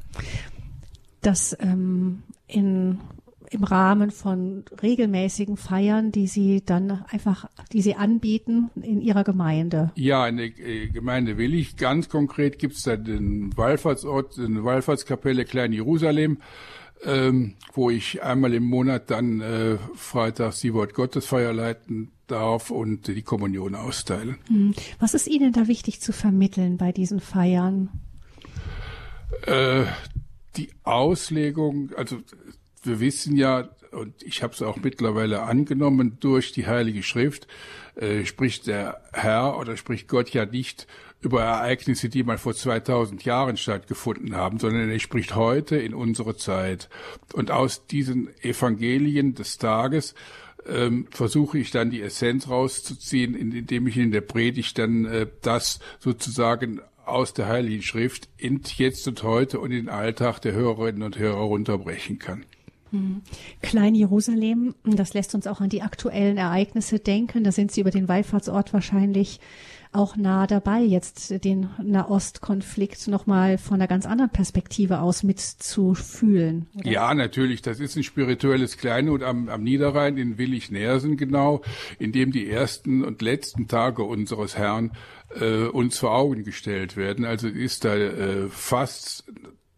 Das 1.23 1.57
ähm, 1.59 2.23
in 2.47 3.01
im 3.51 3.65
Rahmen 3.65 4.11
von 4.11 4.65
regelmäßigen 4.83 5.57
Feiern, 5.57 6.13
die 6.13 6.27
Sie 6.27 6.63
dann 6.65 7.05
einfach, 7.09 7.49
die 7.73 7.83
Sie 7.83 7.95
anbieten 7.95 8.71
in 8.77 9.01
Ihrer 9.01 9.25
Gemeinde? 9.25 9.93
Ja, 9.95 10.27
in 10.27 10.37
der 10.37 10.47
äh, 10.59 10.89
Gemeinde 10.89 11.39
Willig. 11.39 11.77
Ganz 11.77 12.09
konkret 12.09 12.59
gibt 12.59 12.75
es 12.75 12.83
da 12.83 12.97
den 12.97 13.57
Wallfahrtsort, 13.57 14.39
eine 14.39 14.65
Wallfahrtskapelle 14.65 15.45
Klein 15.45 15.73
Jerusalem. 15.73 16.39
Ähm, 17.05 17.55
wo 17.75 17.91
ich 17.91 18.25
einmal 18.25 18.53
im 18.55 18.65
Monat 18.65 19.09
dann 19.09 19.41
äh, 19.41 19.79
freitags 19.95 20.59
die 20.59 20.75
Wort 20.75 20.95
Gottesfeier 20.95 21.53
leiten 21.53 22.11
darf 22.27 22.73
und 22.73 23.07
die 23.07 23.23
Kommunion 23.23 23.77
austeilen. 23.77 24.39
Hm. 24.49 24.75
Was 24.99 25.15
ist 25.15 25.29
Ihnen 25.29 25.53
da 25.53 25.69
wichtig 25.69 26.01
zu 26.01 26.13
vermitteln 26.13 26.77
bei 26.77 26.91
diesen 26.91 27.21
Feiern? 27.21 27.89
Äh, 29.47 29.85
die 30.57 30.71
Auslegung, 30.83 31.91
also 31.97 32.19
wir 32.89 33.01
wissen 33.01 33.37
ja, 33.37 33.69
und 33.93 34.23
ich 34.23 34.43
habe 34.43 34.53
es 34.53 34.63
auch 34.63 34.77
mittlerweile 34.77 35.43
angenommen, 35.43 36.19
durch 36.21 36.53
die 36.53 36.67
Heilige 36.67 37.03
Schrift 37.03 37.47
äh, 37.97 38.25
spricht 38.25 38.67
der 38.67 39.03
Herr 39.13 39.59
oder 39.59 39.77
spricht 39.77 40.09
Gott 40.09 40.31
ja 40.31 40.45
nicht 40.47 40.87
über 41.21 41.43
Ereignisse, 41.43 42.09
die 42.09 42.23
mal 42.23 42.39
vor 42.39 42.55
2000 42.55 43.25
Jahren 43.25 43.57
stattgefunden 43.57 44.37
haben, 44.37 44.59
sondern 44.59 44.89
er 44.89 44.99
spricht 45.01 45.35
heute 45.35 45.77
in 45.77 45.95
unsere 45.95 46.37
Zeit. 46.37 46.89
Und 47.33 47.51
aus 47.51 47.87
diesen 47.87 48.29
Evangelien 48.43 49.35
des 49.35 49.59
Tages 49.59 50.15
ähm, 50.67 51.09
versuche 51.11 51.59
ich 51.59 51.71
dann 51.71 51.91
die 51.91 52.03
Essenz 52.03 52.49
rauszuziehen, 52.49 53.35
indem 53.35 53.87
ich 53.87 53.97
in 53.97 54.13
der 54.13 54.21
Predigt 54.21 54.79
dann 54.79 55.07
äh, 55.07 55.27
das 55.43 55.81
sozusagen 55.99 56.81
aus 57.05 57.33
der 57.33 57.49
Heiligen 57.49 57.83
Schrift 57.83 58.29
in 58.37 58.61
jetzt 58.77 59.09
und 59.09 59.23
heute 59.23 59.61
und 59.61 59.71
in 59.71 59.87
den 59.87 59.89
Alltag 59.89 60.41
der 60.41 60.53
Hörerinnen 60.53 61.03
und 61.03 61.19
Hörer 61.19 61.41
runterbrechen 61.41 62.19
kann. 62.19 62.45
Hm. 62.91 63.23
Klein 63.63 63.95
Jerusalem, 63.95 64.75
das 64.85 65.15
lässt 65.15 65.35
uns 65.35 65.47
auch 65.47 65.61
an 65.61 65.69
die 65.69 65.83
aktuellen 65.83 66.37
Ereignisse 66.37 66.99
denken. 66.99 67.45
Da 67.45 67.53
sind 67.53 67.73
Sie 67.73 67.81
über 67.81 67.91
den 67.91 68.09
Wallfahrtsort 68.09 68.73
wahrscheinlich 68.73 69.41
auch 69.93 70.17
nah 70.17 70.47
dabei, 70.47 70.81
jetzt 70.81 71.45
den 71.45 71.71
Nahostkonflikt 71.83 73.09
nochmal 73.09 73.57
von 73.57 73.77
einer 73.77 73.87
ganz 73.87 74.05
anderen 74.05 74.31
Perspektive 74.31 75.01
aus 75.01 75.23
mitzufühlen. 75.23 76.67
Oder? 76.77 76.91
Ja, 76.91 77.15
natürlich. 77.15 77.63
Das 77.63 77.81
ist 77.81 77.97
ein 77.97 78.03
spirituelles 78.03 78.77
Kleinod 78.77 79.23
am, 79.23 79.49
am 79.49 79.63
Niederrhein 79.63 80.19
in 80.19 80.37
Willig-Nersen 80.37 81.17
genau, 81.17 81.63
in 81.99 82.13
dem 82.13 82.33
die 82.33 82.51
ersten 82.51 83.03
und 83.03 83.23
letzten 83.23 83.67
Tage 83.67 84.03
unseres 84.03 84.59
Herrn 84.59 84.93
äh, 85.41 85.65
uns 85.65 85.99
vor 85.99 86.15
Augen 86.15 86.45
gestellt 86.45 86.97
werden. 86.97 87.25
Also 87.25 87.49
ist 87.49 87.85
da 87.85 87.97
äh, 87.97 88.49
fast 88.49 89.25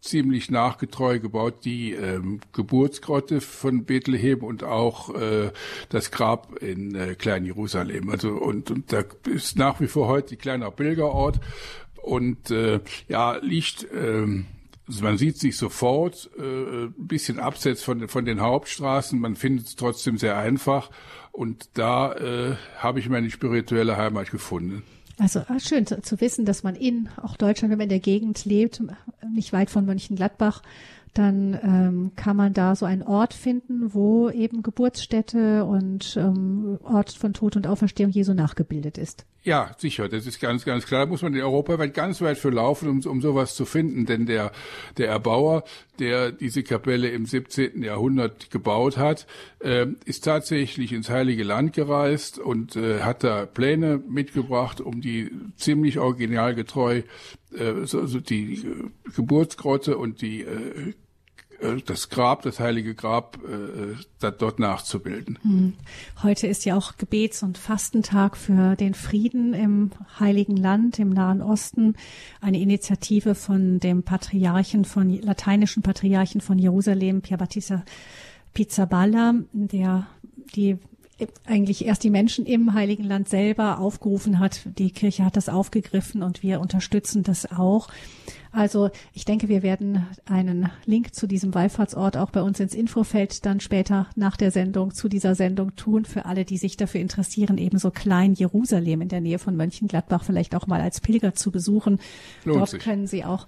ziemlich 0.01 0.49
nachgetreu 0.49 1.19
gebaut, 1.19 1.63
die 1.63 1.93
ähm, 1.93 2.39
Geburtsgrotte 2.53 3.39
von 3.39 3.85
Bethlehem 3.85 4.43
und 4.43 4.63
auch 4.63 5.13
äh, 5.15 5.51
das 5.89 6.11
Grab 6.11 6.57
in 6.61 6.95
äh, 6.95 7.15
Klein 7.15 7.45
Jerusalem. 7.45 8.09
Also 8.09 8.31
und, 8.31 8.71
und 8.71 8.91
da 8.91 9.03
ist 9.29 9.57
nach 9.57 9.79
wie 9.79 9.87
vor 9.87 10.07
heute 10.07 10.35
ein 10.35 10.39
kleiner 10.39 10.71
Pilgerort 10.71 11.39
und 12.01 12.49
äh, 12.49 12.79
ja 13.07 13.37
liegt 13.37 13.87
ähm, 13.93 14.47
also 14.87 15.03
man 15.03 15.17
sieht 15.17 15.37
sich 15.37 15.55
sofort 15.55 16.29
äh, 16.37 16.41
ein 16.41 16.93
bisschen 16.97 17.39
abseits 17.39 17.81
von, 17.81 18.09
von 18.09 18.25
den 18.25 18.41
Hauptstraßen. 18.41 19.17
Man 19.19 19.37
findet 19.37 19.67
es 19.67 19.75
trotzdem 19.77 20.17
sehr 20.17 20.37
einfach. 20.37 20.89
Und 21.31 21.69
da 21.77 22.13
äh, 22.13 22.55
habe 22.77 22.99
ich 22.99 23.07
meine 23.07 23.29
spirituelle 23.29 23.95
Heimat 23.95 24.31
gefunden. 24.31 24.83
Also 25.21 25.41
ah, 25.49 25.59
schön 25.59 25.85
zu, 25.85 26.01
zu, 26.01 26.19
wissen, 26.19 26.45
dass 26.45 26.63
man 26.63 26.75
in 26.75 27.07
auch 27.21 27.37
Deutschland, 27.37 27.69
wenn 27.71 27.77
man 27.77 27.83
in 27.83 27.89
der 27.89 27.99
Gegend 27.99 28.43
lebt, 28.43 28.81
nicht 29.31 29.53
weit 29.53 29.69
von 29.69 29.85
Mönchengladbach, 29.85 30.63
dann 31.13 31.59
ähm, 31.61 32.11
kann 32.15 32.37
man 32.37 32.53
da 32.53 32.75
so 32.75 32.85
einen 32.85 33.03
Ort 33.03 33.33
finden, 33.33 33.93
wo 33.93 34.29
eben 34.29 34.63
Geburtsstätte 34.63 35.65
und 35.65 36.15
ähm, 36.17 36.79
Ort 36.83 37.11
von 37.11 37.33
Tod 37.33 37.55
und 37.55 37.67
Auferstehung 37.67 38.11
Jesu 38.11 38.33
nachgebildet 38.33 38.97
ist. 38.97 39.25
Ja, 39.43 39.71
sicher, 39.77 40.07
das 40.07 40.27
ist 40.27 40.39
ganz, 40.39 40.65
ganz 40.65 40.85
klar. 40.85 41.05
Da 41.05 41.05
muss 41.07 41.23
man 41.23 41.33
in 41.33 41.41
Europa 41.41 41.79
weit, 41.79 41.95
ganz 41.95 42.21
weit 42.21 42.37
für 42.37 42.51
laufen, 42.51 42.87
um, 42.87 43.01
um 43.05 43.21
sowas 43.21 43.55
zu 43.55 43.65
finden. 43.65 44.05
Denn 44.05 44.27
der, 44.27 44.51
der 44.97 45.09
Erbauer, 45.09 45.63
der 45.97 46.31
diese 46.31 46.61
Kapelle 46.61 47.09
im 47.09 47.25
17. 47.25 47.81
Jahrhundert 47.81 48.51
gebaut 48.51 48.97
hat, 48.97 49.25
äh, 49.59 49.87
ist 50.05 50.25
tatsächlich 50.25 50.93
ins 50.93 51.09
Heilige 51.09 51.43
Land 51.43 51.73
gereist 51.73 52.37
und 52.37 52.75
äh, 52.75 53.01
hat 53.01 53.23
da 53.23 53.47
Pläne 53.47 53.97
mitgebracht, 54.07 54.79
um 54.79 55.01
die 55.01 55.31
ziemlich 55.55 55.97
originalgetreu, 55.97 57.01
äh, 57.57 57.85
so, 57.85 58.05
so 58.05 58.19
die 58.19 58.63
Geburtsgrotte 59.15 59.97
und 59.97 60.21
die 60.21 60.41
äh, 60.41 60.93
äh, 61.61 61.81
das 61.85 62.09
Grab, 62.09 62.41
das 62.41 62.59
heilige 62.59 62.95
Grab, 62.95 63.37
äh, 63.47 64.31
dort 64.31 64.59
nachzubilden. 64.59 65.39
Hm. 65.43 65.73
Heute 66.23 66.47
ist 66.47 66.65
ja 66.65 66.75
auch 66.75 66.97
Gebets- 66.97 67.43
und 67.43 67.57
Fastentag 67.57 68.37
für 68.37 68.75
den 68.75 68.93
Frieden 68.93 69.53
im 69.53 69.91
Heiligen 70.19 70.57
Land, 70.57 70.99
im 70.99 71.09
Nahen 71.09 71.41
Osten. 71.41 71.95
Eine 72.41 72.59
Initiative 72.59 73.35
von 73.35 73.79
dem 73.79 74.03
Patriarchen 74.03 74.85
von, 74.85 75.09
lateinischen 75.21 75.83
Patriarchen 75.83 76.41
von 76.41 76.57
Jerusalem, 76.59 77.21
Pier 77.21 77.37
Battista 77.37 77.83
Pizzaballa, 78.53 79.35
der 79.53 80.07
die 80.55 80.77
eigentlich 81.45 81.85
erst 81.85 82.03
die 82.03 82.09
Menschen 82.09 82.45
im 82.45 82.73
Heiligen 82.73 83.03
Land 83.03 83.29
selber 83.29 83.79
aufgerufen 83.79 84.39
hat. 84.39 84.61
Die 84.77 84.91
Kirche 84.91 85.25
hat 85.25 85.37
das 85.37 85.49
aufgegriffen 85.49 86.23
und 86.23 86.43
wir 86.43 86.59
unterstützen 86.61 87.23
das 87.23 87.51
auch. 87.51 87.89
Also 88.53 88.89
ich 89.13 89.23
denke, 89.23 89.47
wir 89.47 89.63
werden 89.63 90.05
einen 90.25 90.69
Link 90.85 91.15
zu 91.15 91.25
diesem 91.25 91.53
Wallfahrtsort 91.53 92.17
auch 92.17 92.31
bei 92.31 92.41
uns 92.41 92.59
ins 92.59 92.73
Infofeld 92.73 93.45
dann 93.45 93.61
später 93.61 94.07
nach 94.15 94.35
der 94.35 94.51
Sendung 94.51 94.93
zu 94.93 95.07
dieser 95.07 95.35
Sendung 95.35 95.75
tun 95.77 96.03
für 96.03 96.25
alle, 96.25 96.43
die 96.43 96.57
sich 96.57 96.75
dafür 96.75 96.99
interessieren, 96.99 97.57
ebenso 97.57 97.91
klein 97.91 98.33
Jerusalem 98.33 99.01
in 99.01 99.07
der 99.07 99.21
Nähe 99.21 99.39
von 99.39 99.55
Mönchengladbach 99.55 100.25
vielleicht 100.25 100.53
auch 100.53 100.67
mal 100.67 100.81
als 100.81 100.99
Pilger 100.99 101.33
zu 101.33 101.51
besuchen. 101.51 101.99
Lohnt 102.43 102.59
Dort 102.59 102.69
sich. 102.71 102.81
können 102.81 103.07
Sie 103.07 103.23
auch 103.23 103.47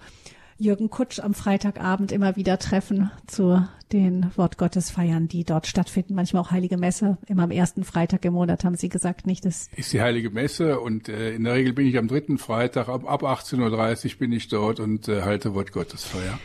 Jürgen 0.58 0.90
Kutsch 0.90 1.20
am 1.20 1.34
Freitagabend 1.34 2.12
immer 2.12 2.36
wieder 2.36 2.60
treffen 2.60 3.12
zu 3.28 3.68
den 3.92 4.32
Wortgottesfeiern, 4.36 5.28
die 5.28 5.44
dort 5.44 5.68
stattfinden. 5.68 6.16
Manchmal 6.16 6.42
auch 6.42 6.52
Heilige 6.52 6.78
Messe. 6.78 7.18
Immer 7.28 7.44
am 7.44 7.52
ersten 7.52 7.84
Freitag 7.84 8.26
im 8.26 8.34
Monat 8.34 8.64
haben 8.64 8.76
Sie 8.76 8.90
gesagt, 8.90 9.28
nicht? 9.28 9.46
Das 9.46 9.70
ist 9.76 9.94
die 9.94 10.02
Heilige 10.02 10.32
Messe 10.32 10.80
und 10.80 11.10
äh, 11.10 11.34
in 11.34 11.44
der 11.44 11.54
Regel 11.54 11.74
bin 11.74 11.88
ich 11.88 11.98
am 11.98 12.08
dritten 12.08 12.38
Freitag 12.38 12.90
ab, 12.90 13.04
ab 13.06 13.24
18.30 13.24 14.14
Uhr 14.14 14.20
bin 14.20 14.32
ich 14.32 14.48
dort 14.48 14.80
und 14.80 15.08
äh, 15.08 15.22
halte 15.22 15.54
Wortgottesfeier. 15.54 16.40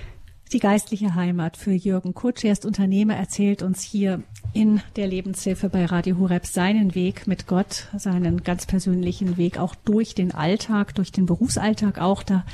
Die 0.53 0.61
geistliche 0.61 1.14
Heimat 1.14 1.59
für 1.59 1.72
Jürgen 1.72 2.14
Kutsch. 2.14 2.42
Er 2.42 2.53
ist 2.53 2.64
Unternehmer, 2.64 3.14
erzählt 3.14 3.62
uns 3.62 3.82
hier 3.82 4.22
in 4.55 4.80
der 4.96 5.07
Lebenshilfe 5.07 5.68
bei 5.68 5.84
Radio 5.84 6.16
Hureb 6.16 6.46
seinen 6.46 6.94
Weg 6.94 7.26
mit 7.26 7.46
Gott, 7.46 7.88
seinen 7.99 8.42
ganz 8.44 8.64
persönlichen 8.64 9.36
Weg 9.36 9.59
auch 9.59 9.74
durch 9.74 10.14
den 10.14 10.32
Alltag, 10.32 10.94
durch 10.94 11.12
den 11.12 11.26
Berufsalltag 11.26 12.01
auch. 12.01 12.22
Da 12.22 12.46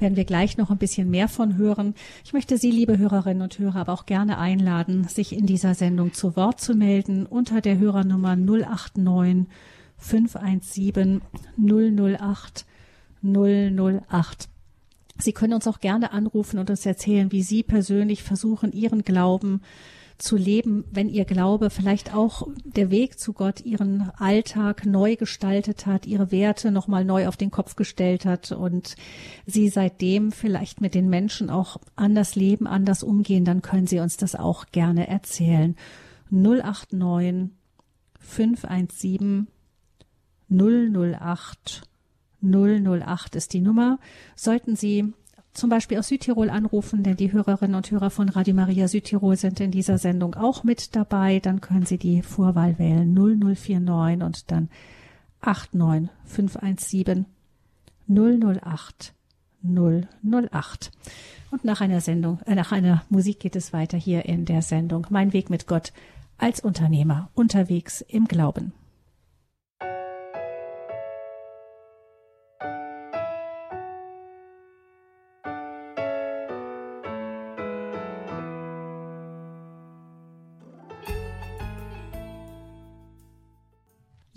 werden 0.00 0.16
wir 0.16 0.24
gleich 0.24 0.56
noch 0.56 0.70
ein 0.70 0.78
bisschen 0.78 1.08
mehr 1.08 1.28
von 1.28 1.56
hören. 1.56 1.94
Ich 2.24 2.32
möchte 2.32 2.58
Sie, 2.58 2.72
liebe 2.72 2.98
Hörerinnen 2.98 3.42
und 3.42 3.56
Hörer, 3.60 3.76
aber 3.76 3.92
auch 3.92 4.06
gerne 4.06 4.38
einladen, 4.38 5.04
sich 5.04 5.32
in 5.32 5.46
dieser 5.46 5.74
Sendung 5.74 6.14
zu 6.14 6.34
Wort 6.34 6.60
zu 6.60 6.74
melden 6.74 7.26
unter 7.26 7.60
der 7.60 7.78
Hörernummer 7.78 8.34
089 8.34 9.46
517 9.98 11.22
008 11.56 12.66
008. 13.22 14.48
Sie 15.18 15.32
können 15.32 15.54
uns 15.54 15.66
auch 15.66 15.80
gerne 15.80 16.12
anrufen 16.12 16.58
und 16.58 16.70
uns 16.70 16.84
erzählen, 16.84 17.32
wie 17.32 17.42
Sie 17.42 17.62
persönlich 17.62 18.22
versuchen, 18.22 18.72
Ihren 18.72 19.02
Glauben 19.02 19.62
zu 20.18 20.36
leben, 20.36 20.84
wenn 20.90 21.08
Ihr 21.08 21.24
Glaube 21.24 21.70
vielleicht 21.70 22.14
auch 22.14 22.48
der 22.64 22.90
Weg 22.90 23.18
zu 23.18 23.32
Gott 23.32 23.60
Ihren 23.60 24.10
Alltag 24.16 24.86
neu 24.86 25.16
gestaltet 25.16 25.86
hat, 25.86 26.06
Ihre 26.06 26.30
Werte 26.30 26.70
nochmal 26.70 27.04
neu 27.04 27.28
auf 27.28 27.36
den 27.36 27.50
Kopf 27.50 27.76
gestellt 27.76 28.24
hat 28.24 28.52
und 28.52 28.96
Sie 29.46 29.68
seitdem 29.68 30.32
vielleicht 30.32 30.80
mit 30.80 30.94
den 30.94 31.08
Menschen 31.08 31.50
auch 31.50 31.78
anders 31.96 32.34
leben, 32.34 32.66
anders 32.66 33.02
umgehen, 33.02 33.44
dann 33.44 33.62
können 33.62 33.86
Sie 33.86 34.00
uns 34.00 34.16
das 34.16 34.34
auch 34.34 34.66
gerne 34.72 35.08
erzählen. 35.08 35.76
089 36.30 37.50
517 38.18 39.48
008 40.48 41.82
008 42.42 43.36
ist 43.36 43.52
die 43.52 43.60
Nummer. 43.60 43.98
Sollten 44.34 44.76
Sie 44.76 45.12
zum 45.52 45.70
Beispiel 45.70 45.98
aus 45.98 46.08
Südtirol 46.08 46.50
anrufen, 46.50 47.02
denn 47.02 47.16
die 47.16 47.32
Hörerinnen 47.32 47.74
und 47.74 47.90
Hörer 47.90 48.10
von 48.10 48.28
Radio 48.28 48.54
Maria 48.54 48.88
Südtirol 48.88 49.36
sind 49.36 49.58
in 49.60 49.70
dieser 49.70 49.98
Sendung 49.98 50.34
auch 50.34 50.64
mit 50.64 50.94
dabei, 50.94 51.40
dann 51.40 51.60
können 51.60 51.86
Sie 51.86 51.98
die 51.98 52.22
Vorwahl 52.22 52.78
wählen 52.78 53.14
0049 53.14 54.22
und 54.22 54.50
dann 54.50 54.68
89517 55.40 57.24
008 58.08 59.14
008. 59.62 60.92
Und 61.50 61.64
nach 61.64 61.80
einer 61.80 62.00
Sendung, 62.00 62.40
äh, 62.46 62.54
nach 62.54 62.72
einer 62.72 63.02
Musik 63.08 63.40
geht 63.40 63.56
es 63.56 63.72
weiter 63.72 63.96
hier 63.96 64.26
in 64.26 64.44
der 64.44 64.62
Sendung 64.62 65.06
Mein 65.10 65.32
Weg 65.32 65.50
mit 65.50 65.66
Gott 65.66 65.92
als 66.38 66.60
Unternehmer 66.60 67.30
unterwegs 67.34 68.02
im 68.02 68.26
Glauben. 68.26 68.72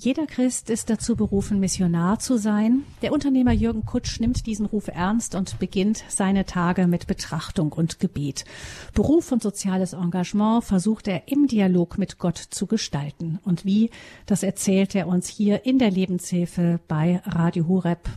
Jeder 0.02 0.28
Christ 0.28 0.70
ist 0.70 0.90
dazu 0.90 1.18
berufen, 1.18 1.60
Missionar 1.60 2.20
zu 2.20 2.38
sein. 2.38 2.86
Der 3.02 3.12
Unternehmer 3.12 3.52
Jürgen 3.52 3.84
Kutsch 3.84 4.22
nimmt 4.22 4.46
diesen 4.46 4.66
Ruf 4.66 4.88
ernst 4.88 5.36
und 5.36 5.60
beginnt 5.60 6.06
seine 6.08 6.46
Tage 6.46 6.88
mit 6.88 7.06
Betrachtung 7.06 7.74
und 7.74 8.00
Gebet. 8.00 8.46
Beruf 8.94 9.34
und 9.34 9.44
soziales 9.44 9.92
Engagement 9.92 10.64
versucht 10.64 11.10
er 11.10 11.28
im 11.28 11.48
Dialog 11.48 11.98
mit 11.98 12.18
Gott 12.18 12.38
zu 12.38 12.66
gestalten. 12.66 13.40
Und 13.44 13.66
wie, 13.66 13.90
das 14.26 14.42
erzählt 14.42 14.96
er 14.96 15.06
uns 15.06 15.28
hier 15.28 15.66
in 15.66 15.80
der 15.80 15.92
Lebenshilfe 15.92 16.80
bei 16.88 17.22
Radio 17.26 17.68
Hureb. 17.68 18.08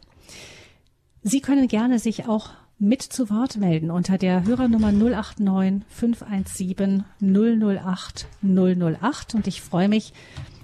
Sie 1.24 1.40
können 1.40 1.66
gerne 1.66 1.98
sich 1.98 2.28
auch 2.28 2.50
mit 2.78 3.02
zu 3.02 3.28
Wort 3.28 3.56
melden 3.56 3.90
unter 3.90 4.18
der 4.18 4.44
Hörernummer 4.44 4.92
089 4.92 5.82
517 5.88 7.04
008 7.20 8.28
008 8.40 9.34
und 9.34 9.46
ich 9.48 9.62
freue 9.62 9.88
mich, 9.88 10.12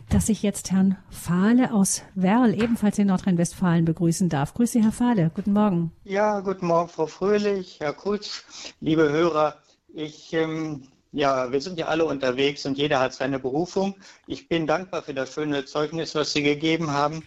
dass 0.08 0.28
ich 0.28 0.42
jetzt 0.42 0.70
Herrn 0.70 0.96
Fahle 1.10 1.72
aus 1.72 2.02
Werl, 2.14 2.54
ebenfalls 2.54 2.98
in 2.98 3.08
Nordrhein-Westfalen, 3.08 3.84
begrüßen 3.84 4.28
darf. 4.28 4.54
Grüße, 4.54 4.80
Herr 4.80 4.92
Fahle. 4.92 5.30
Guten 5.34 5.52
Morgen. 5.52 5.92
Ja, 6.04 6.40
guten 6.40 6.66
Morgen, 6.66 6.88
Frau 6.88 7.06
Fröhlich, 7.06 7.78
Herr 7.80 7.92
Kutsch, 7.92 8.42
liebe 8.80 9.10
Hörer. 9.10 9.56
Ich, 9.92 10.32
ähm, 10.32 10.84
ja, 11.12 11.52
wir 11.52 11.60
sind 11.60 11.78
ja 11.78 11.86
alle 11.86 12.06
unterwegs 12.06 12.64
und 12.64 12.78
jeder 12.78 13.00
hat 13.00 13.12
seine 13.12 13.38
Berufung. 13.38 13.96
Ich 14.26 14.48
bin 14.48 14.66
dankbar 14.66 15.02
für 15.02 15.14
das 15.14 15.34
schöne 15.34 15.64
Zeugnis, 15.64 16.14
was 16.14 16.32
Sie 16.32 16.42
gegeben 16.42 16.90
haben 16.90 17.22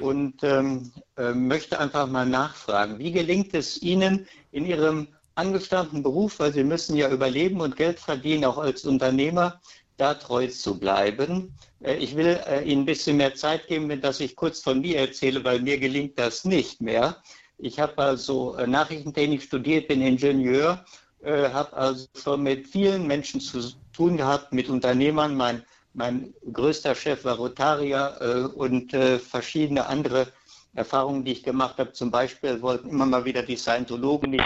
und 0.00 0.42
ähm, 0.42 0.92
äh, 1.16 1.32
möchte 1.32 1.78
einfach 1.78 2.06
mal 2.06 2.26
nachfragen. 2.26 2.98
Wie 2.98 3.12
gelingt 3.12 3.54
es 3.54 3.80
Ihnen 3.80 4.26
in 4.52 4.66
Ihrem 4.66 5.08
angestammten 5.34 6.02
Beruf, 6.02 6.38
weil 6.38 6.52
Sie 6.52 6.64
müssen 6.64 6.96
ja 6.96 7.10
überleben 7.10 7.60
und 7.60 7.76
Geld 7.76 7.98
verdienen, 7.98 8.44
auch 8.44 8.58
als 8.58 8.84
Unternehmer, 8.84 9.60
da 9.96 10.14
treu 10.14 10.46
zu 10.48 10.78
bleiben. 10.78 11.54
Äh, 11.82 11.96
ich 11.96 12.16
will 12.16 12.38
äh, 12.46 12.62
Ihnen 12.64 12.82
ein 12.82 12.86
bisschen 12.86 13.16
mehr 13.16 13.34
Zeit 13.34 13.66
geben, 13.68 14.00
dass 14.00 14.20
ich 14.20 14.36
kurz 14.36 14.60
von 14.60 14.80
mir 14.80 14.98
erzähle, 14.98 15.44
weil 15.44 15.60
mir 15.60 15.78
gelingt 15.78 16.18
das 16.18 16.44
nicht 16.44 16.80
mehr. 16.80 17.22
Ich 17.58 17.80
habe 17.80 17.98
also 17.98 18.54
äh, 18.56 18.66
Nachrichtentechnik 18.66 19.42
studiert, 19.42 19.88
bin 19.88 20.02
Ingenieur, 20.02 20.84
habe 21.24 21.72
also 21.72 22.06
schon 22.14 22.44
mit 22.44 22.68
vielen 22.68 23.06
Menschen 23.06 23.40
zu 23.40 23.72
tun 23.92 24.16
gehabt, 24.16 24.52
mit 24.52 24.68
Unternehmern. 24.68 25.34
Mein, 25.34 25.64
mein 25.92 26.32
größter 26.52 26.94
Chef 26.94 27.24
war 27.24 27.36
Rotarier 27.36 28.52
und 28.54 28.92
verschiedene 28.92 29.86
andere 29.86 30.28
Erfahrungen, 30.74 31.24
die 31.24 31.32
ich 31.32 31.42
gemacht 31.42 31.78
habe. 31.78 31.92
Zum 31.94 32.12
Beispiel 32.12 32.62
wollten 32.62 32.90
immer 32.90 33.06
mal 33.06 33.24
wieder 33.24 33.42
die 33.42 33.56
Scientologen 33.56 34.30
nicht 34.30 34.44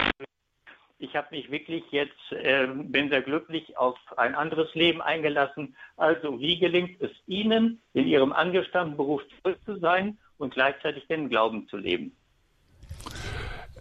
ich 1.01 1.15
habe 1.15 1.27
mich 1.31 1.49
wirklich 1.49 1.83
jetzt, 1.89 2.31
äh, 2.31 2.67
bin 2.67 3.09
sehr 3.09 3.23
glücklich 3.23 3.75
auf 3.75 3.97
ein 4.17 4.35
anderes 4.35 4.73
Leben 4.75 5.01
eingelassen. 5.01 5.75
Also 5.97 6.39
wie 6.39 6.59
gelingt 6.59 7.01
es 7.01 7.09
Ihnen, 7.25 7.81
in 7.93 8.07
Ihrem 8.07 8.31
angestammten 8.31 8.97
Beruf 8.97 9.21
zurück 9.41 9.57
zu 9.65 9.79
sein 9.79 10.19
und 10.37 10.53
gleichzeitig 10.53 11.07
den 11.07 11.29
Glauben 11.29 11.67
zu 11.69 11.77
leben? 11.77 12.15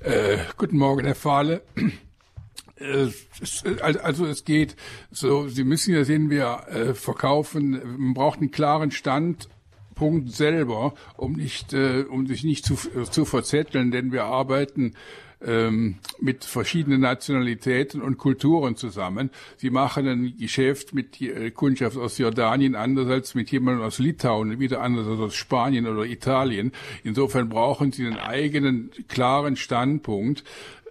Äh, 0.01 0.39
guten 0.57 0.79
Morgen, 0.79 1.05
Herr 1.05 1.15
Fahle. 1.15 1.63
Äh, 2.77 3.09
also 3.83 4.25
es 4.25 4.47
geht 4.47 4.75
so, 5.11 5.47
Sie 5.47 5.65
müssen 5.65 5.95
ja 5.95 6.05
sehen, 6.05 6.31
wir 6.31 6.63
äh, 6.69 6.95
verkaufen, 6.95 7.83
man 7.99 8.15
braucht 8.15 8.41
einen 8.41 8.51
klaren 8.51 8.91
Standpunkt 8.91 10.31
selber, 10.31 10.95
um 11.19 11.35
nicht, 11.35 11.75
äh, 11.75 12.05
um 12.09 12.27
sich 12.27 12.45
nicht 12.45 12.65
zu, 12.65 12.77
zu 12.77 13.27
verzetteln, 13.27 13.91
denn 13.91 14.11
wir 14.11 14.25
arbeiten 14.25 14.95
ähm, 15.45 15.97
mit 16.21 16.45
verschiedenen 16.45 17.01
Nationalitäten 17.01 18.03
und 18.03 18.19
Kulturen 18.19 18.77
zusammen. 18.77 19.31
Sie 19.57 19.71
machen 19.71 20.07
ein 20.07 20.35
Geschäft 20.39 20.95
mit 20.95 21.21
äh, 21.21 21.51
Kundschaft 21.51 21.97
aus 21.97 22.19
Jordanien 22.19 22.75
anders 22.75 23.09
als 23.09 23.35
mit 23.35 23.51
jemandem 23.51 23.85
aus 23.85 23.99
Litauen, 23.99 24.59
wieder 24.61 24.83
anders 24.83 25.07
als 25.07 25.21
aus 25.21 25.35
Spanien 25.35 25.87
oder 25.87 26.05
Italien. 26.05 26.73
Insofern 27.05 27.49
brauchen 27.49 27.93
sie 27.93 28.07
einen 28.07 28.19
eigenen 28.19 28.91
klaren 29.09 29.57
Standpunkt 29.57 30.45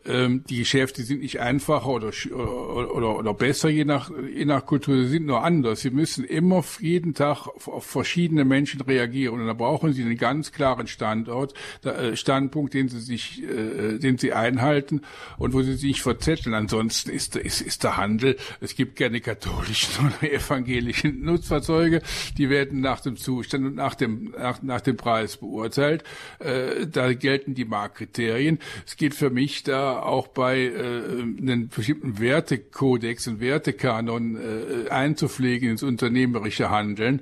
ähm, 0.10 0.44
die 0.50 0.58
Geschäfte 0.58 1.04
sind 1.04 1.22
nicht 1.22 1.40
einfacher 1.40 1.88
oder, 1.88 2.12
oder, 2.34 3.18
oder 3.18 3.34
besser, 3.34 3.70
je 3.70 3.86
nach, 3.86 4.12
je 4.34 4.46
nach 4.46 4.66
Kultur, 4.66 4.96
sie 4.96 5.08
sind 5.08 5.26
nur 5.28 5.44
anders. 5.44 5.82
Sie 5.82 5.92
müssen 5.92 6.24
immer 6.26 6.64
jeden 6.80 7.14
Tag 7.14 7.48
auf, 7.48 7.86
verschiedene 7.86 8.44
Menschen 8.44 8.82
reagieren 8.82 9.40
und 9.40 9.48
da 9.48 9.54
brauchen 9.54 9.94
sie 9.94 10.02
einen 10.02 10.18
ganz 10.18 10.52
klaren 10.52 10.88
Standort, 10.88 11.54
äh, 11.84 12.16
Standpunkt, 12.16 12.74
den 12.74 12.90
sie 12.90 13.00
sich, 13.00 13.44
äh, 13.44 14.00
den 14.00 14.18
sie 14.18 14.34
einhalten 14.34 15.02
und 15.38 15.54
wo 15.54 15.62
sie 15.62 15.76
sich 15.76 16.02
verzetteln. 16.02 16.56
Ansonsten 16.56 17.12
ist, 17.12 17.36
ist, 17.36 17.62
ist 17.62 17.84
der 17.84 17.98
Handel, 17.98 18.36
es 18.62 18.76
gibt 18.76 18.96
keine 18.96 19.22
katholischen 19.22 20.08
oder 20.22 20.34
evangelischen 20.34 21.22
Nutzfahrzeuge, 21.22 22.02
die 22.38 22.50
werden 22.50 22.82
nach 22.82 23.02
dem 23.02 23.16
Zustand 23.16 23.66
und 23.66 23.76
nach 23.76 23.94
dem, 23.94 24.34
nach, 24.38 24.64
nach 24.64 24.82
dem 24.82 24.98
Preis 24.98 25.38
beurteilt. 25.38 26.04
Äh, 26.40 26.88
da 26.88 27.14
gelten 27.14 27.54
die 27.54 27.66
Marktkriterien. 27.66 28.58
Es 28.88 28.98
geht 28.98 29.14
für 29.14 29.30
mich 29.30 29.64
da 29.64 29.99
auch 30.06 30.28
bei 30.28 30.60
äh, 30.60 31.22
einen 31.22 31.70
bestimmten 31.70 32.20
Wertekodex 32.20 33.28
und 33.28 33.40
Wertekanon 33.40 34.38
äh, 34.38 34.90
einzupflegen 34.90 35.70
ins 35.70 35.84
unternehmerische 35.84 36.70
Handeln 36.70 37.22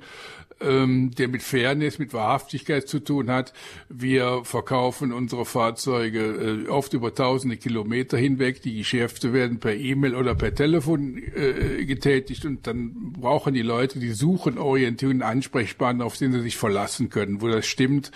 ähm, 0.61 1.11
der 1.11 1.27
mit 1.27 1.43
Fairness, 1.43 1.99
mit 1.99 2.13
Wahrhaftigkeit 2.13 2.87
zu 2.87 2.99
tun 2.99 3.29
hat. 3.29 3.53
Wir 3.89 4.41
verkaufen 4.43 5.11
unsere 5.11 5.45
Fahrzeuge 5.45 6.65
äh, 6.65 6.69
oft 6.69 6.93
über 6.93 7.13
tausende 7.13 7.57
Kilometer 7.57 8.17
hinweg. 8.17 8.61
Die 8.61 8.77
Geschäfte 8.77 9.33
werden 9.33 9.59
per 9.59 9.75
E-Mail 9.75 10.15
oder 10.15 10.35
per 10.35 10.53
Telefon 10.53 11.17
äh, 11.17 11.85
getätigt 11.85 12.45
und 12.45 12.67
dann 12.67 13.13
brauchen 13.13 13.53
die 13.53 13.61
Leute, 13.61 13.99
die 13.99 14.11
suchen 14.11 14.57
Orientierung, 14.57 15.21
Ansprechpartner, 15.21 16.05
auf 16.05 16.17
den 16.17 16.31
sie 16.31 16.41
sich 16.41 16.57
verlassen 16.57 17.09
können, 17.09 17.41
wo 17.41 17.47
das 17.47 17.65
stimmt, 17.65 18.11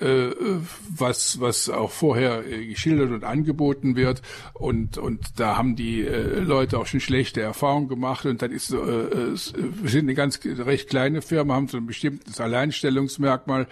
äh, 0.00 0.28
was, 0.88 1.40
was 1.40 1.68
auch 1.70 1.90
vorher 1.90 2.46
äh, 2.46 2.66
geschildert 2.66 3.10
und 3.10 3.24
angeboten 3.24 3.96
wird. 3.96 4.22
Und, 4.54 4.98
und 4.98 5.20
da 5.36 5.56
haben 5.56 5.76
die 5.76 6.02
äh, 6.02 6.40
Leute 6.40 6.78
auch 6.78 6.86
schon 6.86 7.00
schlechte 7.00 7.40
Erfahrungen 7.40 7.88
gemacht 7.88 8.26
und 8.26 8.42
dann 8.42 8.52
ist, 8.52 8.72
äh, 8.72 8.76
wir 8.76 9.90
sind 9.90 10.04
eine 10.04 10.14
ganz 10.14 10.40
recht 10.44 10.88
kleine 10.88 11.22
Firma, 11.22 11.54
haben 11.54 11.68
so 11.68 11.77
ein 11.78 11.86
bestimmtes 11.86 12.40
Alleinstellungsmerkmal 12.40 13.66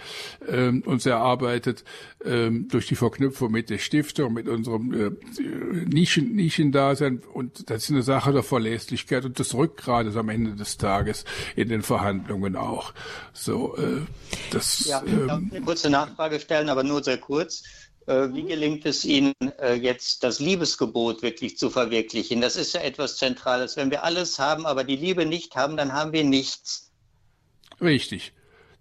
ähm, 0.49 0.83
uns 0.87 1.07
erarbeitet 1.07 1.85
ähm, 2.25 2.69
durch 2.69 2.87
die 2.87 2.97
Verknüpfung 2.97 3.53
mit 3.53 3.71
der 3.71 3.79
Stiftung, 3.79 4.33
mit 4.33 4.49
unserem 4.49 4.93
äh, 4.93 5.11
Nischen, 5.87 6.35
Nischendasein. 6.35 7.23
Und 7.33 7.71
das 7.71 7.85
ist 7.85 7.91
eine 7.91 8.03
Sache 8.03 8.33
der 8.33 8.43
Verlässlichkeit 8.43 9.25
und 9.25 9.39
des 9.39 9.55
Rückgrades 9.55 10.17
am 10.17 10.29
Ende 10.29 10.57
des 10.57 10.77
Tages 10.77 11.25
in 11.55 11.69
den 11.69 11.83
Verhandlungen 11.83 12.57
auch. 12.57 12.93
So, 13.33 13.77
äh, 13.77 14.03
das. 14.51 14.87
Ja, 14.87 15.03
ähm, 15.07 15.51
kurze 15.65 15.91
Nachfrage 15.91 16.41
stellen, 16.41 16.69
aber 16.69 16.83
nur 16.83 17.03
sehr 17.03 17.19
kurz. 17.19 17.63
Äh, 18.07 18.33
wie 18.33 18.45
gelingt 18.45 18.87
es 18.87 19.05
Ihnen 19.05 19.35
äh, 19.61 19.75
jetzt, 19.75 20.23
das 20.23 20.39
Liebesgebot 20.39 21.23
wirklich 21.23 21.59
zu 21.59 21.71
verwirklichen? 21.71 22.41
Das 22.41 22.55
ist 22.57 22.75
ja 22.75 22.81
etwas 22.81 23.17
Zentrales. 23.17 23.77
Wenn 23.77 23.91
wir 23.91 24.05
alles 24.05 24.39
haben, 24.39 24.65
aber 24.65 24.85
die 24.85 24.97
Liebe 24.97 25.27
nicht 25.27 25.57
haben, 25.57 25.77
dann 25.77 25.93
haben 25.93 26.13
wir 26.13 26.25
nichts. 26.25 26.86
Richtig. 27.81 28.33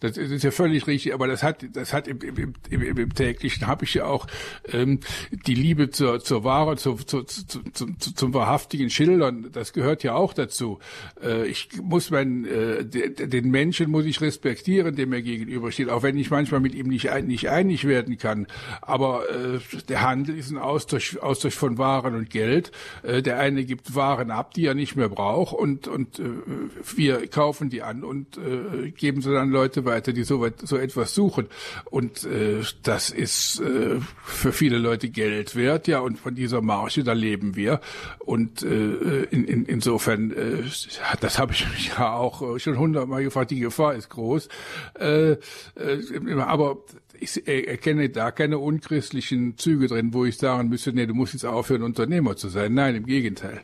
Das 0.10 0.18
ist 0.18 0.44
ja 0.44 0.52
völlig 0.52 0.88
richtig, 0.88 1.14
aber 1.14 1.28
das 1.28 1.44
hat, 1.44 1.66
das 1.74 1.94
hat 1.94 2.08
im, 2.08 2.20
im, 2.22 2.54
im, 2.70 2.98
im 2.98 3.14
täglichen 3.14 3.68
habe 3.68 3.86
ich 3.86 3.94
ja 3.94 4.06
auch 4.06 4.28
ähm, 4.72 5.00
die 5.48 5.56
Liebe 5.56 5.90
zur, 5.90 6.20
zur 6.20 6.44
Ware, 6.44 6.78
zu, 6.78 6.96
zu, 6.96 7.24
zu, 7.24 7.44
zu, 7.72 7.88
zum 7.98 8.34
wahrhaftigen 8.34 8.90
Schildern. 8.90 9.50
Das 9.52 9.74
gehört 9.74 10.04
ja 10.04 10.16
auch 10.16 10.34
dazu. 10.34 10.80
Äh, 11.22 11.48
ich 11.48 11.70
muss 11.82 12.12
meinen, 12.12 12.46
äh, 12.46 12.86
den 12.86 13.50
Menschen 13.50 13.90
muss 13.90 14.06
ich 14.06 14.22
respektieren, 14.22 14.96
dem 14.96 15.14
er 15.14 15.22
gegenübersteht, 15.22 15.90
auch 15.90 16.04
wenn 16.04 16.18
ich 16.18 16.30
manchmal 16.30 16.60
mit 16.60 16.76
ihm 16.76 16.88
nicht, 16.88 17.10
nicht 17.24 17.50
einig 17.50 17.86
werden 17.86 18.18
kann. 18.18 18.48
Aber 18.82 19.30
äh, 19.30 19.60
der 19.90 20.02
Handel 20.02 20.38
ist 20.38 20.52
ein 20.52 20.58
Austausch, 20.58 21.18
Austausch 21.18 21.56
von 21.56 21.78
Waren 21.78 22.16
und 22.16 22.30
Geld. 22.30 22.72
Äh, 23.04 23.22
der 23.22 23.40
eine 23.40 23.66
gibt 23.66 23.96
Waren 23.96 24.32
ab, 24.32 24.54
die 24.54 24.66
er 24.66 24.76
nicht 24.76 24.96
mehr 24.96 25.10
braucht, 25.10 25.56
und 25.56 25.88
und 25.88 26.20
äh, 26.20 26.24
wir 26.96 27.28
kaufen 27.28 27.70
die 27.70 27.82
an 27.82 28.04
und 28.04 28.38
äh, 28.38 28.92
geben 28.92 29.22
sie 29.22 29.32
dann 29.32 29.50
Leute 29.50 29.86
weiter, 29.86 29.95
die 30.04 30.24
so, 30.24 30.42
weit, 30.42 30.56
so 30.62 30.78
etwas 30.78 31.14
suchen. 31.14 31.48
Und 31.86 32.24
äh, 32.26 32.62
das 32.84 33.10
ist 33.10 33.60
äh, 33.60 34.00
für 34.24 34.52
viele 34.52 34.78
Leute 34.78 35.10
Geld 35.10 35.56
wert, 35.56 35.88
ja, 35.88 36.00
und 36.00 36.20
von 36.20 36.36
dieser 36.36 36.62
Marge, 36.62 37.04
da 37.04 37.14
leben 37.14 37.56
wir. 37.56 37.80
Und 38.20 38.64
äh, 38.64 39.24
in, 39.24 39.46
in, 39.46 39.66
insofern, 39.66 40.32
äh, 40.32 40.64
das 41.20 41.40
habe 41.40 41.54
ich 41.54 41.68
mich 41.70 41.90
ja 41.98 42.14
auch 42.14 42.60
schon 42.60 42.78
hundertmal 42.78 43.24
gefragt, 43.24 43.52
die 43.52 43.60
Gefahr 43.60 43.96
ist 43.96 44.10
groß. 44.10 44.50
Äh, 45.00 45.32
äh, 45.32 45.38
aber 46.38 46.78
ich 47.20 47.48
erkenne 47.48 48.10
da 48.10 48.32
keine 48.32 48.60
unchristlichen 48.60 49.58
Züge 49.58 49.88
drin, 49.88 50.14
wo 50.14 50.26
ich 50.26 50.38
sagen 50.38 50.70
müsste, 50.70 50.94
nee, 50.94 51.06
du 51.06 51.14
musst 51.14 51.34
jetzt 51.34 51.46
aufhören, 51.46 51.84
Unternehmer 51.84 52.36
zu 52.36 52.50
sein. 52.50 52.74
Nein, 52.74 52.96
im 52.96 53.06
Gegenteil. 53.06 53.62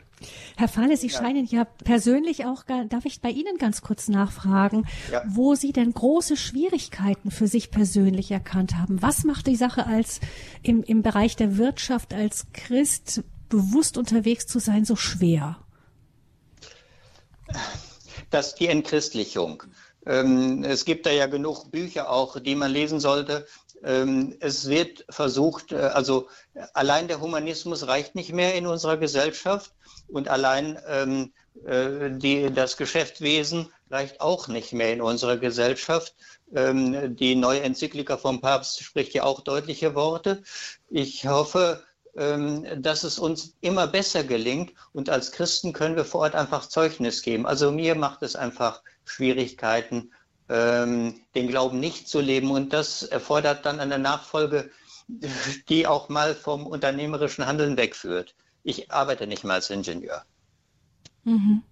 Herr 0.56 0.68
Fahle, 0.68 0.98
Sie 0.98 1.08
ja. 1.08 1.18
scheinen 1.18 1.46
ja 1.46 1.66
persönlich 1.66 2.46
auch, 2.46 2.64
darf 2.64 3.06
ich 3.06 3.22
bei 3.22 3.30
Ihnen 3.30 3.58
ganz 3.58 3.82
kurz 3.82 4.08
nachfragen, 4.08 4.86
ja. 5.12 5.24
wo 5.28 5.56
Sie 5.56 5.72
denn 5.72 5.94
große 5.94 6.38
Schwierigkeiten 6.38 7.32
für 7.32 7.48
sich 7.48 7.72
persönlich 7.72 8.32
erkannt 8.32 8.76
haben? 8.76 9.02
Was 9.02 9.24
macht 9.24 9.48
die 9.48 9.56
Sache 9.56 9.88
als 9.88 10.20
im, 10.62 10.84
im 10.84 11.02
Bereich 11.02 11.36
der 11.36 11.58
Wirtschaft 11.58 12.14
als 12.14 12.48
Christ 12.54 13.24
bewusst 13.50 13.98
unterwegs 13.98 14.46
zu 14.48 14.60
sein 14.60 14.86
so 14.86 14.96
schwer? 14.96 15.58
Das 18.30 18.56
die 18.56 18.68
Entchristlichung. 18.68 19.64
Ähm, 20.12 20.64
es 20.66 20.84
gibt 20.84 21.06
da 21.06 21.12
ja 21.12 21.28
genug 21.28 21.72
Bücher 21.72 22.10
auch, 22.10 22.38
die 22.38 22.56
man 22.56 22.72
lesen 22.72 23.00
sollte. 23.00 23.48
Ähm, 23.82 24.36
es 24.42 24.68
wird 24.68 25.06
versucht, 25.10 25.72
äh, 25.72 25.78
also 25.78 26.28
allein 26.74 27.08
der 27.08 27.22
Humanismus 27.22 27.88
reicht 27.88 28.14
nicht 28.14 28.34
mehr 28.34 28.56
in 28.56 28.68
unserer 28.68 28.98
Gesellschaft 28.98 29.72
und 30.10 30.28
allein 30.28 30.78
ähm, 30.86 31.32
äh, 31.66 32.10
die, 32.12 32.52
das 32.52 32.76
Geschäftswesen 32.76 33.72
reicht 33.90 34.20
auch 34.20 34.50
nicht 34.50 34.74
mehr 34.74 34.92
in 34.92 35.02
unserer 35.02 35.38
Gesellschaft. 35.38 36.16
Die 36.54 37.36
neue 37.36 37.62
Enzyklika 37.62 38.18
vom 38.18 38.42
Papst 38.42 38.84
spricht 38.84 39.14
ja 39.14 39.24
auch 39.24 39.40
deutliche 39.40 39.96
Worte. 39.96 40.44
Ich 40.90 41.26
hoffe, 41.26 41.82
dass 42.14 43.04
es 43.06 43.20
uns 43.20 43.56
immer 43.62 43.88
besser 43.88 44.26
gelingt 44.26 44.74
und 44.92 45.10
als 45.10 45.32
Christen 45.32 45.72
können 45.72 45.96
wir 45.96 46.04
vor 46.04 46.22
Ort 46.22 46.36
einfach 46.36 46.68
Zeugnis 46.68 47.22
geben. 47.22 47.46
Also 47.46 47.72
mir 47.72 47.96
macht 47.96 48.22
es 48.22 48.36
einfach 48.36 48.82
Schwierigkeiten, 49.06 50.12
ähm, 50.50 51.22
den 51.36 51.48
Glauben 51.48 51.80
nicht 51.80 52.08
zu 52.08 52.20
leben 52.20 52.52
und 52.52 52.74
das 52.74 53.04
erfordert 53.04 53.66
dann 53.66 53.80
eine 53.80 54.00
Nachfolge, 54.00 54.70
die 55.70 55.88
auch 55.88 56.10
mal 56.10 56.36
vom 56.36 56.68
unternehmerischen 56.68 57.46
Handeln 57.46 57.78
wegführt. 57.78 58.36
Ich 58.64 58.92
arbeite 58.92 59.28
nicht 59.28 59.44
mal 59.44 59.56
als 59.56 59.70
Ingenieur. 59.70 60.24
Mhm. 61.24 61.64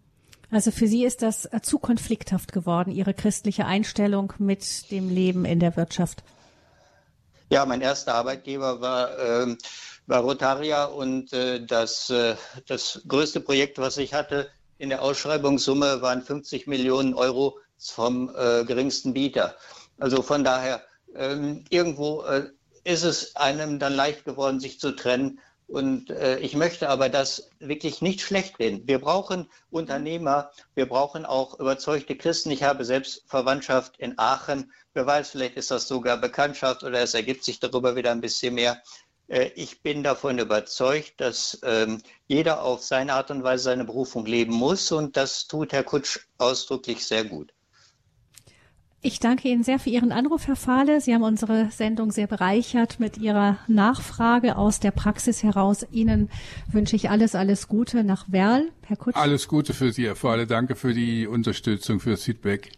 Also 0.51 0.71
für 0.71 0.88
Sie 0.88 1.05
ist 1.05 1.21
das 1.21 1.47
zu 1.61 1.77
konflikthaft 1.77 2.53
geworden, 2.53 2.91
Ihre 2.91 3.13
christliche 3.13 3.65
Einstellung 3.65 4.34
mit 4.39 4.89
dem 4.91 5.09
Leben 5.09 5.45
in 5.45 5.59
der 5.59 5.75
Wirtschaft. 5.75 6.23
Ja, 7.51 7.65
mein 7.65 7.82
erster 7.82 8.15
Arbeitgeber 8.15 8.82
war, 8.82 9.17
äh, 9.17 9.55
war 10.07 10.21
Rotaria 10.21 10.86
und 10.86 11.34
äh, 11.34 11.65
das, 11.65 12.09
äh, 12.09 12.36
das 12.67 13.01
größte 13.07 13.41
Projekt, 13.41 13.77
was 13.77 13.97
ich 13.97 14.13
hatte 14.13 14.49
in 14.80 14.89
der 14.89 15.03
Ausschreibungssumme, 15.03 16.01
waren 16.01 16.23
50 16.23 16.65
Millionen 16.65 17.13
Euro 17.13 17.59
vom 17.77 18.30
äh, 18.36 18.63
geringsten 18.65 19.13
Bieter. 19.13 19.55
Also 19.99 20.21
von 20.23 20.43
daher, 20.43 20.82
ähm, 21.15 21.65
irgendwo 21.69 22.23
äh, 22.23 22.49
ist 22.84 23.03
es 23.03 23.36
einem 23.36 23.77
dann 23.77 23.93
leicht 23.93 24.25
geworden, 24.25 24.59
sich 24.59 24.80
zu 24.80 24.95
trennen. 24.95 25.39
Und 25.67 26.09
äh, 26.09 26.39
ich 26.39 26.55
möchte 26.55 26.89
aber 26.89 27.09
das 27.09 27.49
wirklich 27.59 28.01
nicht 28.01 28.21
schlecht 28.21 28.57
reden. 28.57 28.88
Wir 28.88 28.99
brauchen 28.99 29.47
Unternehmer, 29.69 30.49
wir 30.73 30.88
brauchen 30.88 31.25
auch 31.25 31.59
überzeugte 31.59 32.15
Christen. 32.15 32.49
Ich 32.49 32.63
habe 32.63 32.84
selbst 32.86 33.23
Verwandtschaft 33.27 33.97
in 33.99 34.17
Aachen. 34.17 34.71
Wer 34.93 35.05
weiß, 35.05 35.30
vielleicht 35.30 35.57
ist 35.57 35.69
das 35.69 35.88
sogar 35.88 36.17
Bekanntschaft 36.17 36.84
oder 36.84 36.99
es 37.01 37.13
ergibt 37.13 37.43
sich 37.43 37.59
darüber 37.59 37.95
wieder 37.95 38.11
ein 38.11 38.21
bisschen 38.21 38.55
mehr. 38.55 38.82
Äh, 39.30 39.51
ich 39.55 39.82
bin 39.82 40.03
davon 40.03 40.39
überzeugt, 40.39 41.13
dass 41.21 41.59
ähm, 41.63 42.01
jeder 42.27 42.63
auf 42.63 42.84
seine 42.84 43.13
Art 43.13 43.32
und 43.32 43.43
Weise 43.43 43.63
seine 43.65 43.86
Berufung 43.86 44.25
leben 44.25 44.53
muss 44.53 44.91
und 44.91 45.15
das 45.17 45.47
tut 45.47 45.71
Herr 45.71 45.84
Kutsch 45.84 46.19
ausdrücklich 46.38 47.05
sehr 47.05 47.23
gut. 47.23 47.53
Ich 49.02 49.22
danke 49.22 49.47
Ihnen 49.47 49.64
sehr 49.64 49.80
für 49.80 49.89
Ihren 49.89 50.12
Anruf, 50.12 50.47
Herr 50.47 50.58
Fahle. 50.58 51.00
Sie 51.00 51.14
haben 51.14 51.24
unsere 51.24 51.70
Sendung 51.72 52.12
sehr 52.12 52.28
bereichert 52.28 53.00
mit 53.00 53.18
Ihrer 53.18 53.58
Nachfrage 53.70 54.58
aus 54.58 54.82
der 54.82 54.91
Praxis 54.91 55.41
heraus. 55.41 55.88
Ihnen 55.89 56.30
wünsche 56.70 56.97
ich 56.97 57.10
alles, 57.10 57.34
alles 57.34 57.70
Gute 57.70 58.04
nach 58.04 58.30
Werl, 58.30 58.68
Herr 58.86 58.97
Kutsch. 58.97 59.16
Alles 59.16 59.47
Gute 59.47 59.74
für 59.74 59.93
Sie, 59.93 60.06
Herr 60.06 60.18
Fahle. 60.18 60.47
Danke 60.47 60.76
für 60.76 60.93
die 60.93 61.28
Unterstützung, 61.28 62.02
für 62.02 62.10
das 62.10 62.24
Feedback. 62.24 62.74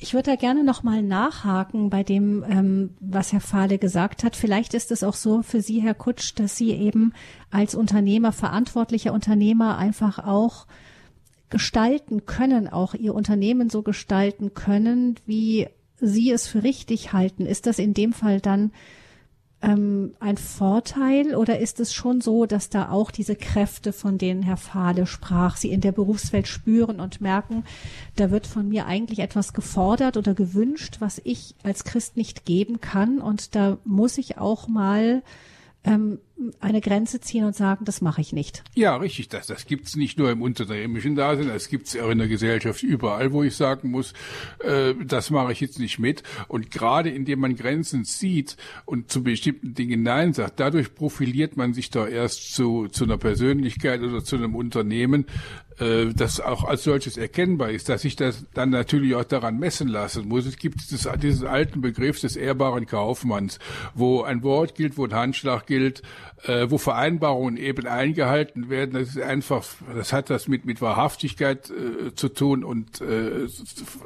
Ich 0.00 0.12
würde 0.12 0.32
da 0.32 0.36
gerne 0.36 0.64
nochmal 0.64 1.02
nachhaken 1.02 1.88
bei 1.88 2.02
dem, 2.02 2.44
ähm, 2.50 2.90
was 2.98 3.32
Herr 3.32 3.40
Fahle 3.40 3.78
gesagt 3.78 4.24
hat. 4.24 4.34
Vielleicht 4.34 4.74
ist 4.74 4.90
es 4.90 5.04
auch 5.04 5.14
so 5.14 5.42
für 5.42 5.60
Sie, 5.60 5.80
Herr 5.80 5.94
Kutsch, 5.94 6.32
dass 6.34 6.56
Sie 6.56 6.72
eben 6.72 7.12
als 7.52 7.76
Unternehmer, 7.76 8.32
verantwortlicher 8.32 9.12
Unternehmer 9.12 9.78
einfach 9.78 10.18
auch 10.18 10.66
gestalten 11.54 12.26
können, 12.26 12.66
auch 12.66 12.94
Ihr 12.94 13.14
Unternehmen 13.14 13.70
so 13.70 13.82
gestalten 13.82 14.54
können, 14.54 15.14
wie 15.24 15.68
Sie 16.00 16.32
es 16.32 16.48
für 16.48 16.64
richtig 16.64 17.12
halten. 17.12 17.46
Ist 17.46 17.66
das 17.66 17.78
in 17.78 17.94
dem 17.94 18.12
Fall 18.12 18.40
dann 18.40 18.72
ähm, 19.62 20.14
ein 20.18 20.36
Vorteil 20.36 21.36
oder 21.36 21.60
ist 21.60 21.78
es 21.78 21.94
schon 21.94 22.20
so, 22.20 22.44
dass 22.44 22.70
da 22.70 22.90
auch 22.90 23.12
diese 23.12 23.36
Kräfte, 23.36 23.92
von 23.92 24.18
denen 24.18 24.42
Herr 24.42 24.56
Fahle 24.56 25.06
sprach, 25.06 25.56
Sie 25.56 25.70
in 25.70 25.80
der 25.80 25.92
Berufswelt 25.92 26.48
spüren 26.48 26.98
und 26.98 27.20
merken, 27.20 27.62
da 28.16 28.32
wird 28.32 28.48
von 28.48 28.68
mir 28.68 28.86
eigentlich 28.86 29.20
etwas 29.20 29.52
gefordert 29.52 30.16
oder 30.16 30.34
gewünscht, 30.34 30.96
was 30.98 31.20
ich 31.22 31.54
als 31.62 31.84
Christ 31.84 32.16
nicht 32.16 32.44
geben 32.44 32.80
kann 32.80 33.20
und 33.20 33.54
da 33.54 33.78
muss 33.84 34.18
ich 34.18 34.38
auch 34.38 34.66
mal 34.66 35.22
ähm, 35.84 36.18
eine 36.60 36.80
Grenze 36.80 37.20
ziehen 37.20 37.44
und 37.44 37.54
sagen, 37.54 37.84
das 37.84 38.00
mache 38.00 38.20
ich 38.20 38.32
nicht. 38.32 38.64
Ja, 38.74 38.96
richtig. 38.96 39.28
Das, 39.28 39.46
das 39.46 39.66
gibt's 39.66 39.94
nicht 39.94 40.18
nur 40.18 40.30
im 40.30 40.42
unternehmerischen 40.42 41.14
Dasein, 41.14 41.46
das 41.48 41.68
gibt's 41.68 41.96
auch 41.96 42.10
in 42.10 42.18
der 42.18 42.28
Gesellschaft 42.28 42.82
überall, 42.82 43.32
wo 43.32 43.44
ich 43.44 43.54
sagen 43.54 43.90
muss, 43.90 44.14
äh, 44.58 44.94
das 45.04 45.30
mache 45.30 45.52
ich 45.52 45.60
jetzt 45.60 45.78
nicht 45.78 45.98
mit. 45.98 46.22
Und 46.48 46.70
gerade 46.70 47.10
indem 47.10 47.40
man 47.40 47.54
Grenzen 47.54 48.04
zieht 48.04 48.56
und 48.84 49.10
zu 49.10 49.22
bestimmten 49.22 49.74
Dingen 49.74 50.02
Nein 50.02 50.32
sagt, 50.32 50.58
dadurch 50.58 50.94
profiliert 50.94 51.56
man 51.56 51.72
sich 51.72 51.90
da 51.90 52.06
erst 52.06 52.54
zu, 52.54 52.88
zu 52.88 53.04
einer 53.04 53.18
Persönlichkeit 53.18 54.00
oder 54.02 54.24
zu 54.24 54.36
einem 54.36 54.56
Unternehmen, 54.56 55.26
äh, 55.78 56.12
das 56.14 56.40
auch 56.40 56.64
als 56.64 56.84
solches 56.84 57.16
erkennbar 57.16 57.70
ist, 57.70 57.88
dass 57.88 58.04
ich 58.04 58.16
das 58.16 58.46
dann 58.54 58.70
natürlich 58.70 59.14
auch 59.14 59.24
daran 59.24 59.58
messen 59.58 59.88
lassen 59.88 60.28
muss. 60.28 60.46
Es 60.46 60.56
gibt 60.56 60.80
dieses, 60.80 61.08
diesen 61.20 61.46
alten 61.46 61.80
Begriff 61.80 62.20
des 62.20 62.36
ehrbaren 62.36 62.86
Kaufmanns, 62.86 63.58
wo 63.94 64.22
ein 64.22 64.42
Wort 64.42 64.74
gilt, 64.74 64.96
wo 64.96 65.04
ein 65.04 65.14
Handschlag 65.14 65.66
gilt, 65.66 66.02
äh, 66.46 66.70
wo 66.70 66.78
Vereinbarungen 66.78 67.56
eben 67.56 67.86
eingehalten 67.86 68.68
werden. 68.68 68.92
Das 68.92 69.10
ist 69.10 69.20
einfach, 69.20 69.64
das 69.94 70.12
hat 70.12 70.30
das 70.30 70.48
mit, 70.48 70.64
mit 70.64 70.80
Wahrhaftigkeit 70.80 71.70
äh, 71.70 72.14
zu 72.14 72.28
tun 72.28 72.64
und 72.64 73.00
äh, 73.00 73.46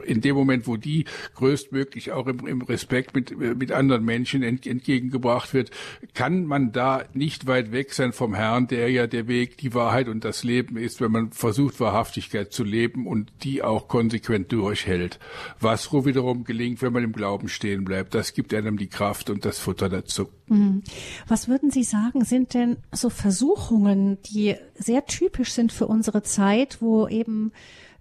in 0.05 0.21
dem 0.21 0.37
Moment, 0.37 0.67
wo 0.67 0.77
die 0.77 1.05
größtmöglich 1.35 2.13
auch 2.13 2.27
im, 2.27 2.47
im 2.47 2.63
Respekt 2.63 3.15
mit, 3.15 3.37
mit 3.37 3.73
anderen 3.73 4.05
Menschen 4.05 4.43
ent, 4.43 4.67
entgegengebracht 4.67 5.53
wird, 5.55 5.71
kann 6.15 6.45
man 6.45 6.73
da 6.73 7.05
nicht 7.13 7.47
weit 7.47 7.73
weg 7.73 7.93
sein 7.93 8.13
vom 8.13 8.35
Herrn, 8.35 8.69
der 8.69 8.91
ja 8.91 9.07
der 9.07 9.29
Weg, 9.29 9.59
die 9.59 9.75
Wahrheit 9.75 10.09
und 10.09 10.25
das 10.25 10.45
Leben 10.45 10.77
ist, 10.77 11.01
wenn 11.01 11.13
man 11.13 11.33
versucht, 11.33 11.81
Wahrhaftigkeit 11.81 12.53
zu 12.53 12.65
leben 12.65 13.07
und 13.07 13.33
die 13.43 13.63
auch 13.63 13.89
konsequent 13.89 14.53
durchhält. 14.53 15.19
Was 15.61 15.93
wiederum 15.93 16.45
gelingt, 16.45 16.83
wenn 16.83 16.93
man 16.93 17.03
im 17.03 17.13
Glauben 17.13 17.49
stehen 17.49 17.85
bleibt. 17.85 18.15
Das 18.15 18.35
gibt 18.35 18.55
einem 18.55 18.77
die 18.77 18.89
Kraft 18.89 19.31
und 19.31 19.45
das 19.45 19.59
Futter 19.59 19.89
dazu. 19.89 20.29
Mhm. 20.49 20.83
Was 21.27 21.49
würden 21.49 21.71
Sie 21.71 21.85
sagen, 21.85 22.25
sind 22.25 22.55
denn 22.55 22.79
so 22.93 23.11
Versuchungen, 23.11 24.19
die 24.23 24.57
sehr 24.75 25.07
typisch 25.07 25.53
sind 25.53 25.73
für 25.73 25.87
unsere 25.87 26.23
Zeit, 26.23 26.79
wo 26.81 27.09
eben 27.09 27.53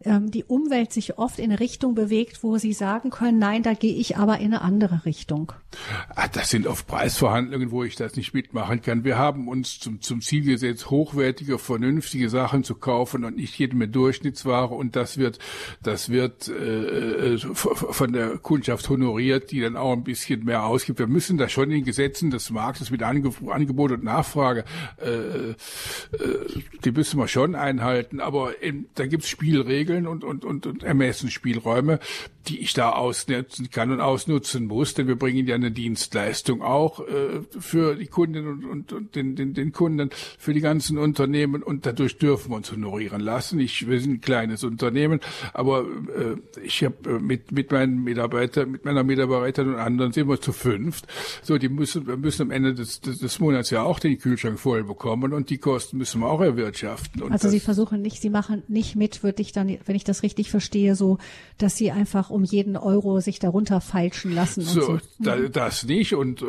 ähm, 0.04 0.32
die 0.32 0.44
Umwelt 0.44 0.94
sich 0.94 1.18
oft 1.18 1.40
in 1.40 1.46
eine 1.46 1.60
Richtung 1.60 1.96
bewegt, 1.96 2.44
wo 2.44 2.58
sie 2.58 2.74
sagen 2.74 3.10
können, 3.10 3.40
nein, 3.40 3.64
da 3.64 3.74
gehe 3.74 3.96
ich 3.96 4.18
aber 4.18 4.40
in 4.40 4.54
eine 4.54 4.62
andere 4.62 5.06
Richtung. 5.06 5.54
Ah, 6.16 6.28
das 6.28 6.50
sind 6.50 6.68
oft 6.68 6.88
Preisverhandlungen, 6.88 7.72
wo 7.72 7.84
ich 7.84 7.96
das 7.96 8.16
nicht 8.16 8.34
mitmachen 8.34 8.82
kann. 8.82 9.04
Wir 9.04 9.18
haben 9.18 9.48
uns 9.48 9.80
zum, 9.80 10.02
zum 10.02 10.22
Ziel 10.22 10.44
gesetzt, 10.44 10.90
hochwertige, 10.90 11.58
vernünftige 11.58 12.30
Sachen 12.30 12.64
zu 12.64 12.76
kaufen 12.76 13.26
und 13.26 13.36
nicht 13.36 13.58
jede 13.58 13.76
mit 13.76 13.96
Durchschnittsware. 13.96 14.74
Und 14.74 14.96
das 14.96 15.18
wird, 15.18 15.40
das 15.84 16.10
wird 16.10 16.48
äh, 16.48 17.34
äh 17.34 17.38
von 17.38 18.14
der 18.14 18.38
Kundschaft 18.38 18.90
honoriert, 18.90 19.52
die 19.52 19.62
dann 19.62 19.78
auch 19.78 19.94
ein 19.94 20.04
bisschen 20.04 20.46
mehr 20.46 20.66
ausgibt. 20.66 21.00
Wir 21.00 21.08
müssen 21.08 21.38
da 21.38 21.50
schon 21.50 21.66
in 21.66 21.78
den 21.78 21.86
Gesetzen 21.86 22.32
des 22.32 22.50
Marktes 22.50 22.92
mit 22.92 23.04
Ange 23.04 23.32
Angebot 23.50 23.92
und 23.92 24.04
Nachfrage, 24.04 24.64
äh, 25.02 25.50
äh, 25.50 25.56
die 26.84 26.92
müssen 26.92 27.20
wir 27.20 27.28
schon 27.28 27.56
einhalten. 27.56 28.20
Aber 28.20 28.62
in, 28.62 28.88
da 28.96 29.06
gibt 29.06 29.24
es 29.24 29.30
Spielregeln 29.30 29.97
Regeln 29.98 30.08
und, 30.08 30.24
und, 30.24 30.46
und, 30.46 30.66
und 30.66 30.84
Ermessensspielräume, 30.84 32.00
die 32.48 32.60
ich 32.60 32.74
da 32.74 32.92
ausnutzen 32.92 33.70
kann 33.70 33.92
und 33.92 34.02
ausnutzen 34.02 34.68
muss, 34.68 34.94
denn 34.94 35.08
wir 35.08 35.16
bringen 35.16 35.48
ja 35.48 35.56
eine 35.56 35.72
Dienstleistung 35.72 36.62
auch 36.62 37.00
äh, 37.00 37.42
für 37.60 37.96
die 37.96 38.08
Kunden 38.08 38.48
und, 38.48 38.66
und, 38.66 38.94
und 38.94 39.16
den, 39.16 39.36
den, 39.36 39.54
den 39.54 39.72
Kunden, 39.72 40.10
für 40.38 40.54
die 40.54 40.62
ganzen 40.62 40.98
Unternehmen 40.98 41.64
und 41.64 41.86
dadurch 41.86 42.18
dürfen 42.18 42.52
wir 42.52 42.58
uns 42.58 42.72
honorieren 42.72 43.22
lassen. 43.22 43.60
Ich, 43.60 43.88
wir 43.88 44.00
sind 44.00 44.14
ein 44.14 44.22
kleines 44.22 44.64
Unternehmen, 44.64 45.20
aber 45.54 45.82
äh, 45.82 46.62
ich 46.62 46.84
habe 46.84 47.10
äh, 47.10 47.20
mit, 47.20 47.52
mit 47.52 47.72
meinen 47.72 48.04
Mitarbeitern, 48.04 48.72
mit 48.72 48.86
meiner 48.86 49.04
Mitarbeiterin 49.04 49.76
und 49.76 49.80
anderen 49.80 50.12
sind 50.12 50.28
wir 50.28 50.42
zu 50.42 50.54
fünft. 50.54 51.08
So, 51.42 51.58
die 51.58 51.70
müssen, 51.70 52.08
wir 52.08 52.18
müssen 52.18 52.44
am 52.44 52.52
Ende 52.52 52.74
des, 52.74 53.02
des, 53.02 53.20
des 53.20 53.40
Monats 53.40 53.70
ja 53.70 53.84
auch 53.84 54.00
den 54.00 54.18
Kühlschrank 54.18 54.60
voll 54.60 54.84
bekommen 54.84 55.34
und 55.34 55.50
die 55.50 55.58
Kosten 55.58 55.98
müssen 55.98 56.22
wir 56.22 56.28
auch 56.28 56.42
erwirtschaften. 56.42 57.22
Und 57.22 57.32
also 57.32 57.50
Sie 57.50 57.60
versuchen 57.60 58.02
nicht, 58.02 58.22
Sie 58.22 58.30
machen 58.30 58.64
nicht 58.68 58.96
mit, 58.96 59.24
würde 59.24 59.42
ich 59.42 59.52
dann 59.52 59.68
wenn 59.86 59.96
ich 59.96 60.04
das 60.04 60.24
richtig 60.24 60.50
verstehe, 60.50 60.96
so, 60.96 61.18
dass 61.58 61.78
sie 61.78 61.92
einfach 61.92 62.30
um 62.38 62.44
jeden 62.44 62.78
Euro 62.78 63.20
sich 63.20 63.40
darunter 63.40 63.82
feilschen 63.82 64.34
lassen. 64.34 64.62
So, 64.62 64.82
so. 64.82 65.00
Da, 65.18 65.36
mhm. 65.36 65.52
das 65.52 65.84
nicht 65.86 66.14
und 66.14 66.44
äh, 66.44 66.46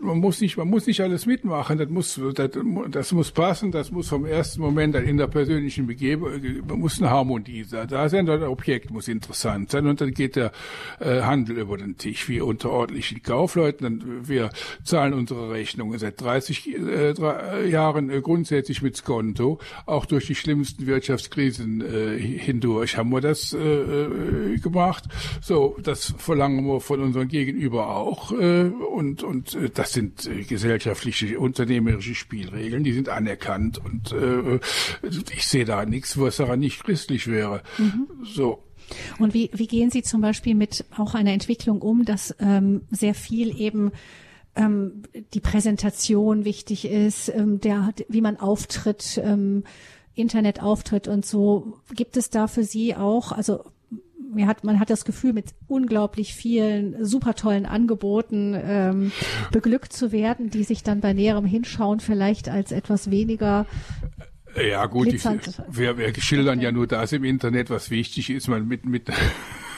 man 0.00 0.18
muss 0.18 0.40
nicht, 0.40 0.56
man 0.56 0.68
muss 0.68 0.86
nicht 0.86 1.00
alles 1.00 1.26
mitmachen. 1.26 1.78
Das 1.78 1.88
muss, 1.88 2.20
das, 2.34 2.50
das 2.90 3.12
muss 3.12 3.32
passen. 3.32 3.72
Das 3.72 3.90
muss 3.90 4.08
vom 4.08 4.24
ersten 4.24 4.60
Moment 4.60 4.94
dann 4.94 5.04
in 5.04 5.16
der 5.16 5.26
persönlichen 5.26 5.88
Begebung, 5.88 6.30
man 6.66 6.78
muss 6.78 7.00
eine 7.00 7.10
Harmonie 7.10 7.64
sein. 7.64 7.88
Da 7.88 8.08
sein, 8.08 8.24
das 8.26 8.40
Objekt 8.42 8.90
muss 8.90 9.08
interessant 9.08 9.72
sein 9.72 9.86
und 9.86 10.00
dann 10.00 10.12
geht 10.12 10.36
der 10.36 10.52
äh, 11.00 11.22
Handel 11.22 11.58
über 11.58 11.76
den 11.76 11.96
Tisch. 11.98 12.28
Wir 12.28 12.46
unter 12.46 12.70
ordentlichen 12.70 13.22
Kaufleuten, 13.22 14.28
wir 14.28 14.50
zahlen 14.84 15.12
unsere 15.12 15.50
Rechnungen 15.50 15.98
seit 15.98 16.20
30 16.20 16.68
äh, 16.68 17.14
drei, 17.14 17.66
Jahren 17.66 18.10
äh, 18.10 18.20
grundsätzlich 18.20 18.80
mit 18.80 18.96
Skonto, 18.96 19.58
auch 19.86 20.06
durch 20.06 20.26
die 20.26 20.36
schlimmsten 20.36 20.86
Wirtschaftskrisen 20.86 21.80
äh, 21.80 22.18
hindurch 22.18 22.96
haben 22.96 23.10
wir 23.10 23.20
das 23.20 23.52
äh, 23.52 23.58
äh, 23.58 24.58
gemacht. 24.58 25.04
So, 25.40 25.76
das 25.82 26.14
verlangen 26.18 26.66
wir 26.66 26.80
von 26.80 27.00
unseren 27.00 27.28
Gegenüber 27.28 27.96
auch. 27.96 28.32
Äh, 28.32 28.64
und 28.64 29.22
und 29.22 29.54
äh, 29.54 29.70
das 29.70 29.92
sind 29.92 30.26
äh, 30.26 30.42
gesellschaftliche, 30.42 31.38
unternehmerische 31.38 32.14
Spielregeln, 32.14 32.84
die 32.84 32.92
sind 32.92 33.08
anerkannt. 33.08 33.78
Und 33.78 34.12
äh, 34.12 34.60
ich 35.34 35.46
sehe 35.46 35.64
da 35.64 35.84
nichts, 35.84 36.18
was 36.18 36.36
daran 36.36 36.60
nicht 36.60 36.84
christlich 36.84 37.26
wäre. 37.26 37.62
Mhm. 37.78 38.08
So. 38.24 38.62
Und 39.18 39.34
wie, 39.34 39.50
wie 39.52 39.66
gehen 39.66 39.90
Sie 39.90 40.02
zum 40.02 40.20
Beispiel 40.20 40.54
mit 40.54 40.84
auch 40.96 41.14
einer 41.14 41.32
Entwicklung 41.32 41.82
um, 41.82 42.04
dass 42.04 42.34
ähm, 42.38 42.82
sehr 42.90 43.14
viel 43.14 43.60
eben 43.60 43.90
ähm, 44.54 45.02
die 45.34 45.40
Präsentation 45.40 46.44
wichtig 46.44 46.86
ist, 46.86 47.28
ähm, 47.28 47.60
der, 47.60 47.92
wie 48.08 48.20
man 48.20 48.38
auftritt, 48.38 49.20
ähm, 49.22 49.64
Internetauftritt 50.14 51.08
und 51.08 51.26
so. 51.26 51.78
Gibt 51.94 52.16
es 52.16 52.30
da 52.30 52.46
für 52.46 52.64
Sie 52.64 52.96
auch, 52.96 53.32
also 53.32 53.64
mir 54.36 54.46
hat, 54.46 54.62
man 54.62 54.78
hat 54.78 54.90
das 54.90 55.04
Gefühl, 55.04 55.32
mit 55.32 55.54
unglaublich 55.66 56.34
vielen 56.34 57.04
super 57.04 57.34
tollen 57.34 57.66
Angeboten 57.66 58.56
ähm, 58.56 59.12
beglückt 59.50 59.92
zu 59.92 60.12
werden, 60.12 60.50
die 60.50 60.62
sich 60.62 60.84
dann 60.84 61.00
bei 61.00 61.12
näherem 61.12 61.44
Hinschauen 61.44 62.00
vielleicht 62.00 62.48
als 62.48 62.70
etwas 62.70 63.10
weniger 63.10 63.66
ja 64.56 64.86
gut, 64.86 65.08
ich, 65.08 65.22
wir, 65.68 65.98
wir 65.98 66.14
schildern 66.14 66.60
ja 66.60 66.72
nur 66.72 66.86
das 66.86 67.12
im 67.12 67.24
Internet, 67.24 67.68
was 67.68 67.90
wichtig 67.90 68.30
ist. 68.30 68.48
Man 68.48 68.66
mit 68.66 68.86
mit 68.86 69.10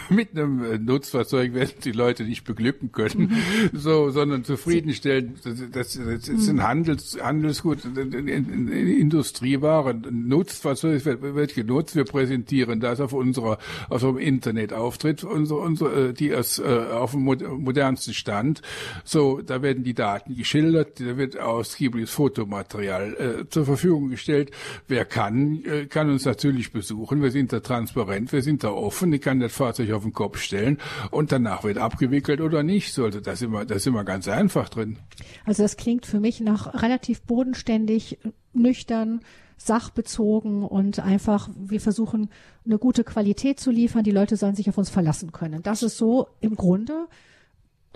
mit 0.10 0.36
einem 0.36 0.64
äh, 0.64 0.78
Nutzfahrzeug 0.78 1.54
werden 1.54 1.74
die 1.84 1.92
Leute 1.92 2.24
nicht 2.24 2.44
beglücken 2.44 2.92
können, 2.92 3.38
mhm. 3.72 3.78
so, 3.78 4.10
sondern 4.10 4.44
zufriedenstellen. 4.44 5.34
Das, 5.44 5.54
das, 5.70 6.00
das 6.04 6.28
ist 6.28 6.48
ein 6.48 6.56
mhm. 6.56 6.62
Handels, 6.62 7.18
Handelsgut, 7.20 7.84
Industrieware. 7.84 9.90
Ein 9.90 10.28
Nutzfahrzeug 10.28 11.04
wird, 11.04 11.22
wird 11.22 11.54
genutzt. 11.54 11.94
Wir 11.94 12.04
präsentieren 12.04 12.80
das 12.80 13.00
auf 13.00 13.12
unserer, 13.12 13.58
auf 13.88 14.02
unserem 14.08 14.18
Internetauftritt, 14.18 15.24
unsere, 15.24 15.60
unsere, 15.60 16.12
die 16.12 16.28
ist, 16.28 16.58
äh, 16.58 16.62
auf 16.62 17.12
dem 17.12 17.24
modernsten 17.24 18.14
Stand. 18.14 18.62
So, 19.04 19.40
da 19.40 19.62
werden 19.62 19.84
die 19.84 19.94
Daten 19.94 20.36
geschildert, 20.36 21.00
da 21.00 21.16
wird 21.16 21.38
ausgiebiges 21.38 22.10
Fotomaterial 22.10 23.14
äh, 23.14 23.48
zur 23.48 23.64
Verfügung 23.64 24.10
gestellt. 24.10 24.50
Wer 24.86 25.04
kann, 25.04 25.62
äh, 25.64 25.86
kann 25.86 26.10
uns 26.10 26.24
natürlich 26.24 26.72
besuchen. 26.72 27.22
Wir 27.22 27.30
sind 27.30 27.52
da 27.52 27.60
transparent, 27.60 28.32
wir 28.32 28.42
sind 28.42 28.64
da 28.64 28.70
offen. 28.70 29.12
Ich 29.12 29.20
kann 29.20 29.40
das 29.40 29.52
Fahrzeug 29.52 29.90
auf 29.98 30.04
den 30.04 30.12
Kopf 30.12 30.38
stellen 30.38 30.78
und 31.10 31.30
danach 31.32 31.64
wird 31.64 31.78
abgewickelt 31.78 32.40
oder 32.40 32.62
nicht. 32.62 32.92
So, 32.94 33.04
also 33.04 33.20
das 33.20 33.42
immer, 33.42 33.64
das 33.64 33.86
immer 33.86 34.04
ganz 34.04 34.28
einfach 34.28 34.68
drin. 34.68 34.98
Also 35.44 35.62
das 35.62 35.76
klingt 35.76 36.06
für 36.06 36.20
mich 36.20 36.40
nach 36.40 36.82
relativ 36.82 37.22
bodenständig, 37.22 38.18
nüchtern, 38.52 39.20
sachbezogen 39.56 40.62
und 40.62 41.00
einfach, 41.00 41.50
wir 41.56 41.80
versuchen 41.80 42.30
eine 42.64 42.78
gute 42.78 43.04
Qualität 43.04 43.60
zu 43.60 43.70
liefern. 43.70 44.04
Die 44.04 44.12
Leute 44.12 44.36
sollen 44.36 44.54
sich 44.54 44.68
auf 44.68 44.78
uns 44.78 44.88
verlassen 44.88 45.32
können. 45.32 45.62
Das 45.62 45.82
ist 45.82 45.98
so 45.98 46.28
im 46.40 46.54
Grunde 46.54 47.06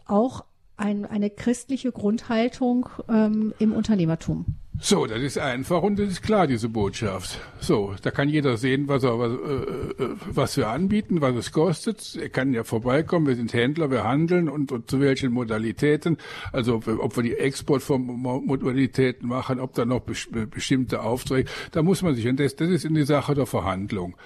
auch 0.05 0.44
ein, 0.76 1.07
eine 1.07 1.30
christliche 1.30 1.92
Grundhaltung 1.92 2.88
ähm, 3.09 3.55
im 3.59 3.72
Unternehmertum. 3.72 4.57
So, 4.81 5.07
das 5.07 5.23
ist 5.23 5.39
einfach 5.39 5.83
und 5.83 5.99
das 5.99 6.09
ist 6.09 6.23
klar, 6.23 6.47
diese 6.47 6.68
Botschaft. 6.68 7.39
So, 7.61 7.95
da 8.03 8.11
kann 8.11 8.29
jeder 8.29 8.57
sehen, 8.57 8.89
was, 8.89 9.05
er, 9.05 9.18
was, 9.18 9.33
äh, 9.33 10.03
äh, 10.03 10.16
was 10.27 10.57
wir 10.57 10.68
anbieten, 10.68 11.20
was 11.20 11.37
es 11.37 11.53
kostet. 11.53 12.16
Er 12.20 12.31
kann 12.31 12.53
ja 12.53 12.64
vorbeikommen, 12.64 13.27
wir 13.27 13.37
sind 13.37 13.53
Händler, 13.53 13.91
wir 13.91 14.03
handeln 14.03 14.49
und, 14.49 14.73
und 14.73 14.91
zu 14.91 14.99
welchen 14.99 15.31
Modalitäten. 15.31 16.16
Also 16.53 16.77
ob 16.77 16.87
wir, 16.87 17.01
ob 17.01 17.16
wir 17.16 17.23
die 17.23 17.35
Exportmodalitäten 17.35 19.29
machen, 19.29 19.61
ob 19.61 19.75
da 19.75 19.85
noch 19.85 20.01
bestimmte 20.01 21.03
Aufträge. 21.03 21.49
Da 21.70 21.83
muss 21.83 22.03
man 22.03 22.14
sich, 22.14 22.27
und 22.27 22.41
das, 22.41 22.57
das 22.57 22.70
ist 22.70 22.85
in 22.85 22.95
die 22.95 23.05
Sache 23.05 23.35
der 23.35 23.47
Verhandlung. 23.47 24.16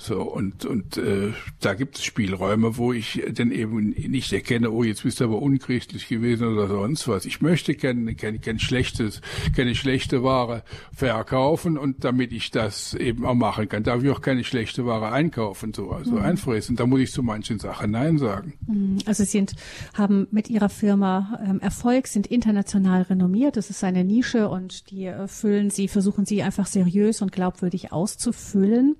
So, 0.00 0.22
und, 0.22 0.64
und 0.64 0.96
äh, 0.96 1.32
da 1.58 1.74
gibt 1.74 1.96
es 1.96 2.04
Spielräume, 2.04 2.76
wo 2.76 2.92
ich 2.92 3.20
dann 3.32 3.50
eben 3.50 3.90
nicht 3.90 4.32
erkenne, 4.32 4.70
oh, 4.70 4.84
jetzt 4.84 5.02
bist 5.02 5.18
du 5.18 5.24
aber 5.24 5.42
unchristlich 5.42 6.06
gewesen 6.06 6.46
oder 6.46 6.68
sonst 6.68 7.08
was. 7.08 7.24
Ich 7.24 7.40
möchte 7.40 7.74
keine, 7.74 8.14
keine, 8.14 8.38
kein 8.38 8.60
schlechtes, 8.60 9.20
keine 9.56 9.74
schlechte 9.74 9.87
Ware 10.22 10.62
verkaufen 10.94 11.78
und 11.78 12.04
damit 12.04 12.32
ich 12.32 12.50
das 12.50 12.94
eben 12.94 13.24
auch 13.24 13.34
machen 13.34 13.68
kann, 13.68 13.82
darf 13.82 14.02
ich 14.02 14.10
auch 14.10 14.20
keine 14.20 14.44
schlechte 14.44 14.86
Ware 14.86 15.10
einkaufen, 15.12 15.72
so 15.72 15.90
also 15.90 16.12
mhm. 16.12 16.22
einfressen. 16.22 16.76
Da 16.76 16.86
muss 16.86 17.00
ich 17.00 17.12
zu 17.12 17.22
manchen 17.22 17.58
Sachen 17.58 17.90
Nein 17.90 18.18
sagen. 18.18 18.54
Mhm. 18.66 18.98
Also 19.06 19.24
Sie 19.24 19.30
sind, 19.30 19.54
haben 19.94 20.28
mit 20.30 20.50
Ihrer 20.50 20.68
Firma 20.68 21.40
ähm, 21.44 21.60
Erfolg, 21.60 22.06
sind 22.06 22.26
international 22.26 23.02
renommiert. 23.02 23.56
Das 23.56 23.70
ist 23.70 23.82
eine 23.84 24.04
Nische 24.04 24.48
und 24.48 24.90
die 24.90 25.06
äh, 25.06 25.28
füllen 25.28 25.70
Sie, 25.70 25.88
versuchen 25.88 26.26
Sie 26.26 26.42
einfach 26.42 26.66
seriös 26.66 27.22
und 27.22 27.32
glaubwürdig 27.32 27.92
auszufüllen. 27.92 28.96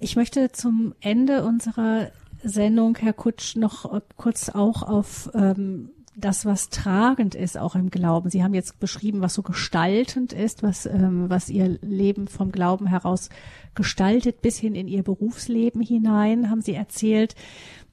Ich 0.00 0.16
möchte 0.16 0.52
zum 0.52 0.94
Ende 1.00 1.44
unserer 1.44 2.10
Sendung, 2.42 2.96
Herr 2.96 3.14
Kutsch, 3.14 3.56
noch 3.56 3.92
äh, 3.92 4.00
kurz 4.16 4.50
auch 4.50 4.82
auf 4.82 5.30
ähm, 5.34 5.90
das, 6.16 6.46
was 6.46 6.68
tragend 6.70 7.34
ist, 7.34 7.58
auch 7.58 7.74
im 7.74 7.90
Glauben. 7.90 8.30
Sie 8.30 8.42
haben 8.42 8.54
jetzt 8.54 8.78
beschrieben, 8.78 9.20
was 9.20 9.34
so 9.34 9.42
gestaltend 9.42 10.32
ist, 10.32 10.62
was, 10.62 10.86
ähm, 10.86 11.28
was 11.28 11.48
Ihr 11.48 11.78
Leben 11.82 12.28
vom 12.28 12.52
Glauben 12.52 12.86
heraus 12.86 13.30
gestaltet, 13.74 14.40
bis 14.40 14.58
hin 14.58 14.74
in 14.74 14.88
Ihr 14.88 15.02
Berufsleben 15.02 15.80
hinein, 15.80 16.50
haben 16.50 16.60
Sie 16.60 16.74
erzählt. 16.74 17.34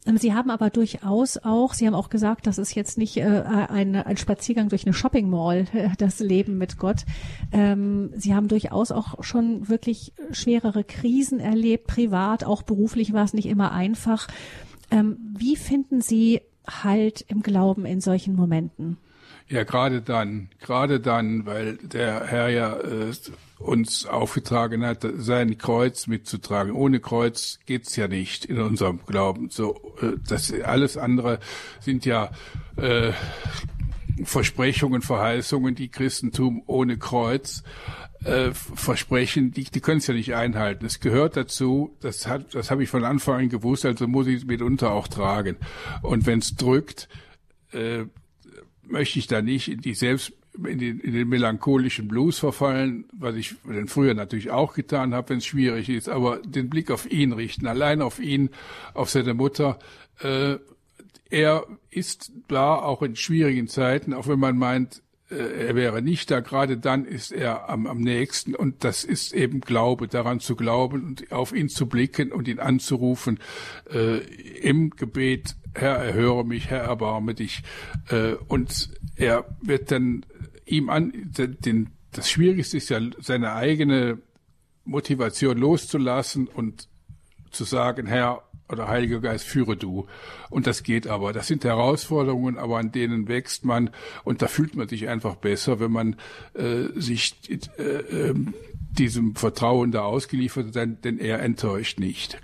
Ähm, 0.05 0.17
Sie 0.17 0.33
haben 0.33 0.49
aber 0.49 0.69
durchaus 0.69 1.37
auch, 1.37 1.73
Sie 1.73 1.87
haben 1.87 1.95
auch 1.95 2.09
gesagt, 2.09 2.47
das 2.47 2.57
ist 2.57 2.75
jetzt 2.75 2.97
nicht 2.97 3.17
äh, 3.17 3.23
ein, 3.23 3.95
ein 3.95 4.17
Spaziergang 4.17 4.69
durch 4.69 4.85
eine 4.85 4.93
Shopping 4.93 5.29
Mall, 5.29 5.65
das 5.97 6.19
Leben 6.19 6.57
mit 6.57 6.77
Gott. 6.77 7.05
Ähm, 7.51 8.11
Sie 8.15 8.35
haben 8.35 8.47
durchaus 8.47 8.91
auch 8.91 9.23
schon 9.23 9.67
wirklich 9.67 10.13
schwerere 10.31 10.83
Krisen 10.83 11.39
erlebt, 11.39 11.87
privat, 11.87 12.43
auch 12.43 12.61
beruflich 12.61 13.13
war 13.13 13.23
es 13.23 13.33
nicht 13.33 13.47
immer 13.47 13.71
einfach. 13.71 14.27
Ähm, 14.91 15.17
wie 15.37 15.55
finden 15.55 16.01
Sie 16.01 16.41
Halt 16.67 17.25
im 17.27 17.41
Glauben 17.41 17.85
in 17.85 18.01
solchen 18.01 18.35
Momenten? 18.35 18.97
Ja, 19.47 19.63
gerade 19.63 20.01
dann, 20.01 20.49
gerade 20.61 20.99
dann, 20.99 21.45
weil 21.45 21.77
der 21.77 22.25
Herr 22.25 22.49
ja 22.49 22.77
äh, 22.77 23.11
uns 23.59 24.05
aufgetragen 24.05 24.85
hat, 24.85 25.05
sein 25.17 25.57
Kreuz 25.57 26.07
mitzutragen. 26.07 26.71
Ohne 26.71 26.99
Kreuz 26.99 27.59
geht's 27.65 27.95
ja 27.95 28.07
nicht 28.07 28.45
in 28.45 28.59
unserem 28.59 29.01
Glauben. 29.05 29.49
So, 29.49 29.95
äh, 30.01 30.13
das 30.27 30.53
alles 30.53 30.95
andere 30.95 31.39
sind 31.79 32.05
ja 32.05 32.31
äh, 32.77 33.11
Versprechungen, 34.23 35.01
Verheißungen, 35.01 35.75
die 35.75 35.89
Christentum 35.89 36.63
ohne 36.65 36.97
Kreuz 36.97 37.63
äh, 38.23 38.51
versprechen, 38.53 39.51
die, 39.51 39.63
die 39.63 39.81
können 39.81 39.97
es 39.97 40.07
ja 40.07 40.13
nicht 40.13 40.35
einhalten. 40.35 40.85
Es 40.85 40.99
gehört 40.99 41.37
dazu, 41.37 41.97
das 42.01 42.27
hat, 42.27 42.53
das 42.53 42.69
habe 42.69 42.83
ich 42.83 42.89
von 42.89 43.03
Anfang 43.03 43.41
an 43.41 43.49
gewusst, 43.49 43.85
also 43.85 44.07
muss 44.07 44.27
ich 44.27 44.37
es 44.37 44.45
mitunter 44.45 44.91
auch 44.91 45.07
tragen. 45.07 45.57
Und 46.01 46.25
wenn 46.25 46.39
es 46.39 46.55
drückt, 46.55 47.09
äh, 47.71 48.05
möchte 48.83 49.19
ich 49.19 49.27
da 49.27 49.41
nicht 49.41 49.69
in 49.69 49.81
die 49.81 49.95
selbst 49.95 50.33
in 50.57 50.79
den, 50.79 50.99
in 50.99 51.13
den 51.13 51.29
melancholischen 51.29 52.07
Blues 52.07 52.39
verfallen, 52.39 53.05
was 53.13 53.35
ich 53.35 53.55
denn 53.63 53.87
früher 53.87 54.13
natürlich 54.13 54.51
auch 54.51 54.73
getan 54.73 55.13
habe, 55.13 55.29
wenn 55.29 55.37
es 55.37 55.45
schwierig 55.45 55.89
ist, 55.89 56.09
aber 56.09 56.39
den 56.39 56.69
Blick 56.69 56.91
auf 56.91 57.09
ihn 57.09 57.31
richten, 57.31 57.67
allein 57.67 58.01
auf 58.01 58.19
ihn, 58.19 58.49
auf 58.93 59.09
seine 59.09 59.33
Mutter. 59.33 59.79
Äh, 60.19 60.57
er 61.29 61.65
ist 61.89 62.33
da 62.49 62.75
auch 62.75 63.01
in 63.01 63.15
schwierigen 63.15 63.67
Zeiten, 63.69 64.13
auch 64.13 64.27
wenn 64.27 64.39
man 64.39 64.57
meint, 64.57 65.01
er 65.31 65.75
wäre 65.75 66.01
nicht 66.01 66.29
da, 66.29 66.41
gerade 66.41 66.77
dann 66.77 67.05
ist 67.05 67.31
er 67.31 67.69
am, 67.69 67.87
am 67.87 67.99
nächsten. 67.99 68.55
Und 68.55 68.83
das 68.83 69.03
ist 69.03 69.33
eben 69.33 69.61
Glaube, 69.61 70.07
daran 70.07 70.39
zu 70.39 70.55
glauben 70.55 71.05
und 71.05 71.31
auf 71.31 71.53
ihn 71.53 71.69
zu 71.69 71.87
blicken 71.87 72.31
und 72.31 72.47
ihn 72.47 72.59
anzurufen. 72.59 73.39
Äh, 73.91 74.17
im 74.59 74.91
Gebet, 74.91 75.55
Herr, 75.73 75.95
erhöre 75.95 76.45
mich, 76.45 76.69
Herr, 76.69 76.81
erbarme 76.83 77.33
dich. 77.33 77.63
Äh, 78.09 78.33
und 78.47 78.89
er 79.15 79.45
wird 79.61 79.91
dann 79.91 80.25
ihm 80.65 80.89
an, 80.89 81.11
den, 81.37 81.89
das 82.11 82.29
Schwierigste 82.29 82.77
ist 82.77 82.89
ja, 82.89 82.99
seine 83.19 83.53
eigene 83.53 84.19
Motivation 84.83 85.57
loszulassen 85.57 86.47
und 86.47 86.89
zu 87.51 87.63
sagen, 87.63 88.07
Herr 88.07 88.43
oder 88.71 88.87
Heiliger 88.87 89.19
Geist, 89.19 89.45
führe 89.45 89.77
du. 89.77 90.07
Und 90.49 90.67
das 90.67 90.83
geht 90.83 91.07
aber. 91.07 91.33
Das 91.33 91.47
sind 91.47 91.63
Herausforderungen, 91.63 92.57
aber 92.57 92.77
an 92.77 92.91
denen 92.91 93.27
wächst 93.27 93.65
man 93.65 93.89
und 94.23 94.41
da 94.41 94.47
fühlt 94.47 94.75
man 94.75 94.87
sich 94.87 95.07
einfach 95.07 95.35
besser, 95.35 95.79
wenn 95.79 95.91
man 95.91 96.15
äh, 96.53 96.87
sich 96.95 97.35
äh, 97.49 97.83
äh, 97.83 98.35
diesem 98.97 99.35
Vertrauen 99.35 99.91
da 99.91 100.03
ausgeliefert 100.03 100.75
hat, 100.75 101.05
denn 101.05 101.17
er 101.17 101.41
enttäuscht 101.41 101.99
nicht. 101.99 102.39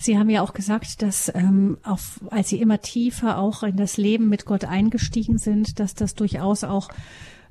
Sie 0.00 0.16
haben 0.16 0.30
ja 0.30 0.42
auch 0.42 0.54
gesagt, 0.54 1.02
dass 1.02 1.30
ähm, 1.34 1.76
auf, 1.82 2.20
als 2.30 2.50
Sie 2.50 2.60
immer 2.60 2.80
tiefer 2.80 3.38
auch 3.38 3.64
in 3.64 3.76
das 3.76 3.96
Leben 3.96 4.28
mit 4.28 4.44
Gott 4.44 4.64
eingestiegen 4.64 5.38
sind, 5.38 5.80
dass 5.80 5.94
das 5.94 6.14
durchaus 6.14 6.62
auch 6.62 6.88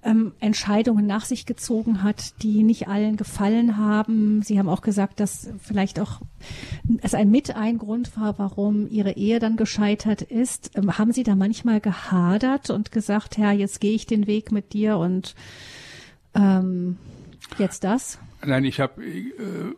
ähm, 0.04 0.34
Entscheidungen 0.40 1.06
nach 1.06 1.26
sich 1.26 1.46
gezogen 1.46 2.04
hat, 2.04 2.42
die 2.44 2.64
nicht 2.64 2.88
allen 2.88 3.18
gefallen 3.18 3.78
haben. 3.78 4.42
Sie 4.42 4.60
haben 4.60 4.70
auch 4.70 4.82
gesagt, 4.82 5.20
dass 5.20 5.50
vielleicht 5.60 6.00
auch 6.00 6.22
es 7.02 7.14
ein 7.14 7.30
mit 7.30 7.56
ein 7.56 7.78
Grund 7.78 8.16
war, 8.18 8.38
warum 8.40 8.88
Ihre 8.90 9.14
Ehe 9.14 9.40
dann 9.40 9.58
gescheitert 9.58 10.22
ist. 10.22 10.72
Ähm, 10.76 10.98
haben 10.98 11.12
Sie 11.12 11.24
da 11.24 11.36
manchmal 11.36 11.82
gehadert 11.82 12.70
und 12.70 12.92
gesagt, 12.92 13.38
Herr, 13.38 13.52
jetzt 13.52 13.82
gehe 13.82 13.94
ich 13.94 14.06
den 14.06 14.28
Weg 14.28 14.52
mit 14.52 14.74
dir 14.74 14.98
und 14.98 15.36
ähm, 16.34 16.98
jetzt 17.58 17.84
das? 17.84 18.20
Nein, 18.46 18.66
ich 18.66 18.80
habe 18.80 19.04
äh, 19.04 19.34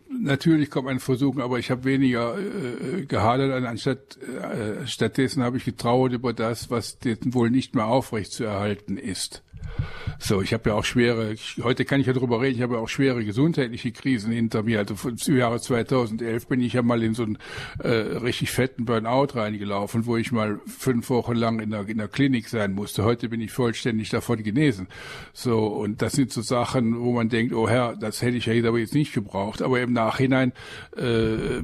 natürlich 0.10 0.70
kommt 0.70 0.90
ein 0.90 1.00
Versuchen, 1.00 1.42
aber 1.42 1.60
ich 1.60 1.72
habe 1.72 1.86
weniger 1.86 2.38
äh, 2.38 3.06
gehadert. 3.06 3.64
Anstatt 3.64 4.18
äh, 4.18 4.86
stattdessen 4.86 5.44
habe 5.44 5.58
ich 5.58 5.66
getraut 5.66 6.12
über 6.12 6.34
das, 6.34 6.70
was 6.70 6.98
wohl 7.26 7.50
nicht 7.50 7.74
mehr 7.74 7.88
aufrecht 7.88 8.34
zu 8.34 8.44
erhalten 8.44 8.98
ist. 8.98 9.44
So, 10.22 10.42
ich 10.42 10.54
habe 10.54 10.70
ja 10.70 10.76
auch 10.76 10.84
schwere, 10.84 11.36
heute 11.62 11.86
kann 11.86 12.02
ich 12.02 12.08
ja 12.08 12.14
drüber 12.14 12.42
reden, 12.42 12.58
ich 12.58 12.62
habe 12.62 12.76
ja 12.76 12.82
auch 12.82 12.90
schwere 12.90 13.24
gesundheitliche 13.24 13.94
Krisen 13.94 14.34
hinter 14.34 14.64
mir. 14.64 14.80
Also 14.80 15.10
im 15.10 15.38
Jahre 15.38 15.62
2011 15.62 16.48
bin 16.48 16.62
ich 16.62 16.74
ja 16.74 16.82
mal 16.82 17.02
in 17.02 17.14
so 17.14 17.24
einen 17.24 17.38
äh, 17.82 17.90
richtig 17.90 18.52
fetten 18.52 18.84
Burnout 18.84 19.36
reingelaufen, 19.36 20.06
wo 20.06 20.18
ich 20.18 20.34
mal 20.34 20.60
fünf 20.68 21.10
Wochen 21.10 21.36
lang 21.36 21.60
in 21.60 21.72
der, 21.72 21.88
in 21.88 21.98
der 21.98 22.10
Klinik 22.10 22.50
sein 22.50 22.74
musste. 22.74 23.06
Heute 23.06 23.30
bin 23.30 23.40
ich 23.40 23.52
vollständig 23.52 24.10
davon 24.10 24.44
genesen. 24.44 24.88
So, 25.34 25.68
und 25.68 26.02
das 26.02 26.14
sind 26.14 26.34
so 26.34 26.42
Sachen, 26.42 27.00
wo 27.00 27.14
man 27.14 27.30
denkt, 27.30 27.54
oh 27.54 27.70
Herr, 27.70 27.96
das 27.96 28.22
hätte 28.22 28.38
ich 28.38 28.46
ja 28.46 28.68
aber 28.68 28.80
jetzt 28.80 28.94
nicht 28.94 29.14
gebraucht. 29.14 29.62
Aber 29.62 29.80
im 29.80 29.94
Nachhinein 29.94 30.52
äh, 30.98 31.64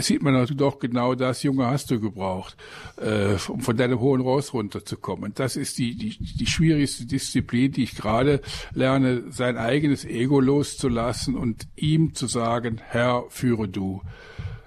sieht 0.00 0.22
man 0.22 0.34
also 0.34 0.54
doch 0.54 0.78
genau 0.78 1.14
das, 1.14 1.42
Junge, 1.42 1.66
hast 1.66 1.90
du 1.90 2.00
gebraucht, 2.00 2.56
äh, 2.96 3.36
um 3.48 3.60
von 3.60 3.76
deinem 3.76 4.00
hohen 4.00 4.20
Ross 4.20 4.54
runterzukommen. 4.54 5.32
Das 5.34 5.56
ist 5.56 5.78
die, 5.78 5.96
die, 5.96 6.16
die 6.18 6.46
schwierigste 6.46 7.06
Disziplin, 7.06 7.72
die 7.72 7.84
ich 7.84 7.94
gerade 7.94 8.40
lerne, 8.72 9.30
sein 9.30 9.56
eigenes 9.56 10.04
Ego 10.04 10.40
loszulassen 10.40 11.34
und 11.34 11.66
ihm 11.76 12.14
zu 12.14 12.26
sagen, 12.26 12.80
Herr, 12.82 13.24
führe 13.28 13.68
du, 13.68 14.02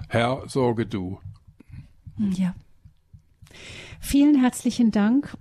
Herr, 0.08 0.44
sorge 0.48 0.86
du. 0.86 1.20
Ja. 2.18 2.56
Vielen 4.00 4.40
herzlichen 4.40 4.92
Dank, 4.92 5.36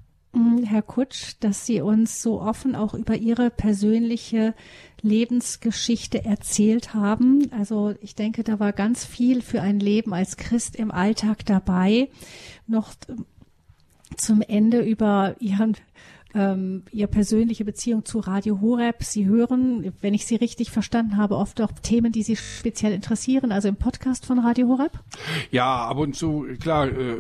Herr 0.65 0.83
Kutsch, 0.83 1.35
dass 1.41 1.67
Sie 1.67 1.81
uns 1.81 2.23
so 2.23 2.41
offen 2.41 2.75
auch 2.75 2.95
über 2.95 3.17
Ihre 3.17 3.51
persönliche 3.51 4.55
Lebensgeschichte 5.03 6.25
erzählt 6.25 6.95
haben. 6.95 7.51
Also 7.53 7.95
ich 8.01 8.15
denke, 8.15 8.45
da 8.45 8.59
war 8.59 8.73
ganz 8.73 9.05
viel 9.05 9.43
für 9.43 9.63
ein 9.63 9.81
Leben 9.81 10.13
als 10.13 10.37
Christ 10.37 10.77
im 10.77 10.91
Alltag 10.91 11.45
dabei. 11.47 12.09
Noch 12.67 12.95
zum 14.17 14.43
Ende 14.43 14.81
über 14.81 15.37
Ihren 15.39 15.77
ähm, 16.35 16.83
Ihre 16.93 17.09
persönliche 17.09 17.65
Beziehung 17.65 18.05
zu 18.05 18.21
Radio 18.21 18.61
Horeb. 18.61 19.03
Sie 19.03 19.27
hören, 19.27 19.93
wenn 20.01 20.15
ich 20.15 20.27
Sie 20.27 20.37
richtig 20.37 20.71
verstanden 20.71 21.17
habe, 21.17 21.37
oft 21.37 21.61
auch 21.61 21.73
Themen, 21.83 22.13
die 22.13 22.23
Sie 22.23 22.37
speziell 22.37 22.93
interessieren, 22.93 23.53
also 23.53 23.69
im 23.69 23.77
Podcast 23.77 24.27
von 24.27 24.39
Radio 24.39 24.69
Horeb? 24.69 24.93
Ja, 25.51 25.87
ab 25.87 25.99
und 25.99 26.17
zu, 26.17 26.47
klar, 26.61 26.89
äh, 26.89 27.17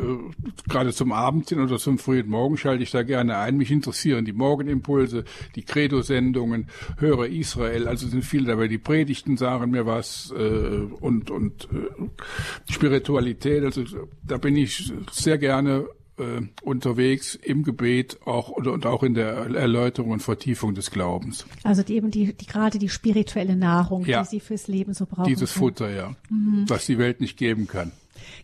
gerade 0.68 0.92
zum 0.92 1.12
Abend 1.12 1.48
hin 1.48 1.60
oder 1.60 1.78
zum 1.78 1.98
frühen 1.98 2.28
Morgen 2.28 2.56
schalte 2.56 2.82
ich 2.82 2.90
da 2.90 3.02
gerne 3.02 3.38
ein. 3.38 3.56
Mich 3.56 3.70
interessieren 3.70 4.24
die 4.24 4.32
Morgenimpulse, 4.32 5.24
die 5.54 5.62
Credo-Sendungen, 5.62 6.68
höre 6.98 7.26
Israel, 7.26 7.88
also 7.88 8.06
sind 8.08 8.24
viele 8.24 8.46
dabei. 8.46 8.68
Die 8.68 8.78
Predigten 8.78 9.36
sagen 9.36 9.70
mir 9.70 9.86
was 9.86 10.32
äh, 10.36 10.86
und, 11.00 11.30
und 11.30 11.68
äh, 11.72 12.70
Spiritualität, 12.70 13.64
also 13.64 13.84
da 14.22 14.36
bin 14.36 14.56
ich 14.56 14.92
sehr 15.10 15.38
gerne 15.38 15.86
äh, 16.18 16.42
unterwegs 16.62 17.34
im 17.34 17.62
Gebet 17.62 18.18
auch 18.24 18.48
und, 18.48 18.66
und 18.66 18.86
auch 18.86 19.02
in 19.02 19.14
der 19.14 19.28
Erläuterung 19.28 20.10
und 20.10 20.20
Vertiefung 20.20 20.74
des 20.74 20.90
Glaubens. 20.90 21.46
Also 21.64 21.82
die, 21.82 21.96
eben 21.96 22.10
die, 22.10 22.32
die 22.32 22.46
gerade 22.46 22.78
die 22.78 22.88
spirituelle 22.88 23.56
Nahrung, 23.56 24.04
ja. 24.04 24.22
die 24.22 24.28
Sie 24.28 24.40
fürs 24.40 24.68
Leben 24.68 24.94
so 24.94 25.06
brauchen. 25.06 25.28
Dieses 25.28 25.52
können. 25.52 25.64
Futter, 25.64 25.90
ja, 25.90 26.14
mhm. 26.30 26.64
was 26.68 26.86
die 26.86 26.98
Welt 26.98 27.20
nicht 27.20 27.36
geben 27.36 27.66
kann. 27.66 27.92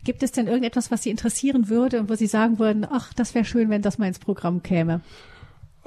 Gibt 0.03 0.23
es 0.23 0.31
denn 0.31 0.47
irgendetwas, 0.47 0.91
was 0.91 1.03
Sie 1.03 1.09
interessieren 1.09 1.69
würde 1.69 1.99
und 1.99 2.09
wo 2.09 2.15
Sie 2.15 2.27
sagen 2.27 2.59
würden, 2.59 2.85
ach, 2.89 3.13
das 3.13 3.35
wäre 3.35 3.45
schön, 3.45 3.69
wenn 3.69 3.81
das 3.81 3.97
mal 3.97 4.07
ins 4.07 4.19
Programm 4.19 4.63
käme? 4.63 5.01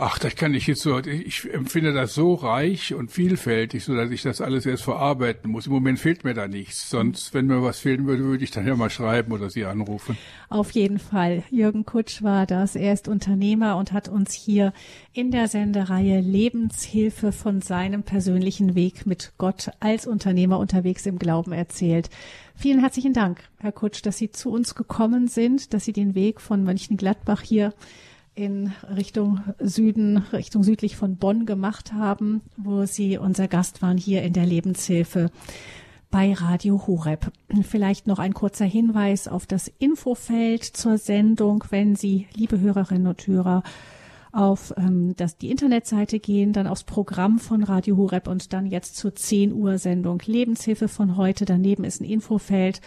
Ach, 0.01 0.17
das 0.17 0.37
kann 0.37 0.55
ich 0.55 0.69
jetzt 0.69 0.83
so, 0.83 0.97
ich 1.01 1.53
empfinde 1.53 1.93
das 1.93 2.15
so 2.15 2.35
reich 2.35 2.95
und 2.95 3.11
vielfältig, 3.11 3.83
so 3.83 3.97
dass 3.97 4.13
ich 4.13 4.23
das 4.23 4.41
alles 4.41 4.65
erst 4.65 4.85
verarbeiten 4.85 5.51
muss. 5.51 5.67
Im 5.67 5.73
Moment 5.73 5.99
fehlt 5.99 6.23
mir 6.23 6.35
da 6.35 6.47
nichts. 6.47 6.89
Sonst, 6.89 7.35
wenn 7.35 7.47
mir 7.47 7.65
was 7.65 7.81
fehlen 7.81 8.07
würde, 8.07 8.23
würde 8.23 8.45
ich 8.45 8.53
dann 8.53 8.65
ja 8.65 8.77
mal 8.77 8.91
schreiben 8.91 9.33
oder 9.33 9.51
Sie 9.51 9.65
anrufen. 9.65 10.17
Auf 10.51 10.71
jeden 10.71 11.01
Fall. 11.01 11.43
Jürgen 11.51 11.85
Kutsch 11.85 12.23
war 12.23 12.47
das. 12.47 12.77
Er 12.77 12.93
ist 12.93 13.09
Unternehmer 13.09 13.77
und 13.77 13.91
hat 13.91 14.09
uns 14.09 14.35
hier 14.35 14.73
in 15.13 15.33
der 15.33 15.49
Sendereihe 15.49 16.21
Lebenshilfe 16.21 17.33
von 17.33 17.61
seinem 17.61 18.05
persönlichen 18.05 18.77
Weg 18.77 19.05
mit 19.05 19.33
Gott 19.37 19.73
als 19.81 20.07
Unternehmer 20.07 20.61
unterwegs 20.61 21.07
im 21.07 21.19
Glauben 21.19 21.51
erzählt. 21.51 22.09
Vielen 22.55 22.79
herzlichen 22.79 23.15
Dank, 23.15 23.43
Herr 23.59 23.73
Kutsch, 23.73 24.07
dass 24.07 24.19
Sie 24.19 24.31
zu 24.31 24.53
uns 24.53 24.77
gekommen 24.77 25.27
sind, 25.27 25.75
dass 25.75 25.85
Sie 25.85 25.93
den 25.93 26.15
Weg 26.15 26.41
von 26.41 26.63
Mönchengladbach 26.63 27.41
hier 27.41 27.75
in 28.39 28.73
Richtung 28.95 29.41
Süden, 29.59 30.19
Richtung 30.33 30.63
südlich 30.63 30.97
von 30.97 31.17
Bonn 31.17 31.45
gemacht 31.45 31.93
haben, 31.93 32.41
wo 32.57 32.87
Sie 32.87 33.19
unser 33.19 33.49
Gast 33.49 33.83
waren 33.83 33.99
hier 33.99 34.23
in 34.23 34.33
der 34.33 34.47
Lebenshilfe 34.47 35.31
bei 36.11 36.33
Radio 36.33 36.87
Horeb. 36.87 37.33
Vielleicht 37.63 38.07
noch 38.07 38.21
ein 38.21 38.35
kurzer 38.35 38.65
Hinweis 38.65 39.27
auf 39.27 39.47
das 39.47 39.67
Infofeld 39.81 40.63
zur 40.63 40.99
Sendung, 40.99 41.65
wenn 41.71 41.97
Sie, 41.97 42.29
liebe 42.33 42.61
Hörerinnen 42.61 43.09
und 43.09 43.27
Hörer, 43.27 43.65
auf 44.33 44.75
ähm, 44.77 45.15
das, 45.17 45.39
die 45.39 45.51
Internetseite 45.51 46.19
gehen, 46.19 46.53
dann 46.53 46.67
aufs 46.67 46.85
Programm 46.85 47.39
von 47.39 47.63
Radio 47.63 47.97
Horeb 47.97 48.29
und 48.29 48.53
dann 48.53 48.67
jetzt 48.67 48.97
zur 48.97 49.15
10 49.15 49.53
Uhr 49.53 49.79
Sendung 49.79 50.23
Lebenshilfe 50.25 50.89
von 50.89 51.17
heute. 51.17 51.45
Daneben 51.45 51.85
ist 51.85 52.01
ein 52.01 52.05
Infofeld. 52.05 52.81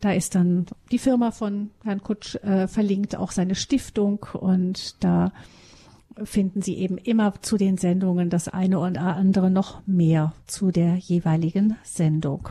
Da 0.00 0.12
ist 0.12 0.34
dann 0.34 0.66
die 0.90 0.98
Firma 0.98 1.30
von 1.30 1.70
Herrn 1.84 2.02
Kutsch 2.02 2.36
äh, 2.36 2.68
verlinkt, 2.68 3.16
auch 3.16 3.32
seine 3.32 3.54
Stiftung 3.54 4.26
und 4.32 5.02
da 5.02 5.32
finden 6.24 6.62
Sie 6.62 6.76
eben 6.76 6.98
immer 6.98 7.34
zu 7.42 7.56
den 7.56 7.78
Sendungen 7.78 8.30
das 8.30 8.48
eine 8.48 8.78
und 8.78 8.98
andere 8.98 9.50
noch 9.50 9.86
mehr 9.86 10.32
zu 10.46 10.70
der 10.70 10.96
jeweiligen 10.96 11.76
Sendung. 11.84 12.48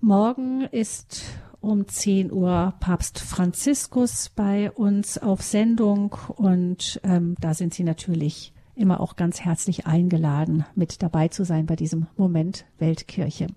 Morgen 0.00 0.62
ist 0.70 1.24
um 1.68 1.86
10 1.86 2.32
Uhr 2.32 2.72
Papst 2.80 3.18
Franziskus 3.18 4.30
bei 4.34 4.70
uns 4.70 5.18
auf 5.18 5.42
Sendung 5.42 6.16
und 6.36 6.98
ähm, 7.04 7.34
da 7.40 7.52
sind 7.52 7.74
Sie 7.74 7.84
natürlich 7.84 8.54
immer 8.74 9.00
auch 9.00 9.16
ganz 9.16 9.40
herzlich 9.40 9.86
eingeladen, 9.86 10.64
mit 10.74 11.02
dabei 11.02 11.28
zu 11.28 11.44
sein 11.44 11.66
bei 11.66 11.76
diesem 11.76 12.06
Moment 12.16 12.64
Weltkirche. 12.78 13.48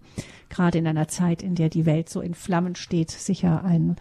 Gerade 0.50 0.80
in 0.80 0.88
einer 0.88 1.08
Zeit, 1.08 1.42
in 1.42 1.56
der 1.56 1.70
die 1.70 1.86
Welt 1.86 2.10
so 2.10 2.20
in 2.20 2.34
Flammen 2.34 2.76
steht, 2.76 3.12
sicher 3.12 3.64
ein, 3.64 3.96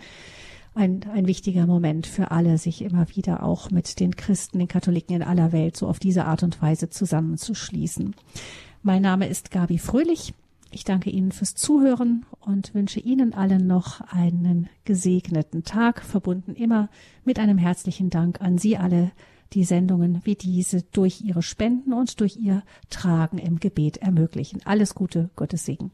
ein, 0.74 1.04
ein 1.14 1.28
wichtiger 1.28 1.66
Moment 1.66 2.08
für 2.08 2.32
alle, 2.32 2.58
sich 2.58 2.82
immer 2.82 3.06
wieder 3.14 3.44
auch 3.44 3.70
mit 3.70 4.00
den 4.00 4.16
Christen, 4.16 4.58
den 4.58 4.66
Katholiken 4.66 5.14
in 5.14 5.22
aller 5.22 5.52
Welt 5.52 5.76
so 5.76 5.86
auf 5.86 6.00
diese 6.00 6.24
Art 6.24 6.42
und 6.42 6.61
Weise 6.61 6.90
zusammenzuschließen. 6.90 8.16
Mein 8.82 9.02
Name 9.02 9.28
ist 9.28 9.52
Gabi 9.52 9.78
Fröhlich. 9.78 10.34
Ich 10.72 10.84
danke 10.84 11.10
Ihnen 11.10 11.32
fürs 11.32 11.54
Zuhören 11.54 12.24
und 12.38 12.74
wünsche 12.74 13.00
Ihnen 13.00 13.34
allen 13.34 13.66
noch 13.66 14.00
einen 14.02 14.68
gesegneten 14.84 15.64
Tag, 15.64 16.02
verbunden 16.02 16.54
immer 16.54 16.88
mit 17.24 17.40
einem 17.40 17.58
herzlichen 17.58 18.08
Dank 18.08 18.40
an 18.40 18.56
Sie 18.56 18.76
alle, 18.76 19.10
die 19.52 19.64
Sendungen 19.64 20.20
wie 20.24 20.36
diese 20.36 20.82
durch 20.82 21.22
Ihre 21.22 21.42
Spenden 21.42 21.92
und 21.92 22.20
durch 22.20 22.36
Ihr 22.36 22.62
Tragen 22.88 23.38
im 23.38 23.58
Gebet 23.58 23.96
ermöglichen. 23.96 24.60
Alles 24.64 24.94
Gute, 24.94 25.30
Gottes 25.34 25.64
Segen. 25.64 25.90